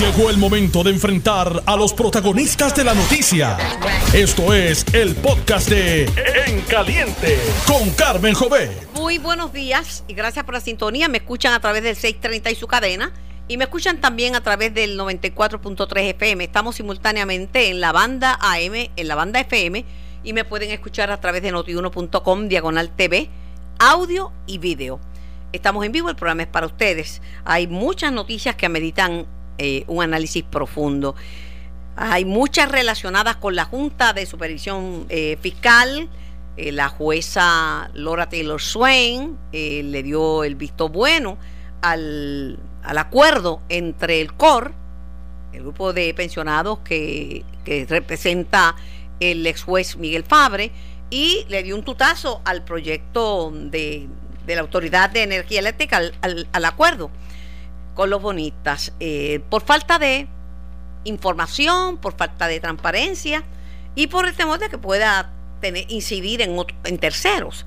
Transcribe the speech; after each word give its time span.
Llegó 0.00 0.30
el 0.30 0.38
momento 0.38 0.82
de 0.82 0.92
enfrentar 0.92 1.62
a 1.66 1.76
los 1.76 1.92
protagonistas 1.92 2.74
de 2.74 2.84
la 2.84 2.94
noticia. 2.94 3.58
Esto 4.14 4.54
es 4.54 4.86
el 4.94 5.14
podcast 5.14 5.68
de 5.68 6.04
En 6.46 6.62
Caliente 6.62 7.38
con 7.66 7.90
Carmen 7.90 8.32
Jové. 8.32 8.70
Muy 8.94 9.18
buenos 9.18 9.52
días 9.52 10.02
y 10.08 10.14
gracias 10.14 10.46
por 10.46 10.54
la 10.54 10.62
sintonía. 10.62 11.10
Me 11.10 11.18
escuchan 11.18 11.52
a 11.52 11.60
través 11.60 11.82
del 11.82 11.96
630 11.96 12.50
y 12.50 12.54
su 12.54 12.66
cadena 12.66 13.12
y 13.46 13.58
me 13.58 13.64
escuchan 13.64 14.00
también 14.00 14.34
a 14.34 14.42
través 14.42 14.72
del 14.72 14.98
94.3 14.98 16.00
FM. 16.14 16.44
Estamos 16.44 16.76
simultáneamente 16.76 17.68
en 17.68 17.82
la 17.82 17.92
banda 17.92 18.38
AM, 18.40 18.88
en 18.96 19.06
la 19.06 19.14
banda 19.16 19.38
FM 19.40 19.84
y 20.24 20.32
me 20.32 20.46
pueden 20.46 20.70
escuchar 20.70 21.10
a 21.10 21.20
través 21.20 21.42
de 21.42 21.52
notiuno.com 21.52 22.48
diagonal 22.48 22.88
TV, 22.88 23.28
audio 23.78 24.32
y 24.46 24.56
video. 24.56 24.98
Estamos 25.52 25.84
en 25.84 25.92
vivo, 25.92 26.08
el 26.08 26.16
programa 26.16 26.44
es 26.44 26.48
para 26.48 26.64
ustedes. 26.64 27.20
Hay 27.44 27.66
muchas 27.66 28.12
noticias 28.12 28.56
que 28.56 28.64
ameritan 28.64 29.26
eh, 29.62 29.84
un 29.88 30.02
análisis 30.02 30.42
profundo. 30.42 31.14
Hay 31.94 32.24
muchas 32.24 32.72
relacionadas 32.72 33.36
con 33.36 33.54
la 33.54 33.66
Junta 33.66 34.14
de 34.14 34.24
Supervisión 34.24 35.04
eh, 35.10 35.36
Fiscal. 35.42 36.08
Eh, 36.56 36.72
la 36.72 36.88
jueza 36.88 37.90
Laura 37.92 38.30
Taylor 38.30 38.58
Swain 38.58 39.36
le 39.52 40.02
dio 40.02 40.44
el 40.44 40.54
visto 40.54 40.88
bueno 40.88 41.36
al, 41.82 42.58
al, 42.82 42.96
acuerdo 42.96 43.60
entre 43.68 44.22
el 44.22 44.32
COR, 44.32 44.72
el 45.52 45.60
grupo 45.60 45.92
de 45.92 46.14
pensionados 46.14 46.78
que, 46.78 47.44
que 47.62 47.84
representa 47.86 48.76
el 49.20 49.46
ex 49.46 49.62
juez 49.62 49.98
Miguel 49.98 50.24
Fabre, 50.24 50.72
y 51.10 51.44
le 51.50 51.62
dio 51.62 51.76
un 51.76 51.84
tutazo 51.84 52.40
al 52.46 52.64
proyecto 52.64 53.52
de, 53.52 54.08
de 54.46 54.54
la 54.54 54.62
Autoridad 54.62 55.10
de 55.10 55.24
Energía 55.24 55.60
Eléctrica, 55.60 56.00
al, 56.22 56.48
al 56.50 56.64
acuerdo 56.64 57.10
con 57.94 58.10
los 58.10 58.22
bonistas, 58.22 58.92
eh, 59.00 59.40
por 59.48 59.62
falta 59.62 59.98
de 59.98 60.28
información, 61.04 61.98
por 61.98 62.16
falta 62.16 62.46
de 62.46 62.60
transparencia 62.60 63.44
y 63.94 64.06
por 64.06 64.26
el 64.26 64.34
temor 64.34 64.58
de 64.58 64.68
que 64.68 64.78
pueda 64.78 65.32
tener, 65.60 65.84
incidir 65.88 66.42
en, 66.42 66.56
en 66.84 66.98
terceros. 66.98 67.66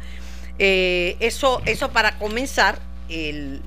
Eh, 0.60 1.18
eso, 1.20 1.62
eso 1.66 1.92
para 1.92 2.18
comenzar 2.20 2.80
el, 3.10 3.62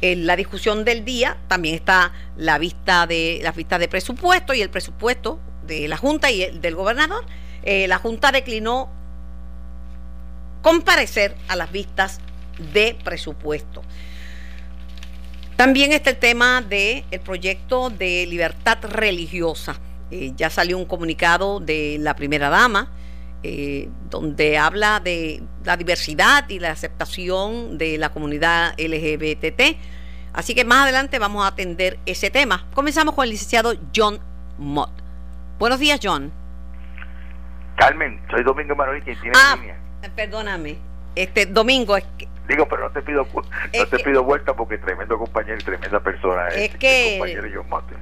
la 0.00 0.36
discusión 0.36 0.84
del 0.84 1.04
día, 1.04 1.38
también 1.48 1.74
está 1.74 2.12
la 2.36 2.58
vista 2.58 3.06
de 3.06 3.40
la 3.42 3.52
vista 3.52 3.78
de 3.78 3.88
presupuesto 3.88 4.52
y 4.54 4.60
el 4.60 4.70
presupuesto 4.70 5.40
de 5.66 5.88
la 5.88 5.96
Junta 5.96 6.30
y 6.30 6.42
el, 6.42 6.60
del 6.60 6.74
gobernador. 6.74 7.24
Eh, 7.62 7.88
la 7.88 7.98
Junta 7.98 8.30
declinó 8.30 8.90
comparecer 10.62 11.36
a 11.48 11.56
las 11.56 11.72
vistas 11.72 12.20
de 12.72 12.96
presupuesto. 13.02 13.82
También 15.56 15.92
está 15.92 16.10
el 16.10 16.18
tema 16.18 16.60
del 16.60 17.04
el 17.10 17.20
proyecto 17.20 17.90
de 17.90 18.26
libertad 18.26 18.78
religiosa. 18.82 19.76
Eh, 20.10 20.32
ya 20.36 20.50
salió 20.50 20.78
un 20.78 20.84
comunicado 20.84 21.58
de 21.60 21.96
la 21.98 22.14
primera 22.14 22.48
dama 22.48 22.90
eh, 23.42 23.88
donde 24.10 24.58
habla 24.58 24.98
de 24.98 25.42
la 25.64 25.76
diversidad 25.76 26.48
y 26.48 26.58
la 26.58 26.70
aceptación 26.70 27.78
de 27.78 27.96
la 27.96 28.08
comunidad 28.08 28.74
LGBT. 28.78 29.76
Así 30.32 30.54
que 30.54 30.64
más 30.64 30.84
adelante 30.84 31.18
vamos 31.18 31.44
a 31.44 31.48
atender 31.48 31.98
ese 32.06 32.30
tema. 32.30 32.66
Comenzamos 32.74 33.14
con 33.14 33.24
el 33.24 33.30
licenciado 33.30 33.74
John 33.94 34.18
Mott. 34.58 34.90
Buenos 35.58 35.78
días, 35.78 36.00
John. 36.02 36.32
Carmen, 37.76 38.20
soy 38.30 38.42
Domingo 38.42 38.74
Manuel 38.74 39.02
quien 39.02 39.20
tiene 39.20 39.36
ah, 39.38 39.56
línea. 39.56 39.78
Perdóname. 40.14 40.76
Este 41.14 41.46
Domingo 41.46 41.96
es 41.96 42.04
que 42.18 42.28
Digo, 42.48 42.68
pero 42.68 42.84
no 42.84 42.90
te 42.90 43.02
pido 43.02 43.26
no 43.34 43.42
te 43.86 43.96
que, 43.96 44.04
pido 44.04 44.22
vuelta 44.22 44.54
porque 44.54 44.78
tremendo 44.78 45.18
compañero 45.18 45.58
y 45.60 45.64
tremenda 45.64 46.00
persona 46.00 46.48
es, 46.48 46.70
es 46.70 46.76
que 46.76 47.16
compañero 47.18 47.48
John 47.52 47.68
Mate. 47.68 47.94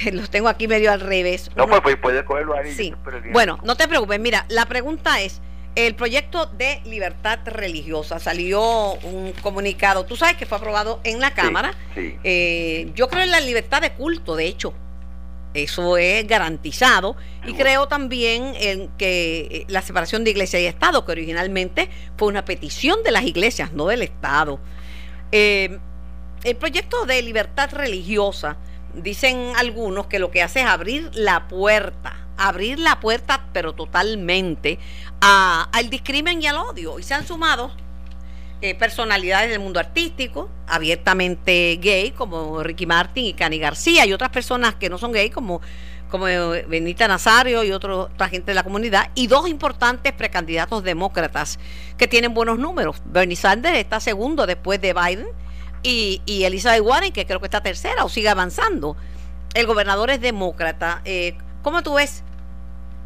Los 0.12 0.30
tengo 0.30 0.48
aquí 0.48 0.68
medio 0.68 0.92
al 0.92 1.00
revés. 1.00 1.50
No, 1.56 1.64
Uno, 1.64 1.82
pues 1.82 1.96
puedes 1.96 2.22
cogerlo 2.24 2.54
ahí. 2.56 2.72
Sí. 2.72 2.94
Bueno, 3.32 3.58
no 3.64 3.76
te 3.76 3.88
preocupes. 3.88 4.20
Mira, 4.20 4.44
la 4.48 4.66
pregunta 4.66 5.20
es, 5.20 5.40
el 5.74 5.94
proyecto 5.94 6.46
de 6.46 6.80
libertad 6.84 7.40
religiosa 7.46 8.18
salió 8.18 8.92
un 8.94 9.32
comunicado, 9.40 10.04
tú 10.04 10.16
sabes 10.16 10.36
que 10.36 10.44
fue 10.44 10.58
aprobado 10.58 11.00
en 11.04 11.20
la 11.20 11.32
Cámara. 11.32 11.72
Sí, 11.94 12.10
sí. 12.10 12.18
Eh, 12.24 12.90
yo 12.94 13.08
creo 13.08 13.22
en 13.22 13.30
la 13.30 13.40
libertad 13.40 13.80
de 13.80 13.92
culto, 13.92 14.36
de 14.36 14.46
hecho. 14.46 14.74
Eso 15.54 15.96
es 15.96 16.26
garantizado. 16.26 17.16
Y 17.46 17.52
creo 17.54 17.88
también 17.88 18.54
en 18.56 18.88
que 18.96 19.66
la 19.68 19.82
separación 19.82 20.24
de 20.24 20.30
iglesia 20.30 20.60
y 20.60 20.66
Estado, 20.66 21.04
que 21.04 21.12
originalmente 21.12 21.88
fue 22.16 22.28
una 22.28 22.44
petición 22.44 23.02
de 23.02 23.10
las 23.10 23.24
iglesias, 23.24 23.72
no 23.72 23.86
del 23.86 24.02
Estado. 24.02 24.60
Eh, 25.30 25.78
el 26.44 26.56
proyecto 26.56 27.04
de 27.06 27.22
libertad 27.22 27.70
religiosa, 27.72 28.56
dicen 28.94 29.52
algunos 29.56 30.06
que 30.06 30.18
lo 30.18 30.30
que 30.30 30.42
hace 30.42 30.60
es 30.60 30.66
abrir 30.66 31.10
la 31.14 31.48
puerta, 31.48 32.26
abrir 32.36 32.78
la 32.78 33.00
puerta, 33.00 33.46
pero 33.52 33.74
totalmente, 33.74 34.78
a, 35.20 35.68
al 35.72 35.90
discrimen 35.90 36.42
y 36.42 36.46
al 36.46 36.56
odio. 36.56 36.98
Y 36.98 37.02
se 37.02 37.14
han 37.14 37.26
sumado 37.26 37.72
eh, 38.62 38.76
personalidades 38.76 39.50
del 39.50 39.58
mundo 39.58 39.80
artístico, 39.80 40.48
abiertamente 40.68 41.80
gay, 41.82 42.12
como 42.12 42.62
Ricky 42.62 42.86
Martin 42.86 43.24
y 43.24 43.34
Cani 43.34 43.58
García, 43.58 44.06
y 44.06 44.12
otras 44.12 44.30
personas 44.30 44.76
que 44.76 44.88
no 44.88 44.98
son 44.98 45.10
gay, 45.10 45.30
como, 45.30 45.60
como 46.08 46.26
Benita 46.26 47.08
Nazario 47.08 47.64
y 47.64 47.72
otro, 47.72 48.02
otra 48.02 48.28
gente 48.28 48.52
de 48.52 48.54
la 48.54 48.62
comunidad, 48.62 49.10
y 49.16 49.26
dos 49.26 49.48
importantes 49.48 50.12
precandidatos 50.12 50.84
demócratas 50.84 51.58
que 51.98 52.06
tienen 52.06 52.34
buenos 52.34 52.60
números. 52.60 53.02
Bernie 53.04 53.34
Sanders 53.34 53.78
está 53.78 53.98
segundo 53.98 54.46
después 54.46 54.80
de 54.80 54.94
Biden, 54.94 55.26
y, 55.82 56.20
Elizabeth 56.44 56.82
Warren, 56.82 57.12
que 57.12 57.26
creo 57.26 57.40
que 57.40 57.46
está 57.46 57.62
tercera 57.62 58.04
o 58.04 58.08
sigue 58.08 58.28
avanzando. 58.28 58.96
El 59.54 59.66
gobernador 59.66 60.10
es 60.10 60.20
demócrata. 60.20 61.02
Eh, 61.04 61.36
¿Cómo 61.62 61.82
tú 61.82 61.94
ves 61.94 62.22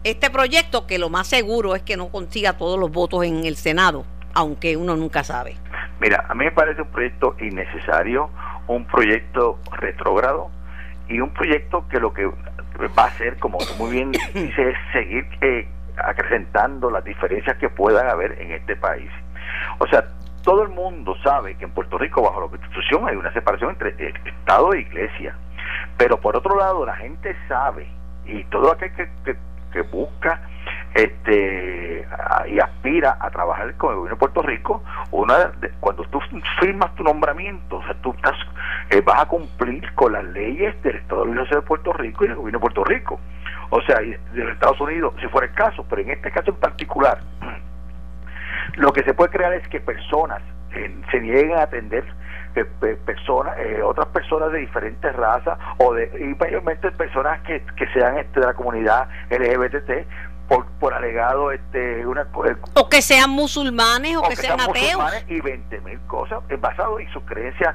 este 0.04 0.28
proyecto 0.28 0.86
que 0.86 0.98
lo 0.98 1.08
más 1.08 1.26
seguro 1.26 1.74
es 1.74 1.82
que 1.82 1.96
no 1.96 2.08
consiga 2.08 2.58
todos 2.58 2.78
los 2.78 2.90
votos 2.90 3.24
en 3.24 3.46
el 3.46 3.56
Senado? 3.56 4.04
Aunque 4.36 4.76
uno 4.76 4.94
nunca 4.96 5.24
sabe. 5.24 5.56
Mira, 5.98 6.26
a 6.28 6.34
mí 6.34 6.44
me 6.44 6.52
parece 6.52 6.82
un 6.82 6.88
proyecto 6.88 7.34
innecesario, 7.40 8.28
un 8.66 8.84
proyecto 8.84 9.58
retrógrado 9.72 10.50
y 11.08 11.20
un 11.20 11.30
proyecto 11.30 11.88
que 11.88 11.98
lo 11.98 12.12
que 12.12 12.26
va 12.26 13.04
a 13.04 13.06
hacer, 13.06 13.38
como 13.38 13.58
muy 13.78 13.92
bien 13.92 14.12
dice, 14.34 14.70
es 14.70 14.76
seguir 14.92 15.26
eh, 15.40 15.66
acrecentando 15.96 16.90
las 16.90 17.02
diferencias 17.02 17.56
que 17.56 17.70
puedan 17.70 18.08
haber 18.10 18.38
en 18.40 18.52
este 18.52 18.76
país. 18.76 19.10
O 19.78 19.86
sea, 19.86 20.04
todo 20.42 20.62
el 20.62 20.68
mundo 20.68 21.16
sabe 21.24 21.56
que 21.56 21.64
en 21.64 21.70
Puerto 21.70 21.96
Rico, 21.96 22.20
bajo 22.20 22.42
la 22.42 22.48
Constitución, 22.48 23.08
hay 23.08 23.16
una 23.16 23.32
separación 23.32 23.70
entre 23.70 24.12
Estado 24.28 24.74
e 24.74 24.80
Iglesia. 24.80 25.34
Pero 25.96 26.20
por 26.20 26.36
otro 26.36 26.58
lado, 26.58 26.84
la 26.84 26.96
gente 26.96 27.34
sabe, 27.48 27.88
y 28.26 28.44
todo 28.44 28.70
aquel 28.70 28.92
que, 28.92 29.08
que, 29.24 29.36
que 29.72 29.80
busca 29.80 30.42
este 30.96 32.08
y 32.48 32.58
aspira 32.58 33.16
a 33.20 33.30
trabajar 33.30 33.74
con 33.76 33.90
el 33.90 33.96
gobierno 33.96 34.16
de 34.16 34.20
Puerto 34.20 34.42
Rico, 34.42 34.82
una 35.10 35.46
de, 35.60 35.70
cuando 35.80 36.04
tú 36.04 36.20
firmas 36.60 36.94
tu 36.94 37.02
nombramiento, 37.02 37.78
o 37.78 37.82
sea, 37.84 37.94
tú 38.02 38.12
estás, 38.12 38.36
eh, 38.90 39.00
vas 39.00 39.22
a 39.22 39.26
cumplir 39.26 39.92
con 39.94 40.12
las 40.12 40.24
leyes 40.24 40.80
del 40.82 40.96
Estado 40.96 41.24
de 41.24 41.34
la 41.34 41.44
de 41.44 41.62
Puerto 41.62 41.92
Rico 41.92 42.24
y 42.24 42.28
del 42.28 42.36
gobierno 42.36 42.58
de 42.58 42.62
Puerto 42.62 42.84
Rico. 42.84 43.20
O 43.70 43.80
sea, 43.82 44.00
y 44.02 44.10
de 44.10 44.44
los 44.44 44.52
Estados 44.52 44.80
Unidos, 44.80 45.14
si 45.20 45.26
fuera 45.28 45.48
el 45.48 45.54
caso, 45.54 45.84
pero 45.88 46.02
en 46.02 46.10
este 46.10 46.30
caso 46.30 46.50
en 46.50 46.56
particular, 46.56 47.18
lo 48.76 48.92
que 48.92 49.02
se 49.02 49.14
puede 49.14 49.30
crear 49.30 49.52
es 49.52 49.66
que 49.68 49.80
personas 49.80 50.40
eh, 50.72 50.94
se 51.10 51.20
nieguen 51.20 51.58
a 51.58 51.62
atender 51.62 52.04
personas, 53.04 53.54
eh, 53.58 53.82
otras 53.82 54.06
personas 54.08 54.50
de 54.52 54.60
diferentes 54.60 55.14
razas 55.14 55.58
o 55.78 55.92
de 55.92 56.10
y 56.18 56.34
mayormente 56.40 56.90
personas 56.92 57.40
que, 57.42 57.62
que 57.76 57.86
sean 57.88 58.16
este, 58.16 58.40
de 58.40 58.46
la 58.46 58.54
comunidad 58.54 59.08
LGBT 59.30 60.06
por, 60.48 60.66
por 60.78 60.94
alegado 60.94 61.50
este 61.52 62.06
una 62.06 62.26
o 62.74 62.88
que 62.88 63.02
sean 63.02 63.30
musulmanes 63.30 64.16
o, 64.16 64.20
o 64.20 64.22
que, 64.24 64.30
que, 64.30 64.36
sean, 64.36 64.58
sean 64.58 64.70
ateos. 64.70 65.24
y 65.28 65.40
20 65.40 65.80
mil 65.80 65.98
cosas 66.06 66.40
basado 66.60 66.98
en 67.00 67.08
sus 67.12 67.22
creencias 67.24 67.74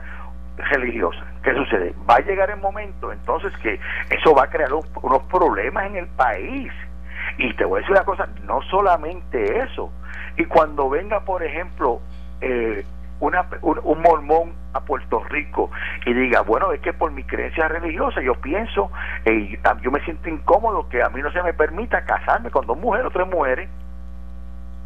religiosas 0.57 1.23
¿qué 1.43 1.53
sucede? 1.53 1.93
va 2.09 2.15
a 2.15 2.19
llegar 2.19 2.49
el 2.49 2.59
momento 2.59 3.11
entonces 3.11 3.51
que 3.61 3.79
eso 4.09 4.33
va 4.33 4.43
a 4.43 4.49
crear 4.49 4.73
un, 4.73 4.83
unos 5.01 5.23
problemas 5.23 5.85
en 5.87 5.97
el 5.97 6.07
país. 6.07 6.71
Y 7.37 7.53
te 7.55 7.65
voy 7.65 7.77
a 7.77 7.79
decir 7.81 7.91
una 7.91 8.03
cosa 8.03 8.27
no 8.43 8.61
solamente 8.63 9.59
eso. 9.59 9.91
Y 10.37 10.45
cuando 10.45 10.89
venga 10.89 11.21
por 11.21 11.43
ejemplo 11.43 12.01
eh, 12.41 12.85
una, 13.21 13.47
un, 13.61 13.79
un, 13.83 14.01
mormón 14.01 14.53
a 14.73 14.81
Puerto 14.81 15.23
Rico 15.23 15.71
y 16.05 16.13
diga, 16.13 16.41
bueno, 16.41 16.73
es 16.73 16.81
que 16.81 16.91
por 16.91 17.11
mi 17.11 17.23
creencia 17.23 17.67
religiosa 17.67 18.21
yo 18.21 18.35
pienso, 18.35 18.91
eh, 19.25 19.57
yo 19.81 19.91
me 19.91 20.03
siento 20.03 20.27
incómodo 20.27 20.89
que 20.89 21.01
a 21.01 21.09
mí 21.09 21.21
no 21.21 21.31
se 21.31 21.41
me 21.41 21.53
permita 21.53 22.03
casarme 22.03 22.49
con 22.49 22.65
dos 22.65 22.77
mujeres 22.77 23.07
o 23.07 23.11
tres 23.11 23.27
mujeres. 23.27 23.69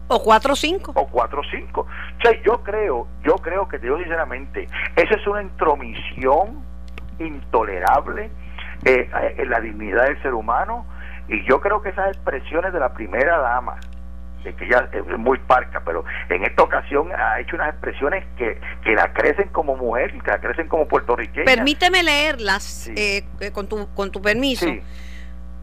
O 0.08 0.22
cuatro 0.22 0.54
o 0.54 0.56
cinco. 0.56 0.92
O 0.96 1.08
cuatro 1.08 1.42
o 1.42 1.44
cinco. 1.50 1.82
O 1.82 2.22
sea, 2.22 2.40
yo 2.44 2.62
creo, 2.62 3.08
yo 3.24 3.36
creo 3.38 3.68
que 3.68 3.80
te 3.80 3.88
digo 3.88 3.98
sinceramente, 3.98 4.68
esa 4.96 5.16
es 5.16 5.26
una 5.26 5.42
intromisión 5.42 6.64
intolerable 7.18 8.30
eh, 8.84 9.10
en 9.38 9.50
la 9.50 9.60
dignidad 9.62 10.04
del 10.04 10.22
ser 10.22 10.34
humano 10.34 10.86
y 11.28 11.44
yo 11.46 11.60
creo 11.60 11.82
que 11.82 11.90
esas 11.90 12.10
expresiones 12.10 12.72
de 12.74 12.80
la 12.80 12.94
primera 12.94 13.40
dama 13.40 13.78
que 14.54 14.66
ella 14.66 14.88
es 14.92 15.18
muy 15.18 15.40
parca, 15.40 15.82
pero 15.84 16.04
en 16.30 16.44
esta 16.44 16.64
ocasión 16.64 17.10
ha 17.12 17.40
hecho 17.40 17.56
unas 17.56 17.70
expresiones 17.70 18.26
que, 18.38 18.60
que 18.84 18.94
la 18.94 19.12
crecen 19.14 19.50
como 19.50 19.76
mujer, 19.76 20.14
que 20.24 20.32
la 20.32 20.40
crecen 20.40 20.68
como 20.68 20.88
puertorriqueña. 20.88 21.46
Permíteme 21.46 22.04
leerlas 22.04 22.88
eh, 22.90 23.26
eh, 23.40 23.52
con, 23.52 23.68
tu, 23.68 23.88
con 23.94 24.12
tu 24.12 24.22
permiso. 24.22 24.68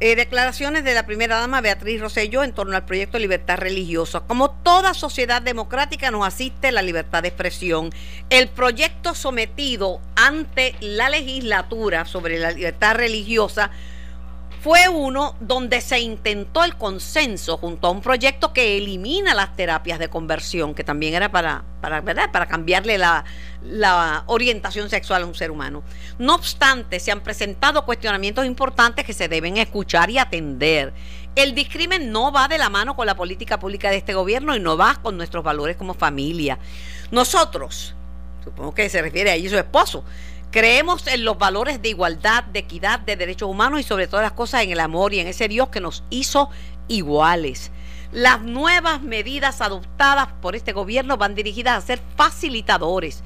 Eh, 0.04 0.16
declaraciones 0.16 0.82
de 0.82 0.94
la 0.94 1.06
primera 1.06 1.38
dama 1.38 1.60
Beatriz 1.60 2.00
Rosselló 2.00 2.42
en 2.42 2.52
torno 2.52 2.74
al 2.74 2.84
proyecto 2.84 3.20
libertad 3.20 3.56
religiosa. 3.58 4.18
Como 4.26 4.50
toda 4.50 4.94
sociedad 4.94 5.40
democrática 5.40 6.10
nos 6.10 6.26
asiste 6.26 6.72
la 6.72 6.82
libertad 6.82 7.22
de 7.22 7.28
expresión. 7.28 7.90
El 8.28 8.48
proyecto 8.48 9.14
sometido 9.14 10.00
ante 10.16 10.74
la 10.80 11.08
legislatura 11.08 12.04
sobre 12.04 12.40
la 12.40 12.50
libertad 12.50 12.96
religiosa 12.96 13.70
fue 14.62 14.88
uno 14.88 15.34
donde 15.40 15.80
se 15.80 15.98
intentó 15.98 16.62
el 16.62 16.76
consenso 16.76 17.56
junto 17.56 17.88
a 17.88 17.90
un 17.90 18.00
proyecto 18.00 18.52
que 18.52 18.78
elimina 18.78 19.34
las 19.34 19.56
terapias 19.56 19.98
de 19.98 20.08
conversión, 20.08 20.72
que 20.72 20.84
también 20.84 21.14
era 21.14 21.32
para, 21.32 21.64
para, 21.80 22.46
cambiarle 22.46 22.96
la, 22.96 23.24
la 23.64 24.22
orientación 24.26 24.88
sexual 24.88 25.24
a 25.24 25.26
un 25.26 25.34
ser 25.34 25.50
humano. 25.50 25.82
No 26.20 26.36
obstante, 26.36 27.00
se 27.00 27.10
han 27.10 27.22
presentado 27.22 27.84
cuestionamientos 27.84 28.46
importantes 28.46 29.04
que 29.04 29.12
se 29.12 29.26
deben 29.26 29.56
escuchar 29.56 30.10
y 30.10 30.18
atender. 30.18 30.92
El 31.34 31.56
discrimen 31.56 32.12
no 32.12 32.30
va 32.30 32.46
de 32.46 32.58
la 32.58 32.70
mano 32.70 32.94
con 32.94 33.06
la 33.06 33.16
política 33.16 33.58
pública 33.58 33.90
de 33.90 33.96
este 33.96 34.14
gobierno 34.14 34.54
y 34.54 34.60
no 34.60 34.76
va 34.76 34.94
con 35.02 35.16
nuestros 35.16 35.42
valores 35.42 35.76
como 35.76 35.94
familia. 35.94 36.60
Nosotros, 37.10 37.96
supongo 38.44 38.74
que 38.74 38.88
se 38.88 39.02
refiere 39.02 39.30
a 39.30 39.34
ella 39.34 39.46
y 39.46 39.50
su 39.50 39.58
esposo, 39.58 40.04
Creemos 40.52 41.06
en 41.06 41.24
los 41.24 41.38
valores 41.38 41.80
de 41.80 41.88
igualdad, 41.88 42.44
de 42.44 42.58
equidad, 42.58 43.00
de 43.00 43.16
derechos 43.16 43.48
humanos 43.48 43.80
y 43.80 43.84
sobre 43.84 44.06
todas 44.06 44.22
las 44.22 44.32
cosas 44.32 44.62
en 44.62 44.70
el 44.70 44.80
amor 44.80 45.14
y 45.14 45.18
en 45.18 45.26
ese 45.26 45.48
Dios 45.48 45.70
que 45.70 45.80
nos 45.80 46.04
hizo 46.10 46.50
iguales. 46.88 47.70
Las 48.12 48.42
nuevas 48.42 49.00
medidas 49.00 49.62
adoptadas 49.62 50.28
por 50.42 50.54
este 50.54 50.74
gobierno 50.74 51.16
van 51.16 51.34
dirigidas 51.34 51.82
a 51.82 51.86
ser 51.86 52.02
facilitadores. 52.16 53.22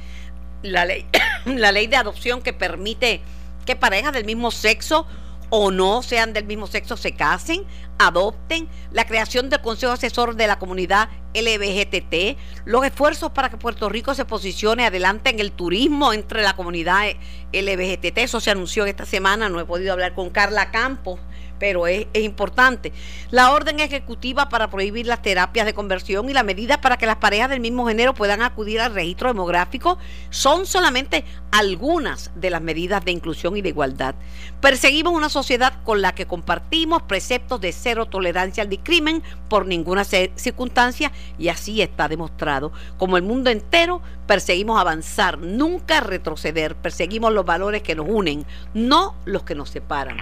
La 0.63 0.85
ley, 0.85 1.05
la 1.47 1.73
ley 1.73 1.89
de 1.89 1.97
adopción 1.97 2.43
que 2.43 2.53
permite 2.53 3.21
que 3.65 3.75
parejas 3.75 4.13
del 4.13 4.25
mismo 4.25 4.53
sexo 4.53 5.09
o 5.51 5.71
no 5.71 6.03
sean 6.03 6.33
del 6.33 6.45
mismo 6.45 6.67
sexo 6.67 6.97
se 6.97 7.13
casen, 7.13 7.65
adopten, 7.99 8.69
la 8.91 9.07
creación 9.07 9.49
del 9.49 9.61
Consejo 9.61 9.93
Asesor 9.93 10.37
de 10.37 10.47
la 10.47 10.59
Comunidad 10.59 11.09
LBGTT, 11.35 12.39
los 12.65 12.85
esfuerzos 12.85 13.31
para 13.31 13.51
que 13.51 13.57
Puerto 13.57 13.89
Rico 13.89 14.15
se 14.15 14.25
posicione 14.25 14.87
adelante 14.87 15.31
en 15.31 15.41
el 15.41 15.53
turismo 15.53 16.13
entre 16.13 16.43
la 16.43 16.57
comunidad 16.57 17.07
LBGTT, 17.53 18.19
eso 18.19 18.41
se 18.41 18.51
anunció 18.51 18.87
esta 18.87 19.05
semana, 19.05 19.49
no 19.49 19.61
he 19.61 19.65
podido 19.65 19.93
hablar 19.93 20.15
con 20.15 20.31
Carla 20.31 20.71
Campos 20.71 21.21
pero 21.59 21.87
es, 21.87 22.07
importante. 22.15 22.93
La 23.31 23.53
orden 23.53 23.81
ejecutiva 23.81 24.49
para 24.49 24.69
prohibir 24.69 25.07
las 25.07 25.23
terapias 25.23 25.67
de 25.67 25.75
conversión 25.75 26.29
y 26.29 26.33
las 26.33 26.45
medidas 26.45 26.79
para 26.79 26.97
que 26.97 27.07
las 27.07 27.17
parejas 27.17 27.51
del 27.51 27.61
mismo 27.61 27.87
género 27.87 28.15
puedan 28.15 28.43
acudir 28.43 28.81
al 28.81 28.95
registro 28.95 29.29
demográfico 29.29 29.99
son 30.31 30.67
solamente 30.67 31.25
algunas 31.53 32.31
de 32.35 32.51
las 32.51 32.61
medidas 32.61 33.05
de 33.05 33.13
inclusión 33.13 33.57
y 33.57 33.63
de 33.63 33.71
igualdad. 33.71 34.15
Perseguimos 34.61 35.13
una 35.13 35.29
sociedad 35.29 35.75
con 35.85 36.03
la 36.03 36.15
que 36.15 36.27
compartimos 36.27 37.03
preceptos 37.03 37.61
de 37.61 37.73
cero 37.73 38.07
tolerancia 38.07 38.63
al 38.63 38.69
discrimen 38.69 39.23
por 39.49 39.67
ninguna 39.67 40.05
circunstancia 40.05 41.13
y 41.39 41.49
así 41.49 41.83
está 41.83 42.09
demostrado. 42.09 42.73
Como 42.99 43.17
el 43.17 43.23
mundo 43.23 43.51
entero, 43.51 44.03
perseguimos 44.27 44.81
avanzar, 44.81 45.39
nunca 45.39 46.01
retroceder, 46.01 46.75
perseguimos 46.77 47.33
los 47.33 47.45
valores 47.45 47.83
que 47.83 47.95
nos 47.95 48.07
unen, 48.09 48.45
no 48.75 49.15
los 49.25 49.43
que 49.43 49.55
nos 49.55 49.71
separan. 49.71 50.17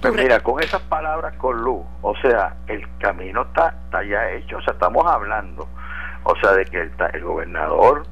Pues 0.00 0.14
mira, 0.14 0.40
con 0.40 0.62
esas 0.62 0.80
palabras 0.82 1.34
con 1.38 1.60
luz, 1.60 1.84
o 2.02 2.14
sea, 2.22 2.54
el 2.68 2.86
camino 2.98 3.42
está, 3.42 3.74
está 3.84 4.04
ya 4.04 4.30
hecho, 4.30 4.58
o 4.58 4.62
sea, 4.62 4.74
estamos 4.74 5.04
hablando, 5.04 5.68
o 6.22 6.36
sea, 6.36 6.52
de 6.52 6.64
que 6.66 6.82
el, 6.82 6.92
el 7.14 7.24
gobernador, 7.24 8.04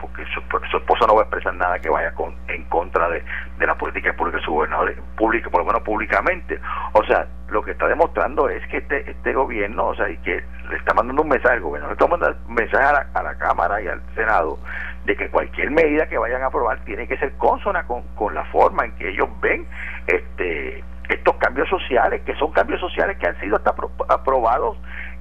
porque 0.00 0.24
su, 0.26 0.40
esposa 0.76 1.06
no 1.06 1.14
va 1.14 1.22
a 1.22 1.24
expresar 1.24 1.54
nada 1.54 1.78
que 1.78 1.88
vaya 1.88 2.12
con, 2.12 2.34
en 2.48 2.64
contra 2.64 3.08
de, 3.08 3.22
la 3.58 3.74
política 3.76 4.12
pública 4.14 4.38
de 4.38 4.44
su 4.44 4.52
gobernador, 4.52 4.94
pública, 5.16 5.50
por 5.50 5.60
lo 5.60 5.66
menos 5.66 5.82
públicamente. 5.82 6.60
O 6.92 7.04
sea, 7.04 7.26
lo 7.48 7.62
que 7.62 7.72
está 7.72 7.86
demostrando 7.86 8.48
es 8.48 8.66
que 8.68 8.78
este, 8.78 9.10
este 9.10 9.32
gobierno, 9.32 9.86
o 9.86 9.94
sea, 9.94 10.08
y 10.08 10.16
que 10.18 10.44
le 10.70 10.76
está 10.76 10.94
mandando 10.94 11.22
un 11.22 11.28
mensaje 11.28 11.54
al 11.54 11.60
gobierno, 11.60 11.88
le 11.88 11.94
está 11.94 12.06
mandando 12.06 12.38
un 12.46 12.54
mensaje 12.54 12.84
a 12.84 12.92
la, 12.92 13.06
a 13.14 13.22
la 13.22 13.34
Cámara 13.38 13.80
y 13.80 13.88
al 13.88 14.00
Senado 14.14 14.58
de 15.04 15.16
que 15.16 15.28
cualquier 15.30 15.70
medida 15.70 16.08
que 16.08 16.18
vayan 16.18 16.42
a 16.42 16.46
aprobar 16.46 16.80
tiene 16.84 17.06
que 17.06 17.16
ser 17.18 17.32
consona 17.34 17.86
con, 17.86 18.02
con 18.14 18.34
la 18.34 18.44
forma 18.46 18.84
en 18.84 18.92
que 18.96 19.08
ellos 19.10 19.28
ven 19.40 19.66
este 20.06 20.82
estos 21.08 21.36
cambios 21.36 21.68
sociales, 21.68 22.22
que 22.22 22.34
son 22.34 22.50
cambios 22.50 22.80
sociales 22.80 23.16
que 23.18 23.28
han 23.28 23.38
sido 23.40 23.56
hasta 23.56 23.72
aprobados 24.08 24.76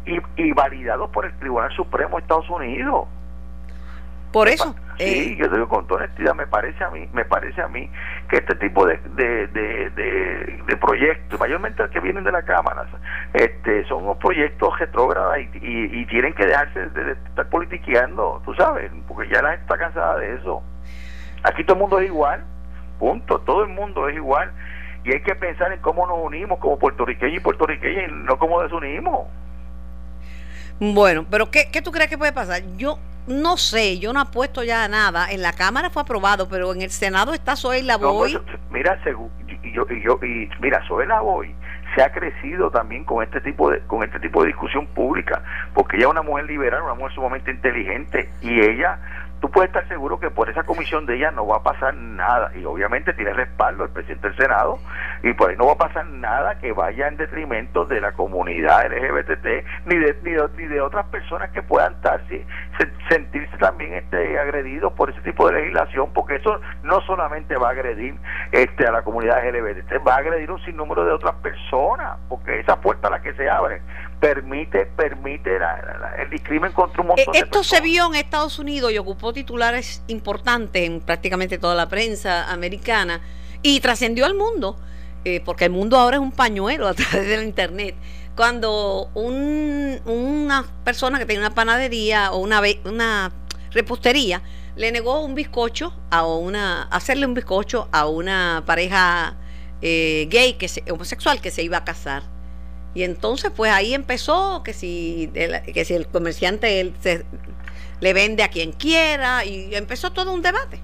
y, 0.06 0.18
y 0.36 0.52
validados 0.52 1.10
por 1.12 1.26
el 1.26 1.38
Tribunal 1.38 1.72
Supremo 1.74 2.18
de 2.18 2.24
Estados 2.24 2.50
Unidos. 2.50 3.08
Por 4.36 4.50
eso. 4.50 4.76
Sí, 4.98 5.06
eh, 5.06 5.38
yo 5.40 5.48
digo 5.48 5.70
con 5.70 5.88
toda 5.88 6.04
honestidad, 6.04 6.36
me 6.36 6.46
parece 6.46 6.84
a 6.84 6.90
mí, 6.90 7.08
me 7.14 7.24
parece 7.24 7.62
a 7.62 7.70
mí 7.70 7.90
que 8.30 8.36
este 8.36 8.54
tipo 8.56 8.86
de, 8.86 8.98
de, 9.16 9.48
de, 9.48 10.76
proyectos, 10.76 11.40
mayormente 11.40 11.82
los 11.82 11.90
que 11.90 12.02
vienen 12.02 12.26
de 12.26 12.34
la 12.34 12.42
Cámara, 12.42 12.86
este, 13.32 13.88
son 13.88 14.04
unos 14.04 14.18
proyectos 14.18 14.78
retrógrados 14.78 15.38
y, 15.38 16.02
y, 16.02 16.06
tienen 16.08 16.34
que 16.34 16.48
dejarse 16.48 16.86
de, 16.88 17.14
estar 17.14 17.48
politiqueando, 17.48 18.42
tú 18.44 18.54
sabes, 18.56 18.92
porque 19.08 19.30
ya 19.34 19.42
la 19.42 19.52
gente 19.52 19.62
está 19.62 19.78
cansada 19.78 20.18
de 20.18 20.36
eso. 20.36 20.62
Aquí 21.44 21.64
todo 21.64 21.76
el 21.76 21.80
mundo 21.84 22.00
es 22.00 22.08
igual, 22.08 22.44
punto, 23.00 23.40
todo 23.40 23.64
el 23.64 23.70
mundo 23.70 24.10
es 24.10 24.18
igual. 24.18 24.52
Y 25.06 25.14
hay 25.14 25.22
que 25.22 25.36
pensar 25.36 25.72
en 25.72 25.80
cómo 25.80 26.06
nos 26.08 26.18
unimos 26.20 26.60
como 26.60 26.78
puertorriqueños 26.78 27.38
y 27.38 27.40
puertorriqueñas 27.40 28.10
y 28.10 28.12
no 28.12 28.38
cómo 28.38 28.62
desunimos. 28.62 29.30
Bueno, 30.82 31.26
pero 31.32 31.50
¿qué, 31.50 31.70
¿qué 31.72 31.82
tú 31.82 31.94
crees 31.94 32.10
que 32.10 32.18
puede 32.18 32.34
pasar? 32.34 32.62
Yo 32.76 33.00
no 33.28 33.58
sé, 33.58 34.00
yo 34.00 34.14
no 34.14 34.20
apuesto 34.20 34.64
ya 34.64 34.84
a 34.84 34.88
nada. 34.88 35.32
En 35.32 35.42
la 35.42 35.54
Cámara 35.54 35.90
fue 35.90 36.04
aprobado, 36.04 36.48
pero 36.50 36.74
en 36.74 36.82
el 36.82 36.92
Senado 36.92 37.34
está 37.34 37.56
Zoe 37.56 37.84
Lavoy. 37.84 38.34
No, 38.34 38.42
pues, 38.44 38.60
mira, 38.72 39.00
y 39.64 39.72
yo, 39.74 39.86
y 39.90 40.04
yo, 40.04 40.20
y 40.24 40.50
mira, 40.60 40.82
Zoe 40.88 41.06
Lavoy 41.06 41.54
se 41.96 42.04
ha 42.04 42.12
crecido 42.12 42.70
también 42.72 43.06
con 43.06 43.24
este 43.24 43.40
tipo 43.42 43.72
de 43.72 43.80
con 43.82 44.04
este 44.04 44.20
tipo 44.20 44.42
de 44.42 44.48
discusión 44.48 44.86
pública, 44.88 45.42
porque 45.74 45.98
ella 45.98 46.06
es 46.06 46.12
una 46.12 46.22
mujer 46.22 46.46
liberal, 46.46 46.84
una 46.84 46.96
mujer 46.96 47.14
sumamente 47.14 47.52
inteligente 47.52 48.30
y 48.42 48.60
ella 48.60 49.00
tú 49.46 49.52
puedes 49.52 49.70
estar 49.70 49.88
seguro 49.88 50.20
que 50.20 50.30
por 50.30 50.50
esa 50.50 50.64
comisión 50.64 51.06
de 51.06 51.18
ella 51.18 51.32
no 51.32 51.46
va 51.46 51.58
a 51.58 51.64
pasar 51.64 51.94
nada 51.94 52.52
y 52.56 52.64
obviamente 52.66 53.14
tiene 53.14 53.34
respaldo 53.34 53.84
el 53.84 53.92
presidente 53.92 54.30
del 54.30 54.38
Senado 54.38 54.80
y 55.24 55.34
por 55.34 55.50
ahí 55.50 55.58
no 55.58 55.68
va 55.68 55.74
a 55.74 55.78
pasar 55.78 56.06
nada 56.08 56.58
que 56.60 56.72
vaya 56.72 57.08
en 57.08 57.18
detrimento 57.18 57.86
de 57.86 58.02
la 58.02 58.14
comunidad 58.14 58.88
LGBT 58.88 59.46
ni 59.86 59.98
de, 59.98 60.16
ni 60.58 60.66
de, 60.66 60.82
otras 60.82 61.06
personas 61.08 61.52
que 61.52 61.62
puedan 61.62 61.94
estar, 61.94 62.22
sentirse 63.10 63.58
también 63.58 63.94
este 63.94 64.38
agredidos 64.40 64.92
por 64.94 65.10
ese 65.10 65.22
tipo 65.22 65.48
de 65.48 65.62
legislación 65.62 66.12
porque 66.14 66.36
eso 66.36 66.60
no 66.84 67.02
solamente 67.02 67.56
va 67.56 67.70
a 67.70 67.72
agredir 67.72 68.16
este 68.52 68.86
a 68.86 68.92
la 68.92 69.04
comunidad 69.04 69.48
LGBT 69.48 70.06
va 70.06 70.16
a 70.16 70.18
agredir 70.18 70.52
un 70.52 70.64
sinnúmero 70.66 71.06
de 71.06 71.12
otras 71.12 71.36
personas 71.36 72.18
porque 72.28 72.60
esa 72.60 72.82
puerta 72.82 73.08
a 73.08 73.12
la 73.12 73.22
que 73.22 73.34
se 73.34 73.50
abre 73.50 73.82
permite 74.20 74.86
permite 74.88 75.58
el 76.20 76.30
discrimen 76.30 76.72
contra 76.72 77.02
un 77.02 77.08
montón 77.10 77.36
Esto 77.36 77.64
se 77.64 77.82
vio 77.82 78.08
en 78.08 78.16
Estados 78.16 78.60
Unidos 78.60 78.92
y 78.92 78.98
ocupó 78.98 79.34
titulares 79.34 80.04
importantes 80.08 80.84
en 80.84 81.02
prácticamente 81.02 81.58
toda 81.58 81.76
la 81.76 81.88
prensa 81.88 82.52
americana 82.52 83.22
y 83.62 83.80
trascendió 83.80 84.26
al 84.26 84.36
mundo, 84.36 84.78
eh, 85.24 85.42
porque 85.44 85.66
el 85.66 85.72
mundo 85.72 85.98
ahora 85.98 86.18
es 86.18 86.22
un 86.22 86.32
pañuelo 86.32 86.88
a 86.88 86.94
través 86.94 87.28
de 87.28 87.38
la 87.38 87.44
internet. 87.44 87.96
Cuando 88.36 89.10
un, 89.14 90.00
una 90.06 90.66
persona 90.84 91.20
que 91.20 91.26
tenía 91.26 91.40
una 91.40 91.56
panadería 91.56 92.32
o 92.32 92.38
una, 92.40 92.62
una 92.84 93.32
repostería 93.72 94.42
le 94.76 94.92
negó 94.92 95.24
un 95.24 95.36
bizcocho 95.36 95.94
a 96.10 96.26
una 96.26 96.84
hacerle 96.84 97.26
un 97.26 97.34
bizcocho 97.34 97.88
a 97.94 98.08
una 98.08 98.64
pareja 98.66 99.38
eh, 99.82 100.28
gay 100.30 100.54
que 100.54 100.70
homosexual 100.92 101.40
que 101.40 101.50
se 101.50 101.64
iba 101.64 101.78
a 101.78 101.86
casar 101.86 102.24
y 102.96 103.04
entonces, 103.04 103.52
pues 103.54 103.72
ahí 103.72 103.94
empezó 103.94 104.64
que 104.64 104.74
si, 104.74 105.30
que 105.34 105.84
si 105.86 105.94
el 105.94 106.08
comerciante 106.08 106.80
él 106.80 106.96
se, 107.02 107.26
le 108.00 108.14
vende 108.14 108.42
a 108.42 108.48
quien 108.48 108.72
quiera 108.72 109.44
y 109.44 109.76
empezó 109.76 110.14
todo 110.14 110.34
un 110.34 110.42
debate. 110.42 110.80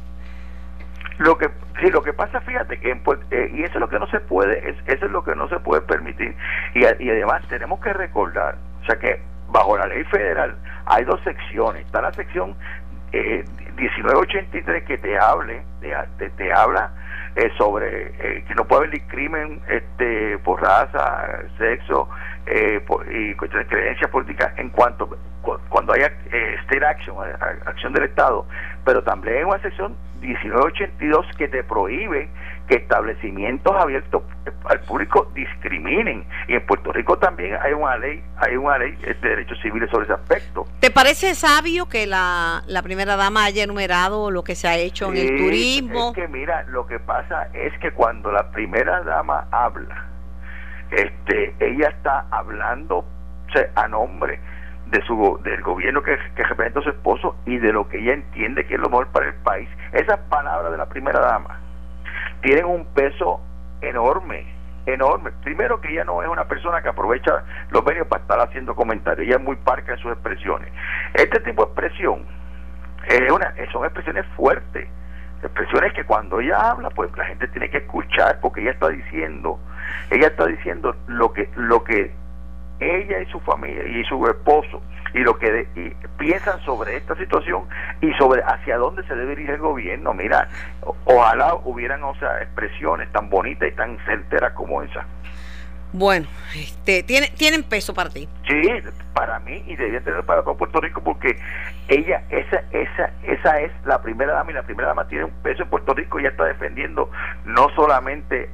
Lo 1.21 1.37
que 1.37 1.49
sí, 1.79 1.91
lo 1.91 2.01
que 2.01 2.13
pasa, 2.13 2.41
fíjate 2.41 2.79
que 2.79 2.91
eh, 2.91 3.51
y 3.53 3.63
eso 3.63 3.73
es 3.75 3.79
lo 3.79 3.89
que 3.89 3.99
no 3.99 4.07
se 4.07 4.19
puede, 4.21 4.57
es, 4.67 4.75
eso 4.87 5.05
es 5.05 5.11
lo 5.11 5.23
que 5.23 5.35
no 5.35 5.47
se 5.49 5.59
puede 5.59 5.81
permitir. 5.81 6.35
Y, 6.73 6.79
y 6.79 7.09
además 7.11 7.47
tenemos 7.47 7.79
que 7.79 7.93
recordar, 7.93 8.55
o 8.81 8.85
sea 8.85 8.97
que 8.97 9.21
bajo 9.49 9.77
la 9.77 9.85
ley 9.85 10.03
federal 10.05 10.55
hay 10.85 11.03
dos 11.03 11.21
secciones, 11.23 11.85
está 11.85 12.01
la 12.01 12.11
sección 12.13 12.55
eh, 13.11 13.45
1983 13.75 14.83
que 14.83 14.97
te 14.97 15.19
hable, 15.19 15.63
te, 16.17 16.29
te 16.31 16.53
habla 16.53 16.91
eh, 17.35 17.51
sobre 17.55 18.07
eh, 18.19 18.43
que 18.47 18.55
no 18.55 18.65
puede 18.65 18.87
haber 18.87 19.01
crimen 19.07 19.61
este, 19.67 20.39
por 20.39 20.59
raza, 20.59 21.43
sexo, 21.59 22.09
eh, 22.45 22.83
y 23.11 23.33
cuestiones 23.35 23.69
de 23.69 23.75
creencias 23.75 24.09
políticas 24.09 24.53
en 24.57 24.69
cuanto 24.69 25.17
cuando 25.69 25.93
haya 25.93 26.11
eh, 26.31 26.55
state 26.63 26.85
action, 26.85 27.17
acción 27.65 27.93
del 27.93 28.03
Estado, 28.03 28.45
pero 28.85 29.03
también 29.03 29.37
hay 29.37 29.43
una 29.43 29.59
sección 29.59 29.95
1982 30.21 31.25
que 31.37 31.47
te 31.47 31.63
prohíbe 31.63 32.29
que 32.67 32.75
establecimientos 32.75 33.75
abiertos 33.75 34.23
al 34.65 34.79
público 34.81 35.31
discriminen. 35.33 36.25
Y 36.47 36.53
en 36.53 36.65
Puerto 36.65 36.91
Rico 36.93 37.17
también 37.17 37.57
hay 37.61 37.73
una 37.73 37.97
ley 37.97 38.23
hay 38.37 38.55
una 38.55 38.77
ley 38.77 38.91
de 38.95 39.13
derechos 39.15 39.59
civiles 39.61 39.89
sobre 39.89 40.05
ese 40.05 40.13
aspecto. 40.13 40.65
¿te 40.79 40.91
parece 40.91 41.35
sabio 41.35 41.87
que 41.87 42.07
la, 42.07 42.63
la 42.67 42.81
primera 42.81 43.15
dama 43.15 43.45
haya 43.45 43.63
enumerado 43.63 44.31
lo 44.31 44.43
que 44.43 44.55
se 44.55 44.67
ha 44.67 44.77
hecho 44.77 45.09
en 45.09 45.17
el 45.17 45.37
turismo? 45.37 46.09
es 46.09 46.15
que 46.15 46.27
mira 46.27 46.63
lo 46.63 46.85
que 46.85 46.99
pasa 46.99 47.49
es 47.53 47.77
que 47.79 47.91
cuando 47.91 48.31
la 48.31 48.51
primera 48.51 49.01
dama 49.01 49.47
habla 49.51 50.10
este 50.91 51.55
ella 51.59 51.89
está 51.89 52.25
hablando 52.31 53.05
a 53.75 53.87
nombre 53.87 54.39
de 54.85 55.01
su 55.03 55.39
del 55.43 55.61
gobierno 55.61 56.01
que, 56.01 56.17
representa 56.35 56.79
a 56.79 56.83
su 56.83 56.89
esposo 56.89 57.35
y 57.45 57.57
de 57.57 57.73
lo 57.73 57.87
que 57.89 57.99
ella 57.99 58.13
entiende 58.13 58.65
que 58.65 58.75
es 58.75 58.79
lo 58.79 58.89
mejor 58.89 59.07
para 59.07 59.27
el 59.27 59.35
país 59.35 59.69
esas 59.91 60.19
palabras 60.29 60.71
de 60.71 60.77
la 60.77 60.87
primera 60.87 61.19
dama 61.19 61.59
tienen 62.41 62.65
un 62.65 62.85
peso 62.93 63.41
enorme, 63.81 64.45
enorme. 64.85 65.31
Primero 65.43 65.79
que 65.81 65.91
ella 65.91 66.03
no 66.03 66.21
es 66.21 66.29
una 66.29 66.45
persona 66.45 66.81
que 66.81 66.89
aprovecha 66.89 67.43
los 67.69 67.83
medios 67.85 68.07
para 68.07 68.21
estar 68.21 68.39
haciendo 68.39 68.75
comentarios, 68.75 69.27
ella 69.27 69.37
es 69.37 69.43
muy 69.43 69.55
parca 69.57 69.93
en 69.93 69.99
sus 69.99 70.11
expresiones. 70.11 70.71
Este 71.13 71.39
tipo 71.41 71.65
de 71.65 71.71
expresión 71.71 72.25
es 73.07 73.31
una, 73.31 73.53
son 73.71 73.85
expresiones 73.85 74.25
fuertes, 74.35 74.87
expresiones 75.43 75.93
que 75.93 76.03
cuando 76.03 76.39
ella 76.39 76.71
habla, 76.71 76.89
pues 76.89 77.15
la 77.17 77.25
gente 77.25 77.47
tiene 77.49 77.69
que 77.69 77.77
escuchar, 77.77 78.39
porque 78.41 78.61
ella 78.61 78.71
está 78.71 78.89
diciendo, 78.89 79.59
ella 80.09 80.27
está 80.27 80.45
diciendo 80.45 80.95
lo 81.07 81.33
que, 81.33 81.49
lo 81.55 81.83
que 81.83 82.11
ella 82.79 83.19
y 83.19 83.25
su 83.27 83.39
familia 83.41 83.85
y 83.87 84.03
su 84.05 84.25
esposo 84.27 84.81
y 85.13 85.19
lo 85.19 85.37
que 85.37 85.67
piensan 86.17 86.59
sobre 86.61 86.97
esta 86.97 87.15
situación 87.15 87.63
y 88.01 88.13
sobre 88.13 88.41
hacia 88.43 88.77
dónde 88.77 89.03
se 89.03 89.15
debe 89.15 89.31
dirigir 89.31 89.55
el 89.55 89.61
gobierno. 89.61 90.13
Mira, 90.13 90.47
ojalá 91.05 91.55
hubieran 91.65 92.03
o 92.03 92.15
sea, 92.15 92.41
expresiones 92.41 93.11
tan 93.11 93.29
bonitas 93.29 93.69
y 93.69 93.71
tan 93.73 93.97
certeras 94.05 94.53
como 94.53 94.81
esa. 94.81 95.05
Bueno, 95.93 96.27
este, 96.55 97.03
¿tiene, 97.03 97.27
¿tienen 97.37 97.63
peso 97.63 97.93
para 97.93 98.09
ti? 98.09 98.27
Sí, 98.47 98.61
para 99.13 99.39
mí 99.39 99.61
y 99.67 99.75
debería 99.75 99.99
tener 100.01 100.23
para 100.23 100.41
todo 100.41 100.55
Puerto 100.55 100.79
Rico 100.79 101.01
porque 101.03 101.37
ella, 101.89 102.23
esa, 102.29 102.63
esa, 102.71 103.11
esa 103.23 103.59
es 103.59 103.71
la 103.85 104.01
primera 104.01 104.31
dama 104.31 104.51
y 104.51 104.53
la 104.53 104.63
primera 104.63 104.89
dama 104.89 105.05
tiene 105.07 105.25
un 105.25 105.31
peso 105.43 105.63
en 105.63 105.69
Puerto 105.69 105.93
Rico 105.93 106.17
y 106.17 106.21
ella 106.21 106.29
está 106.29 106.45
defendiendo 106.45 107.11
no 107.43 107.67
solamente, 107.75 108.49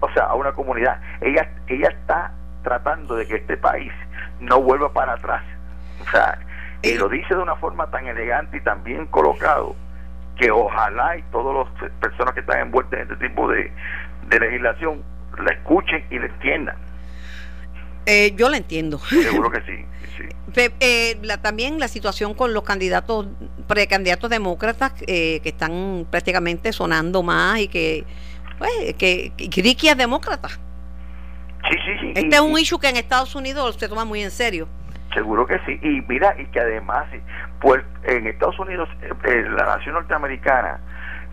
o 0.00 0.10
sea, 0.12 0.24
a 0.24 0.34
una 0.34 0.52
comunidad, 0.52 1.00
ella, 1.20 1.48
ella 1.66 1.88
está 1.88 2.32
tratando 2.62 3.16
de 3.16 3.26
que 3.26 3.36
este 3.36 3.56
país 3.56 3.92
no 4.40 4.60
vuelva 4.60 4.92
para 4.92 5.14
atrás 5.14 5.42
o 6.06 6.10
sea, 6.10 6.38
y 6.82 6.94
lo 6.94 7.08
dice 7.08 7.34
de 7.34 7.40
una 7.40 7.56
forma 7.56 7.90
tan 7.90 8.06
elegante 8.06 8.56
y 8.56 8.60
tan 8.60 8.82
bien 8.84 9.06
colocado 9.06 9.74
que 10.36 10.50
ojalá 10.50 11.16
y 11.16 11.22
todas 11.30 11.66
las 11.80 11.90
personas 12.00 12.34
que 12.34 12.40
están 12.40 12.60
envueltas 12.60 13.00
en 13.00 13.12
este 13.12 13.28
tipo 13.28 13.48
de, 13.48 13.70
legislación 14.38 15.02
la 15.38 15.52
escuchen 15.52 16.04
y 16.10 16.18
la 16.18 16.26
entiendan. 16.26 16.76
Eh, 18.06 18.34
yo 18.36 18.48
la 18.48 18.56
entiendo. 18.56 18.98
Seguro 18.98 19.50
que 19.50 19.60
sí. 19.62 19.84
Eh, 20.56 21.20
también 21.42 21.80
la 21.80 21.88
situación 21.88 22.34
con 22.34 22.54
los 22.54 22.62
candidatos, 22.62 23.26
precandidatos 23.66 24.30
demócratas 24.30 24.92
eh, 25.08 25.40
que 25.42 25.48
están 25.48 26.06
prácticamente 26.08 26.72
sonando 26.72 27.24
más 27.24 27.58
y 27.58 27.66
que, 27.66 28.04
pues, 28.58 28.94
que, 28.98 29.32
que, 29.36 29.60
es 29.60 29.96
demócrata. 29.96 30.48
Sí, 30.48 31.76
sí, 31.84 31.98
sí. 32.00 32.12
Este 32.14 32.36
es 32.36 32.40
un 32.40 32.58
issue 32.58 32.78
que 32.78 32.88
en 32.88 32.96
Estados 32.96 33.34
Unidos 33.34 33.76
se 33.78 33.88
toma 33.88 34.04
muy 34.04 34.22
en 34.22 34.30
serio. 34.30 34.68
Seguro 35.14 35.46
que 35.46 35.58
sí. 35.60 35.78
Y 35.82 36.02
mira, 36.08 36.34
y 36.38 36.46
que 36.46 36.60
además, 36.60 37.06
pues 37.60 37.82
en 38.02 38.26
Estados 38.26 38.58
Unidos, 38.58 38.88
eh, 39.02 39.44
la 39.56 39.64
nación 39.64 39.94
norteamericana 39.94 40.80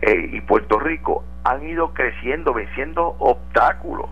eh, 0.00 0.30
y 0.32 0.40
Puerto 0.40 0.78
Rico 0.78 1.24
han 1.44 1.66
ido 1.68 1.92
creciendo, 1.92 2.54
venciendo 2.54 3.16
obstáculos. 3.18 4.08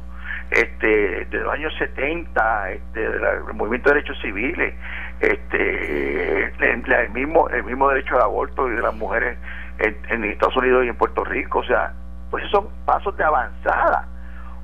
Este, 0.50 1.26
de 1.26 1.38
los 1.38 1.52
años 1.52 1.73
70, 1.79 2.73
este, 2.73 3.09
del 3.09 3.55
movimiento 3.55 3.88
de 3.88 3.95
derechos 3.95 4.21
civiles, 4.21 4.75
este, 5.21 6.47
el, 6.47 7.11
mismo, 7.11 7.49
el 7.50 7.62
mismo 7.62 7.88
derecho 7.88 8.17
al 8.17 8.23
aborto 8.23 8.69
y 8.69 8.75
de 8.75 8.83
las 8.83 8.95
mujeres 8.95 9.38
en, 9.79 9.97
en 10.09 10.25
Estados 10.25 10.57
Unidos 10.57 10.85
y 10.85 10.88
en 10.88 10.97
Puerto 10.97 11.23
Rico, 11.23 11.61
o 11.61 11.64
sea, 11.64 11.93
pues 12.31 12.45
son 12.51 12.69
pasos 12.85 13.17
de 13.17 13.25
avanzada. 13.25 14.09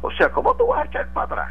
O 0.03 0.11
sea, 0.13 0.31
¿cómo 0.31 0.55
tú 0.57 0.67
vas 0.67 0.85
a 0.85 0.85
echar 0.87 1.09
para 1.09 1.27
atrás? 1.27 1.51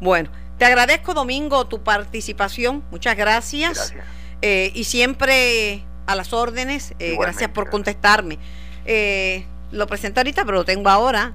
Bueno, 0.00 0.30
te 0.58 0.64
agradezco, 0.64 1.14
Domingo, 1.14 1.66
tu 1.66 1.82
participación. 1.82 2.82
Muchas 2.90 3.16
gracias. 3.16 3.94
Eh, 4.42 4.70
y 4.74 4.84
siempre 4.84 5.84
a 6.06 6.14
las 6.14 6.32
órdenes. 6.32 6.94
Eh, 6.98 7.16
gracias 7.18 7.50
por 7.50 7.68
contestarme. 7.70 8.38
Eh, 8.84 9.46
lo 9.70 9.86
presento 9.86 10.20
ahorita, 10.20 10.44
pero 10.44 10.58
lo 10.58 10.64
tengo 10.64 10.88
ahora. 10.88 11.34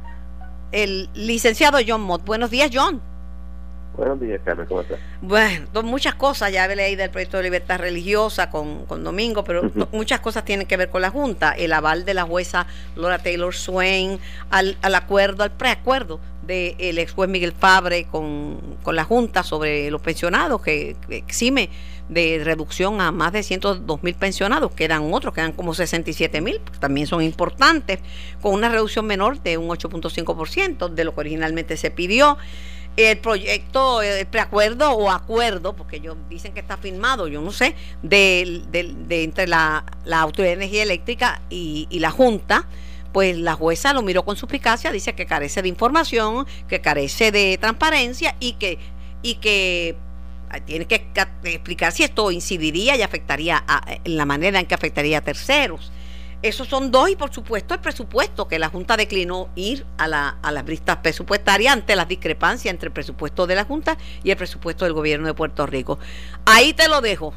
El 0.72 1.10
licenciado 1.14 1.80
John 1.86 2.02
Mott. 2.02 2.24
Buenos 2.24 2.50
días, 2.50 2.72
John. 2.74 3.02
Buenos 3.96 4.20
días, 4.20 4.40
Carmen, 4.44 4.66
¿cómo 4.68 4.82
estás? 4.82 5.00
Bueno, 5.22 5.68
muchas 5.84 6.16
cosas, 6.16 6.52
ya 6.52 6.68
leído 6.68 7.02
del 7.02 7.10
proyecto 7.10 7.38
de 7.38 7.44
libertad 7.44 7.80
religiosa 7.80 8.50
con, 8.50 8.86
con 8.86 9.04
Domingo, 9.04 9.44
pero 9.44 9.70
muchas 9.92 10.22
cosas 10.22 10.46
tienen 10.46 10.66
que 10.66 10.78
ver 10.78 10.90
con 10.90 11.02
la 11.02 11.10
Junta, 11.10 11.52
el 11.52 11.74
aval 11.74 12.06
de 12.06 12.14
la 12.14 12.24
jueza 12.24 12.68
Laura 12.96 13.20
Taylor 13.20 13.54
Swain, 13.54 14.20
al, 14.50 14.78
al 14.82 14.96
acuerdo, 14.96 15.44
al 15.44 15.52
preacuerdo 15.52 16.20
del 16.42 16.98
ex 16.98 17.14
juez 17.14 17.30
Miguel 17.30 17.54
Fabre 17.54 18.06
con, 18.06 18.78
la 18.86 19.04
Junta 19.04 19.44
sobre 19.44 19.92
los 19.92 20.02
pensionados, 20.02 20.62
que, 20.62 20.96
exime 21.10 21.70
de 22.10 22.42
reducción 22.44 23.00
a 23.00 23.12
más 23.12 23.32
de 23.32 23.44
102 23.44 24.04
mil 24.04 24.16
pensionados, 24.16 24.72
que 24.72 24.84
eran 24.84 25.14
otros, 25.14 25.34
que 25.34 25.42
eran 25.42 25.54
como 25.54 25.74
67 25.74 26.42
mil, 26.42 26.60
también 26.80 27.08
son 27.08 27.22
importantes, 27.22 28.00
con 28.42 28.54
una 28.54 28.70
reducción 28.70 29.06
menor 29.06 29.42
de 29.42 29.58
un 29.58 29.70
8.5% 29.70 30.90
de 30.90 31.04
lo 31.04 31.14
que 31.14 31.20
originalmente 31.22 31.78
se 31.78 31.92
pidió. 31.92 32.38
El 32.98 33.18
proyecto, 33.20 34.02
el 34.02 34.26
preacuerdo 34.28 34.92
o 34.92 35.10
acuerdo, 35.10 35.74
porque 35.76 35.98
ellos 35.98 36.18
dicen 36.30 36.54
que 36.54 36.60
está 36.60 36.78
firmado, 36.78 37.28
yo 37.28 37.42
no 37.42 37.52
sé, 37.52 37.76
de, 38.04 38.64
entre 39.10 39.48
la, 39.48 39.86
Autoridad 40.12 40.52
de 40.52 40.64
Energía 40.64 40.84
Eléctrica 40.84 41.42
y, 41.50 41.88
y 41.90 42.00
la 42.00 42.12
Junta, 42.12 42.68
pues 43.12 43.38
la 43.38 43.56
jueza 43.56 43.94
lo 43.94 44.02
miró 44.02 44.24
con 44.24 44.36
suspicacia, 44.36 44.92
dice 44.92 45.14
que 45.14 45.26
carece 45.26 45.62
de 45.62 45.68
información, 45.68 46.46
que 46.68 46.82
carece 46.82 47.32
de 47.32 47.58
transparencia 47.60 48.36
y 48.40 48.54
que, 48.54 48.78
y 49.22 49.36
que 49.36 49.96
ah, 50.50 50.60
tiene 50.60 50.86
que 50.86 51.08
explicar 51.44 51.92
si 51.92 52.04
esto 52.04 52.32
incidiría 52.32 52.96
y 52.96 53.02
afectaría 53.02 53.64
en 54.04 54.18
la 54.18 54.26
manera 54.26 54.60
en 54.60 54.66
que 54.66 54.76
afectaría 54.76 55.20
a 55.20 55.22
terceros. 55.22 55.92
Esos 56.42 56.68
son 56.68 56.90
dos 56.90 57.10
y 57.10 57.16
por 57.16 57.32
supuesto 57.32 57.76
el 57.76 57.80
presupuesto 57.82 58.48
que 58.48 58.58
la 58.58 58.70
Junta 58.70 58.98
declinó 58.98 59.50
ir 59.56 59.86
a, 59.98 60.08
la, 60.08 60.38
a 60.42 60.52
las 60.52 60.66
vistas 60.66 60.98
presupuestarias 60.98 61.74
ante 61.74 61.96
las 61.96 62.08
discrepancias 62.08 62.74
entre 62.74 62.88
el 62.88 62.94
presupuesto 62.94 63.46
de 63.46 63.56
la 63.56 63.66
Junta 63.66 63.98
y 64.24 64.32
el 64.32 64.38
presupuesto 64.38 64.86
del 64.86 64.94
gobierno 64.94 65.28
de 65.28 65.34
Puerto 65.34 65.66
Rico. 65.68 66.00
Ahí 66.46 66.74
te 66.74 66.88
lo 66.88 67.02
dejo. 67.02 67.34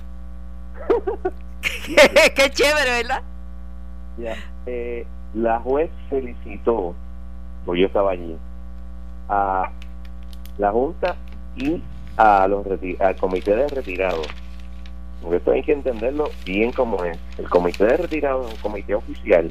qué, 2.34 2.50
chévere, 2.50 3.02
¿verdad? 3.02 3.22
Ya. 4.18 4.36
Eh, 4.66 5.06
la 5.34 5.60
juez 5.60 5.90
felicitó, 6.08 6.94
porque 7.66 7.82
yo 7.82 7.86
estaba 7.88 8.12
allí, 8.12 8.36
a 9.28 9.70
la 10.58 10.70
Junta 10.70 11.16
y 11.56 11.82
a 12.16 12.46
los 12.48 12.66
al 13.00 13.16
Comité 13.16 13.56
de 13.56 13.68
Retirados. 13.68 14.26
Porque 15.24 15.38
esto 15.38 15.50
hay 15.52 15.62
que 15.62 15.72
entenderlo 15.72 16.28
bien 16.44 16.70
como 16.70 17.02
es. 17.02 17.18
El 17.38 17.48
Comité 17.48 17.86
de 17.86 17.96
Retirados 17.96 18.46
es 18.46 18.54
un 18.54 18.60
comité 18.60 18.94
oficial 18.94 19.50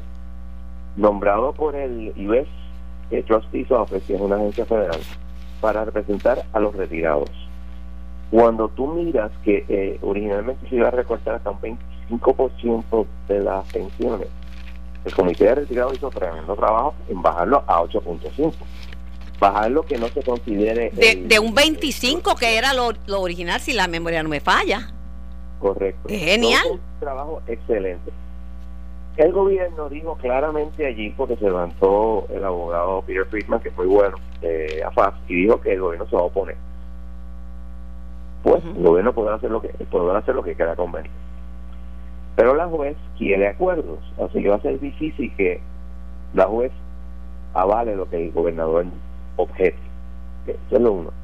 nombrado 0.96 1.52
por 1.52 1.74
el 1.74 2.12
US 2.16 2.46
Trustees 3.22 3.70
Office, 3.70 4.06
que 4.06 4.14
es 4.14 4.20
una 4.20 4.36
agencia 4.36 4.64
federal, 4.64 5.00
para 5.60 5.84
representar 5.84 6.44
a 6.52 6.60
los 6.60 6.74
retirados. 6.74 7.30
Cuando 8.30 8.68
tú 8.68 8.88
miras 8.88 9.30
que 9.44 9.64
eh, 9.68 9.98
originalmente 10.02 10.68
se 10.68 10.76
iba 10.76 10.88
a 10.88 10.90
recortar 10.90 11.36
hasta 11.36 11.50
un 11.50 11.60
25% 12.08 13.06
de 13.28 13.40
las 13.40 13.64
pensiones, 13.72 14.28
el 15.04 15.14
comité 15.14 15.44
de 15.44 15.54
retirado 15.56 15.92
hizo 15.92 16.10
tremendo 16.10 16.56
trabajo 16.56 16.94
en 17.08 17.20
bajarlo 17.20 17.62
a 17.66 17.82
8.5. 17.82 18.52
Bajarlo 19.38 19.82
que 19.82 19.98
no 19.98 20.08
se 20.08 20.22
considere... 20.22 20.90
De, 20.90 21.38
un 21.38 21.54
25 21.54 22.34
que 22.36 22.56
era 22.56 22.72
lo, 22.72 22.92
original, 23.20 23.60
si 23.60 23.74
la 23.74 23.86
memoria 23.86 24.22
no 24.22 24.30
me 24.30 24.40
falla. 24.40 24.93
Correcto. 25.64 26.10
genial. 26.10 26.62
Un 26.72 26.80
trabajo 27.00 27.40
excelente. 27.46 28.12
El 29.16 29.32
gobierno 29.32 29.88
dijo 29.88 30.14
claramente 30.16 30.84
allí, 30.84 31.08
porque 31.16 31.36
se 31.36 31.44
levantó 31.44 32.26
el 32.28 32.44
abogado 32.44 33.00
Peter 33.00 33.24
Friedman, 33.24 33.60
que 33.60 33.70
fue 33.70 33.86
bueno, 33.86 34.18
de 34.42 34.82
AFAS, 34.84 35.14
y 35.26 35.36
dijo 35.36 35.58
que 35.62 35.72
el 35.72 35.80
gobierno 35.80 36.06
se 36.06 36.16
va 36.16 36.20
a 36.22 36.26
oponer. 36.26 36.56
Pues 38.42 38.62
el 38.62 38.82
gobierno 38.82 39.14
podrá 39.14 39.36
hacer 39.36 39.50
lo 39.50 39.62
que 39.62 39.68
podrá 39.90 40.18
hacer 40.18 40.34
lo 40.34 40.42
que 40.42 40.54
quiera 40.54 40.76
conveniente. 40.76 41.16
Pero 42.36 42.54
la 42.54 42.66
juez 42.66 42.98
quiere 43.16 43.48
acuerdos, 43.48 44.00
así 44.22 44.42
que 44.42 44.50
va 44.50 44.56
a 44.56 44.60
ser 44.60 44.78
difícil 44.80 45.34
que 45.34 45.62
la 46.34 46.44
juez 46.44 46.72
avale 47.54 47.96
lo 47.96 48.06
que 48.10 48.22
el 48.22 48.32
gobernador 48.32 48.84
objete. 49.36 49.78
Eso 50.46 50.76
es 50.76 50.82
lo 50.82 50.92
uno. 50.92 51.23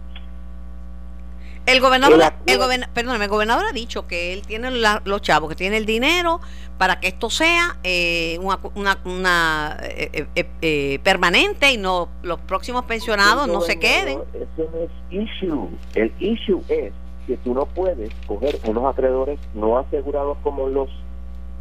El 1.66 1.80
gobernador, 1.80 2.20
el, 2.46 2.60
el 2.96 3.28
gobernador 3.28 3.66
ha 3.66 3.72
dicho 3.72 4.06
que 4.06 4.32
él 4.32 4.42
tiene 4.42 4.70
los 4.70 5.22
chavos, 5.22 5.48
que 5.48 5.54
tiene 5.54 5.76
el 5.76 5.86
dinero 5.86 6.40
para 6.80 6.98
que 6.98 7.08
esto 7.08 7.28
sea 7.28 7.76
eh, 7.84 8.38
una, 8.40 8.58
una, 9.04 9.76
eh, 9.82 10.26
eh, 10.62 10.98
permanente 11.04 11.70
y 11.70 11.76
no 11.76 12.08
los 12.22 12.40
próximos 12.40 12.86
pensionados 12.86 13.46
no 13.48 13.60
se 13.60 13.78
queden. 13.78 14.20
Eso 14.32 14.70
no 14.72 14.80
es 14.80 14.90
issue. 15.10 15.68
El 15.94 16.10
issue 16.18 16.62
es 16.70 16.92
que 17.26 17.36
tú 17.36 17.52
no 17.52 17.66
puedes 17.66 18.10
coger 18.26 18.58
unos 18.64 18.86
acreedores 18.86 19.38
no 19.52 19.76
asegurados 19.78 20.38
como 20.42 20.68
los 20.68 20.88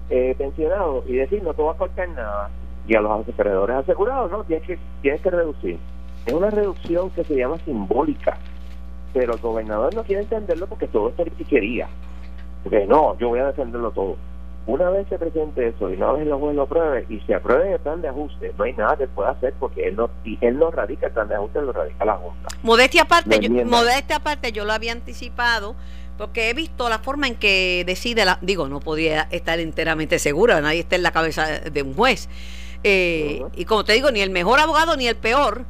pensionados 0.08 1.04
y 1.08 1.14
decir 1.14 1.44
no 1.44 1.54
te 1.54 1.62
va 1.62 1.74
a 1.74 1.78
cortar 1.78 2.10
nada 2.10 2.50
y 2.88 2.96
a 2.96 3.02
los 3.02 3.28
acreedores 3.28 3.76
asegurados 3.76 4.32
no 4.32 4.44
tienes 4.46 4.66
que 4.66 4.80
tienes 5.04 5.22
que 5.22 5.30
reducir 5.30 5.78
es 6.26 6.34
una 6.34 6.50
reducción 6.50 7.12
que 7.12 7.24
se 7.24 7.36
llama 7.36 7.58
simbólica 7.64 8.40
pero 9.14 9.34
el 9.34 9.40
gobernador 9.40 9.94
no 9.96 10.04
quiere 10.04 10.24
entenderlo 10.24 10.68
porque 10.68 10.88
todo 10.88 11.10
es 11.10 11.16
politiquería. 11.16 11.88
Porque 12.64 12.86
no, 12.86 13.18
yo 13.18 13.30
voy 13.30 13.40
a 13.40 13.48
defenderlo 13.48 13.92
todo. 13.92 14.18
Una 14.68 14.90
vez 14.90 15.08
se 15.08 15.18
presente 15.18 15.70
eso 15.70 15.90
y 15.90 15.96
una 15.96 16.12
vez 16.12 16.28
el 16.28 16.34
juez 16.34 16.56
lo 16.56 16.64
apruebe 16.64 17.06
y 17.10 17.20
se 17.22 17.34
apruebe 17.34 17.74
el 17.74 17.80
plan 17.80 18.02
de 18.02 18.10
ajuste, 18.10 18.54
no 18.56 18.66
hay 18.66 18.74
nada 18.74 18.96
que 18.98 19.08
pueda 19.08 19.32
hacer 19.32 19.54
porque 19.60 19.88
él 19.88 19.96
no 19.96 20.12
él 20.42 20.60
no 20.60 20.70
radica 20.70 21.08
el 21.08 21.14
plan 21.14 21.28
de 21.28 21.36
ajuste, 21.36 21.62
lo 21.62 21.72
radica 21.72 22.06
la 22.06 22.18
Junta. 22.18 22.50
Modestia 22.62 23.04
aparte, 23.04 23.40
yo, 23.40 23.50
modestia 23.66 24.18
aparte, 24.18 24.52
yo 24.52 24.66
lo 24.66 24.74
había 24.74 24.92
anticipado 24.92 25.76
porque 26.20 26.50
he 26.50 26.54
visto 26.54 26.88
la 26.90 27.00
forma 27.00 27.28
en 27.28 27.36
que 27.36 27.84
decide, 27.88 28.26
la, 28.26 28.38
digo, 28.42 28.68
no 28.68 28.80
podía 28.80 29.22
estar 29.32 29.60
enteramente 29.60 30.20
segura, 30.20 30.62
nadie 30.62 30.82
está 30.82 30.98
en 30.98 31.04
la 31.04 31.12
cabeza 31.12 31.48
de 31.62 31.82
un 31.82 31.96
juez. 31.96 32.30
Eh, 32.84 33.42
y 33.56 33.66
como 33.66 33.84
te 33.86 33.94
digo, 33.94 34.12
ni 34.12 34.20
el 34.20 34.30
mejor 34.30 34.60
abogado 34.60 34.96
ni 34.98 35.08
el 35.08 35.16
peor 35.16 35.66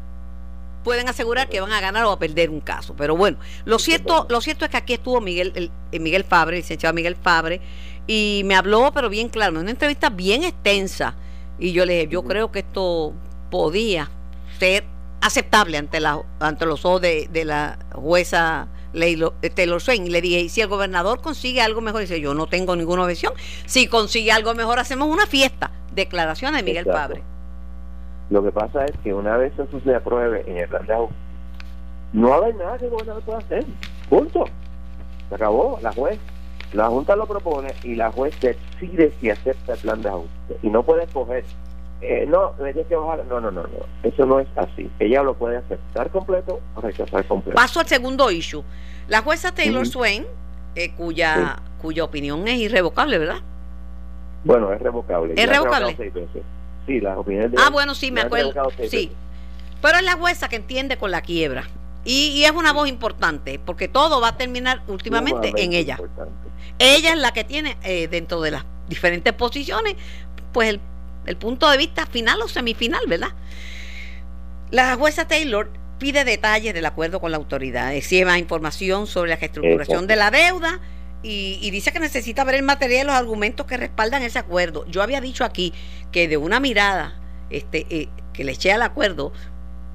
pueden 0.83 1.09
asegurar 1.09 1.49
que 1.49 1.61
van 1.61 1.71
a 1.71 1.81
ganar 1.81 2.05
o 2.05 2.11
a 2.11 2.19
perder 2.19 2.49
un 2.49 2.61
caso. 2.61 2.95
Pero 2.95 3.15
bueno, 3.15 3.37
lo 3.65 3.79
cierto, 3.79 4.25
lo 4.29 4.41
cierto 4.41 4.65
es 4.65 4.71
que 4.71 4.77
aquí 4.77 4.93
estuvo 4.93 5.21
Miguel, 5.21 5.51
el, 5.55 5.71
eh, 5.91 5.99
Miguel 5.99 6.23
Fabre, 6.23 6.57
el 6.57 6.61
licenciado 6.61 6.93
Miguel 6.93 7.15
Fabre, 7.15 7.61
y 8.07 8.41
me 8.45 8.55
habló, 8.55 8.91
pero 8.93 9.09
bien 9.09 9.29
claro, 9.29 9.59
una 9.59 9.71
entrevista 9.71 10.09
bien 10.09 10.43
extensa. 10.43 11.15
Y 11.59 11.73
yo 11.73 11.85
le 11.85 11.93
dije, 11.93 12.07
yo 12.07 12.23
creo 12.23 12.51
que 12.51 12.59
esto 12.59 13.13
podía 13.51 14.09
ser 14.57 14.85
aceptable 15.21 15.77
ante 15.77 15.99
la 15.99 16.21
ante 16.39 16.65
los 16.65 16.85
ojos 16.85 17.01
de, 17.01 17.27
la 17.45 17.77
jueza 17.93 18.67
eh, 18.93 19.49
Taylor 19.53 19.81
Swain. 19.81 20.07
Y 20.07 20.09
le 20.09 20.21
dije, 20.21 20.39
y 20.39 20.49
si 20.49 20.61
el 20.61 20.67
gobernador 20.67 21.21
consigue 21.21 21.61
algo 21.61 21.81
mejor, 21.81 22.01
dice, 22.01 22.21
yo 22.21 22.33
no 22.33 22.47
tengo 22.47 22.75
ninguna 22.75 23.03
objeción. 23.03 23.33
Si 23.65 23.87
consigue 23.87 24.31
algo 24.31 24.55
mejor, 24.55 24.79
hacemos 24.79 25.07
una 25.09 25.27
fiesta. 25.27 25.71
Declaración 25.93 26.53
de 26.53 26.63
Miguel 26.63 26.85
Fabre. 26.85 27.23
Lo 28.29 28.43
que 28.43 28.51
pasa 28.51 28.85
es 28.85 28.91
que 29.03 29.13
una 29.13 29.37
vez 29.37 29.53
eso 29.53 29.79
se 29.83 29.95
apruebe 29.95 30.43
en 30.47 30.57
el 30.57 30.67
plan 30.67 30.85
de 30.85 30.93
ajuste, 30.93 31.15
no 32.13 32.29
va 32.29 32.35
a 32.35 32.37
haber 32.39 32.55
nada 32.55 32.77
que 32.77 32.85
el 32.85 32.91
gobernador 32.91 33.23
pueda 33.23 33.39
hacer. 33.39 33.65
Punto. 34.09 34.45
Se 35.29 35.35
acabó. 35.35 35.79
La 35.81 35.91
juez, 35.91 36.19
la 36.73 36.87
Junta 36.87 37.15
lo 37.15 37.25
propone 37.27 37.73
y 37.83 37.95
la 37.95 38.11
juez 38.11 38.39
decide 38.39 39.11
si 39.19 39.29
acepta 39.29 39.73
el 39.73 39.79
plan 39.79 40.01
de 40.01 40.09
ajuste. 40.09 40.57
Y 40.63 40.69
no 40.69 40.83
puede 40.83 41.03
escoger. 41.03 41.43
Eh, 42.01 42.25
no, 42.27 42.53
que 42.57 42.95
bajar. 42.95 43.25
No, 43.25 43.39
no, 43.39 43.51
no, 43.51 43.63
no. 43.63 43.69
Eso 44.03 44.25
no 44.25 44.39
es 44.39 44.47
así. 44.55 44.89
Ella 44.99 45.21
lo 45.21 45.35
puede 45.35 45.57
aceptar 45.57 46.09
completo 46.09 46.59
o 46.75 46.81
rechazar 46.81 47.25
completo. 47.25 47.55
Paso 47.55 47.79
al 47.79 47.87
segundo 47.87 48.31
issue. 48.31 48.63
La 49.07 49.21
jueza 49.21 49.53
Taylor 49.53 49.85
Swain, 49.85 50.25
eh, 50.75 50.93
cuya, 50.95 51.57
cuya 51.81 52.03
opinión 52.03 52.47
es 52.47 52.59
irrevocable, 52.59 53.17
¿verdad? 53.17 53.39
Bueno, 54.43 54.71
es 54.71 54.81
revocable. 54.81 55.33
Es 55.35 55.49
revocable. 55.49 55.95
Sí, 56.89 56.99
las 56.99 57.17
opiniones 57.17 57.51
de 57.51 57.57
Ah, 57.59 57.69
bueno, 57.69 57.93
sí, 57.93 58.11
me 58.11 58.21
acuerdo. 58.21 58.51
Sí. 58.89 59.11
Pero 59.81 59.97
es 59.99 60.03
la 60.03 60.13
jueza 60.13 60.49
que 60.49 60.55
entiende 60.55 60.97
con 60.97 61.11
la 61.11 61.21
quiebra. 61.21 61.69
Y, 62.03 62.43
es 62.43 62.51
una 62.51 62.73
voz 62.73 62.89
importante, 62.89 63.59
porque 63.63 63.87
todo 63.87 64.19
va 64.19 64.29
a 64.29 64.37
terminar 64.37 64.81
últimamente 64.87 65.53
en 65.55 65.73
ella. 65.73 65.99
Ella 66.79 67.13
es 67.13 67.19
la 67.19 67.31
que 67.31 67.43
tiene 67.43 67.77
eh, 67.83 68.07
dentro 68.07 68.41
de 68.41 68.51
las 68.51 68.65
diferentes 68.87 69.31
posiciones, 69.33 69.95
pues 70.51 70.69
el, 70.69 70.79
el 71.27 71.37
punto 71.37 71.69
de 71.69 71.77
vista 71.77 72.07
final 72.07 72.41
o 72.41 72.47
semifinal, 72.47 73.01
¿verdad? 73.07 73.29
La 74.71 74.95
jueza 74.95 75.27
Taylor 75.27 75.69
pide 75.99 76.23
detalles 76.23 76.73
del 76.73 76.85
acuerdo 76.85 77.19
con 77.19 77.31
la 77.31 77.37
autoridad, 77.37 77.93
más 78.25 78.39
información 78.39 79.05
sobre 79.05 79.29
la 79.29 79.35
reestructuración 79.35 80.07
de 80.07 80.15
la 80.15 80.31
deuda 80.31 80.79
y, 81.21 81.69
dice 81.71 81.91
que 81.91 81.99
necesita 81.99 82.43
ver 82.43 82.55
el 82.55 82.63
material 82.63 83.03
y 83.03 83.07
los 83.07 83.15
argumentos 83.15 83.65
que 83.65 83.77
respaldan 83.77 84.23
ese 84.23 84.39
acuerdo. 84.39 84.85
Yo 84.87 85.01
había 85.01 85.21
dicho 85.21 85.43
aquí 85.43 85.73
que 86.11 86.27
de 86.27 86.37
una 86.37 86.59
mirada 86.59 87.19
este, 87.49 87.85
eh, 87.89 88.09
que 88.33 88.43
le 88.43 88.53
eché 88.53 88.71
al 88.71 88.81
acuerdo 88.81 89.33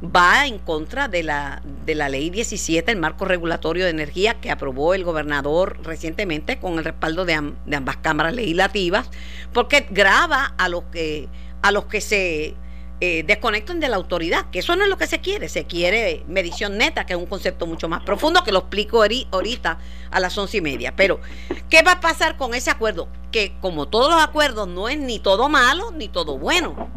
va 0.04 0.46
en 0.46 0.58
contra 0.58 1.08
de 1.08 1.22
la, 1.22 1.62
de 1.86 1.94
la 1.94 2.08
ley 2.08 2.28
17, 2.28 2.92
el 2.92 2.98
marco 2.98 3.24
regulatorio 3.24 3.84
de 3.84 3.90
energía 3.90 4.34
que 4.34 4.50
aprobó 4.50 4.92
el 4.92 5.04
gobernador 5.04 5.78
recientemente 5.82 6.58
con 6.58 6.78
el 6.78 6.84
respaldo 6.84 7.24
de, 7.24 7.54
de 7.64 7.76
ambas 7.76 7.96
cámaras 7.98 8.34
legislativas, 8.34 9.08
porque 9.52 9.86
graba 9.90 10.54
a 10.58 10.68
los 10.68 10.84
que, 10.84 11.28
a 11.62 11.72
los 11.72 11.86
que 11.86 12.00
se 12.02 12.54
eh, 13.00 13.24
desconecten 13.24 13.80
de 13.80 13.88
la 13.88 13.96
autoridad, 13.96 14.50
que 14.50 14.60
eso 14.60 14.76
no 14.76 14.84
es 14.84 14.88
lo 14.88 14.96
que 14.96 15.06
se 15.06 15.20
quiere, 15.20 15.48
se 15.48 15.64
quiere 15.64 16.22
medición 16.28 16.78
neta, 16.78 17.06
que 17.06 17.14
es 17.14 17.18
un 17.18 17.26
concepto 17.26 17.66
mucho 17.66 17.88
más 17.88 18.02
profundo, 18.04 18.44
que 18.44 18.52
lo 18.52 18.60
explico 18.60 19.02
ahorita 19.02 19.78
a 20.10 20.20
las 20.20 20.38
once 20.38 20.58
y 20.58 20.60
media. 20.60 20.94
Pero, 20.96 21.20
¿qué 21.68 21.82
va 21.82 21.92
a 21.92 22.00
pasar 22.00 22.36
con 22.36 22.54
ese 22.54 22.70
acuerdo? 22.70 23.08
Que 23.32 23.54
como 23.60 23.88
todos 23.88 24.12
los 24.14 24.22
acuerdos 24.22 24.68
no 24.68 24.88
es 24.88 24.98
ni 24.98 25.18
todo 25.18 25.48
malo 25.48 25.90
ni 25.90 26.08
todo 26.08 26.38
bueno. 26.38 26.88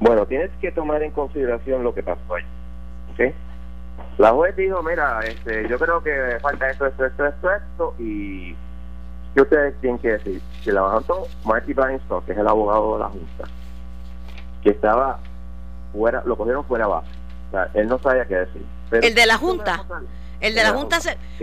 Bueno, 0.00 0.26
tienes 0.26 0.50
que 0.60 0.70
tomar 0.70 1.02
en 1.02 1.10
consideración 1.10 1.82
lo 1.82 1.94
que 1.94 2.02
pasó 2.02 2.34
ahí. 2.34 2.44
La 4.18 4.30
juez 4.30 4.56
dijo, 4.56 4.82
mira, 4.82 5.20
este, 5.20 5.68
yo 5.68 5.78
creo 5.78 6.02
que 6.02 6.38
falta 6.40 6.70
esto, 6.70 6.86
esto, 6.86 7.04
esto, 7.04 7.26
esto, 7.26 7.50
esto, 7.50 7.94
y 7.98 8.54
¿qué 9.34 9.42
ustedes 9.42 9.78
tienen 9.80 9.98
que 9.98 10.12
decir? 10.12 10.40
Si 10.62 10.70
la 10.70 10.80
bajó 10.80 11.26
Marty 11.44 11.74
Blainstock, 11.74 12.24
que 12.24 12.32
es 12.32 12.38
el 12.38 12.48
abogado 12.48 12.94
de 12.94 13.00
la 13.00 13.08
Junta, 13.08 13.44
que 14.66 14.72
estaba 14.72 15.20
fuera, 15.92 16.24
lo 16.26 16.36
cogieron 16.36 16.64
fuera 16.64 16.86
abajo. 16.86 17.06
O 17.48 17.50
sea, 17.52 17.70
él 17.74 17.86
no 17.86 18.00
sabía 18.00 18.24
qué 18.26 18.34
decir. 18.34 18.66
el 18.90 19.14
de 19.14 19.24
la 19.24 19.36
Junta. 19.36 19.84
El 20.40 20.56
de 20.56 20.64
la, 20.64 20.72
Junta, 20.72 20.98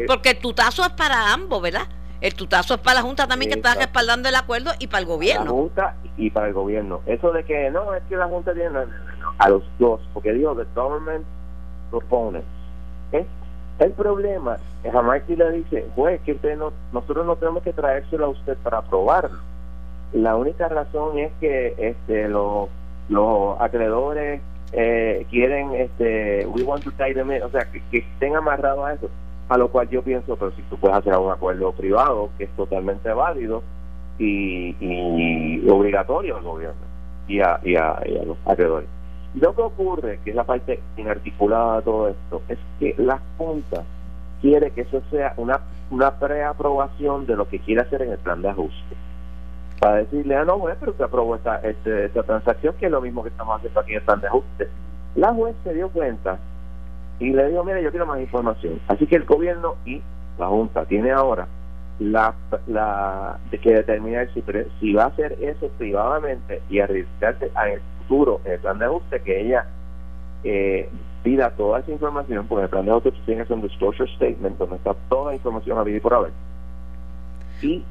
porque 0.06 0.32
el 0.32 0.40
tutazo 0.40 0.84
es 0.84 0.90
para 0.90 1.32
ambos, 1.32 1.62
¿verdad? 1.62 1.88
El 2.20 2.36
tutazo 2.36 2.74
es 2.74 2.82
para 2.82 2.96
la 2.96 3.02
Junta 3.02 3.26
también 3.26 3.50
que 3.50 3.58
está 3.58 3.76
respaldando 3.76 4.28
el 4.28 4.36
acuerdo 4.36 4.72
y 4.78 4.88
para 4.88 5.00
el 5.00 5.06
gobierno. 5.06 5.46
La 5.46 5.52
Junta 5.52 5.96
y 6.18 6.30
para 6.32 6.48
el 6.48 6.54
gobierno. 6.54 7.00
Eso 7.06 7.32
de 7.32 7.46
que 7.46 7.72
no, 7.72 7.94
es 7.94 8.04
que 8.10 8.18
la 8.18 8.28
Junta 8.28 8.54
tiene. 8.54 8.78
a 9.38 9.50
los 9.50 9.64
dos, 9.80 10.02
porque 10.14 10.34
dijo 10.34 10.54
the 10.56 10.66
government 10.76 11.26
proponents. 11.92 12.46
¿eh? 13.14 13.26
El 13.80 13.92
problema 13.94 14.58
es 14.84 14.94
a 14.94 15.02
Mikey 15.02 15.38
le 15.38 15.52
dice, 15.52 15.88
juez, 15.96 16.22
que 16.24 16.34
usted 16.34 16.58
no, 16.58 16.74
nosotros 16.92 17.26
no 17.26 17.38
tenemos 17.38 17.64
que 17.64 17.72
traérselo 17.72 18.26
a 18.26 18.30
usted 18.30 18.58
para 18.58 18.80
aprobarlo. 18.80 19.40
La 20.12 20.36
única 20.36 20.68
razón 20.68 21.18
es 21.18 21.32
que 21.40 21.74
este 21.78 22.28
los 22.28 22.70
los 23.10 23.60
acreedores 23.60 24.42
eh, 24.72 25.26
quieren, 25.30 25.74
este, 25.76 26.46
we 26.48 26.64
want 26.64 26.84
to 26.84 26.92
tie 26.92 27.14
them 27.14 27.30
o 27.30 27.50
sea, 27.50 27.68
que, 27.72 27.98
estén 27.98 28.36
amarrados 28.36 28.86
a 28.86 28.94
eso. 28.94 29.10
A 29.50 29.58
lo 29.58 29.70
cual 29.70 29.90
yo 29.90 30.02
pienso, 30.02 30.36
pero 30.36 30.52
si 30.52 30.62
tú 30.64 30.78
puedes 30.78 30.98
hacer 30.98 31.16
un 31.18 31.32
acuerdo 31.32 31.74
privado 31.74 32.30
que 32.38 32.46
es 32.46 32.50
totalmente 32.52 33.12
válido 33.12 33.62
y, 34.18 34.76
y 34.80 35.70
obligatorio 35.70 36.38
al 36.38 36.44
gobierno 36.44 36.82
y 37.28 37.40
a, 37.40 37.60
y, 37.64 37.76
a, 37.76 38.02
los 38.26 38.38
acreedores. 38.46 38.88
Lo 39.36 39.56
que 39.56 39.62
ocurre, 39.62 40.20
que 40.24 40.30
es 40.30 40.36
la 40.36 40.44
parte 40.44 40.80
inarticulada 40.98 41.78
de 41.78 41.82
todo 41.84 42.08
esto, 42.10 42.42
es 42.48 42.58
que 42.80 42.96
la 42.98 43.20
Junta 43.38 43.84
quiere 44.42 44.72
que 44.72 44.82
eso 44.82 45.02
sea 45.10 45.34
una, 45.38 45.60
una 45.90 46.12
preaprobación 46.20 47.26
de 47.26 47.36
lo 47.36 47.48
que 47.48 47.60
quiere 47.60 47.82
hacer 47.82 48.02
en 48.04 48.12
el 48.12 48.18
plan 48.20 48.42
de 48.42 48.50
ajuste 48.50 48.96
para 49.84 49.98
decirle, 49.98 50.38
ah, 50.38 50.46
no, 50.46 50.60
juez, 50.60 50.78
pero 50.80 50.94
usted 50.94 51.04
aprobó 51.04 51.36
esta, 51.36 51.58
este, 51.58 52.06
esta 52.06 52.24
transacción, 52.24 52.74
que 52.80 52.86
es 52.86 52.92
lo 52.92 53.02
mismo 53.02 53.22
que 53.22 53.28
estamos 53.28 53.58
haciendo 53.58 53.82
aquí 53.82 53.92
en 53.92 53.98
el 53.98 54.04
plan 54.04 54.22
de 54.22 54.28
ajuste. 54.28 54.70
La 55.16 55.34
juez 55.34 55.58
se 55.66 55.74
dio 55.74 55.90
cuenta 55.90 56.40
y 57.20 57.34
le 57.34 57.50
dijo, 57.50 57.66
mire, 57.66 57.84
yo 57.84 57.92
quiero 57.92 58.06
más 58.06 58.22
información. 58.22 58.80
Así 58.88 59.06
que 59.06 59.18
el 59.18 59.26
gobierno 59.26 59.76
y 59.86 60.02
la 60.40 60.48
Junta 60.48 60.86
tiene 60.86 61.12
ahora 61.12 61.50
la, 62.00 62.34
la 62.68 63.40
que 63.62 63.74
determinar 63.74 64.30
si, 64.80 64.94
va 64.94 65.04
a 65.04 65.08
hacer 65.08 65.38
eso 65.42 65.68
privadamente 65.78 66.62
y 66.70 66.80
arriesgarse 66.80 67.48
en 67.48 67.74
el 67.74 67.82
futuro 68.00 68.40
en 68.46 68.54
el 68.54 68.60
plan 68.60 68.80
de 68.80 68.86
ajuste 68.86 69.22
que 69.22 69.42
ella 69.42 69.66
eh, 70.46 70.90
pida 71.24 71.50
toda 71.50 71.80
esa 71.80 71.92
información, 71.92 72.48
porque 72.48 72.64
el 72.64 72.70
plan 72.70 72.86
de 72.86 72.92
ajuste 72.92 73.12
tiene 73.26 73.46
un 73.50 73.62
disclosure 73.62 74.10
statement 74.16 74.58
donde 74.58 74.78
está 74.78 74.94
toda 75.10 75.32
la 75.32 75.36
información 75.36 75.78
a 75.78 75.84
vivir 75.84 76.02
por 76.02 76.14
haber. 76.14 76.32
Y 77.62 77.84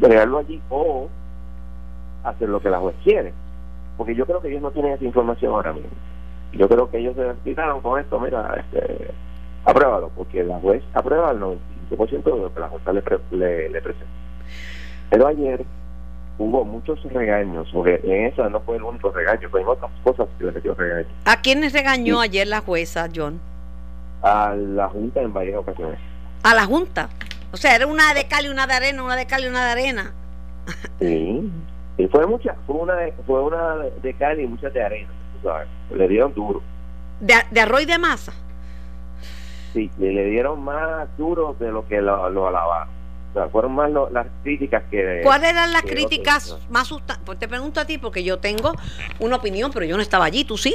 bregarlo 0.00 0.38
allí 0.38 0.60
o 0.70 1.08
hacer 2.24 2.48
lo 2.48 2.60
que 2.60 2.70
la 2.70 2.78
juez 2.78 2.94
quiere. 3.04 3.32
Porque 3.96 4.14
yo 4.14 4.26
creo 4.26 4.40
que 4.40 4.48
ellos 4.48 4.62
no 4.62 4.70
tienen 4.70 4.92
esa 4.92 5.04
información 5.04 5.52
ahora 5.52 5.72
mismo. 5.72 5.90
Yo 6.52 6.68
creo 6.68 6.90
que 6.90 6.98
ellos 6.98 7.14
se 7.16 7.28
explicaron 7.28 7.80
con 7.80 8.00
esto, 8.00 8.18
mira, 8.20 8.54
este, 8.58 9.10
apruébalo, 9.64 10.10
porque 10.16 10.44
la 10.44 10.58
juez 10.58 10.82
aprueba 10.94 11.30
el 11.32 11.40
95% 11.40 12.24
de 12.24 12.30
lo 12.30 12.54
que 12.54 12.60
la 12.60 12.68
juez 12.68 12.82
le, 13.32 13.68
le, 13.68 13.82
presenta. 13.82 14.06
Pero 15.10 15.26
ayer 15.26 15.64
hubo 16.38 16.64
muchos 16.64 17.02
regaños, 17.12 17.68
porque 17.72 18.00
en 18.04 18.26
esa 18.26 18.48
no 18.48 18.60
fue 18.60 18.76
el 18.76 18.82
único 18.82 19.10
regaño, 19.10 19.48
pero 19.50 19.64
en 19.64 19.68
otras 19.68 19.90
cosas 20.02 20.28
que 20.38 20.44
le 20.44 20.52
metió 20.52 20.74
regaño. 20.74 21.08
¿A 21.24 21.40
quiénes 21.40 21.72
regañó 21.72 22.20
ayer 22.20 22.46
la 22.46 22.60
jueza, 22.60 23.08
John? 23.14 23.40
a 24.22 24.54
la 24.54 24.88
Junta 24.88 25.22
en 25.22 25.32
varias 25.32 25.58
ocasiones. 25.58 25.98
A 26.42 26.54
la 26.54 26.64
Junta. 26.64 27.08
O 27.52 27.56
sea, 27.56 27.74
era 27.74 27.86
una 27.86 28.12
de 28.14 28.26
cal 28.28 28.46
y 28.46 28.48
una 28.48 28.66
de 28.66 28.74
arena, 28.74 29.02
una 29.02 29.16
de 29.16 29.26
cal 29.26 29.44
y 29.44 29.46
una 29.46 29.64
de 29.64 29.70
arena. 29.72 30.12
Sí. 31.00 31.50
Y 31.98 32.06
fue 32.08 32.26
mucha, 32.26 32.54
fue 32.66 32.76
una 32.76 32.94
de, 32.94 33.12
fue 33.26 33.42
una 33.42 33.76
de 34.02 34.14
cal 34.14 34.38
y 34.40 34.46
muchas 34.46 34.72
de 34.74 34.82
arena, 34.82 35.08
tú 35.40 35.48
sabes. 35.48 35.68
Le 35.94 36.08
dieron 36.08 36.34
duro. 36.34 36.62
De, 37.20 37.34
de 37.50 37.60
arroz 37.60 37.82
y 37.82 37.86
de 37.86 37.98
masa. 37.98 38.32
Sí, 39.72 39.90
y 39.98 40.02
le 40.02 40.24
dieron 40.26 40.62
más 40.62 41.08
duro 41.16 41.56
de 41.58 41.70
lo 41.70 41.86
que 41.86 42.00
lo, 42.00 42.28
lo 42.30 42.48
alabaron. 42.48 42.88
O 43.30 43.38
sea, 43.38 43.48
fueron 43.48 43.74
más 43.74 43.90
lo- 43.90 44.08
las 44.10 44.26
críticas 44.42 44.82
que... 44.90 45.20
¿Cuáles 45.22 45.50
eran 45.50 45.72
las 45.72 45.82
críticas 45.82 46.50
otros. 46.50 46.70
más 46.70 46.88
sustanciales? 46.88 47.22
Pues 47.26 47.38
te 47.38 47.48
pregunto 47.48 47.80
a 47.80 47.84
ti 47.84 47.98
porque 47.98 48.24
yo 48.24 48.38
tengo 48.38 48.72
una 49.18 49.36
opinión, 49.36 49.70
pero 49.72 49.84
yo 49.84 49.96
no 49.96 50.02
estaba 50.02 50.24
allí, 50.24 50.44
¿tú 50.44 50.56
sí? 50.56 50.74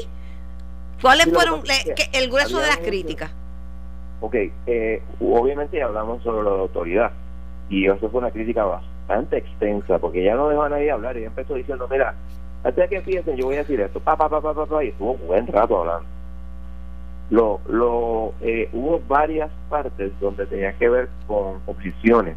¿Cuáles 1.01 1.25
Sí, 1.25 1.31
fueron 1.31 1.63
le- 1.63 1.95
que 1.95 2.09
el 2.13 2.29
grueso 2.29 2.59
de 2.59 2.67
las 2.67 2.77
críticas? 2.77 3.31
Ok, 4.21 4.35
eh, 4.67 5.01
obviamente 5.19 5.81
hablamos 5.81 6.23
sobre 6.23 6.49
de 6.49 6.59
autoridad 6.59 7.11
y 7.69 7.87
eso 7.87 8.09
fue 8.09 8.21
una 8.21 8.31
crítica 8.31 8.63
bastante 8.63 9.37
extensa 9.37 9.97
porque 9.99 10.23
ya 10.23 10.35
no 10.35 10.49
dejó 10.49 10.63
a 10.63 10.69
nadie 10.69 10.91
hablar 10.91 11.17
y 11.17 11.23
empezó 11.23 11.55
diciendo, 11.55 11.87
mira, 11.89 12.13
antes 12.63 12.75
de 12.75 12.87
que 12.87 12.97
empiecen 12.97 13.35
yo 13.35 13.47
voy 13.47 13.55
a 13.55 13.59
decir 13.59 13.81
esto, 13.81 13.99
pa, 13.99 14.15
pa, 14.15 14.29
pa, 14.29 14.39
pa, 14.41 14.65
pa, 14.65 14.83
y 14.83 14.89
estuvo 14.89 15.13
un 15.13 15.27
buen 15.27 15.47
rato 15.47 15.79
hablando. 15.79 16.05
Lo, 17.31 17.59
lo, 17.67 18.33
eh, 18.41 18.69
hubo 18.73 19.01
varias 19.07 19.49
partes 19.69 20.11
donde 20.19 20.45
tenía 20.45 20.73
que 20.73 20.89
ver 20.89 21.09
con 21.27 21.55
oposiciones 21.65 22.35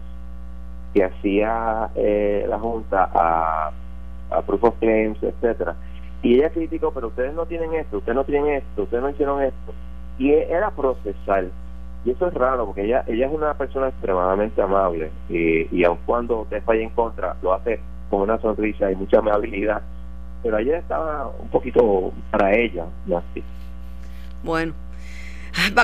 que 0.95 1.05
hacía 1.05 1.91
eh, 1.97 2.47
la 2.49 2.59
Junta 2.59 3.11
a, 3.13 3.73
a 4.31 4.43
Proof 4.43 4.65
of 4.65 4.79
Claims, 4.79 5.23
etcétera 5.23 5.75
y 6.25 6.37
ella 6.37 6.49
criticó, 6.49 6.91
pero 6.91 7.09
ustedes 7.09 7.35
no 7.35 7.45
tienen 7.45 7.75
esto, 7.75 7.99
ustedes 7.99 8.17
no 8.17 8.25
tienen 8.25 8.55
esto, 8.55 8.85
ustedes 8.85 9.03
no 9.03 9.11
hicieron 9.11 9.43
esto 9.43 9.75
y 10.19 10.33
era 10.33 10.71
procesal 10.71 11.53
y 12.05 12.11
eso 12.11 12.27
es 12.29 12.35
raro 12.35 12.67
porque 12.67 12.85
ella 12.85 13.05
ella 13.07 13.27
es 13.27 13.33
una 13.33 13.55
persona 13.55 13.89
extremadamente 13.89 14.61
amable 14.61 15.11
y, 15.29 15.67
y 15.75 15.85
aun 15.85 15.99
cuando 16.05 16.47
te 16.51 16.61
falle 16.61 16.83
en 16.83 16.91
contra 16.91 17.37
lo 17.43 17.55
hace 17.55 17.81
con 18.11 18.21
una 18.23 18.39
sonrisa 18.41 18.91
y 18.91 18.97
mucha 18.97 19.19
amabilidad 19.19 19.81
pero 20.43 20.57
ayer 20.59 20.75
estaba 20.75 21.29
un 21.39 21.49
poquito 21.49 22.13
para 22.31 22.55
ella 22.55 22.85
¿no? 23.07 23.19
así. 23.19 23.43
Bueno, 24.43 24.75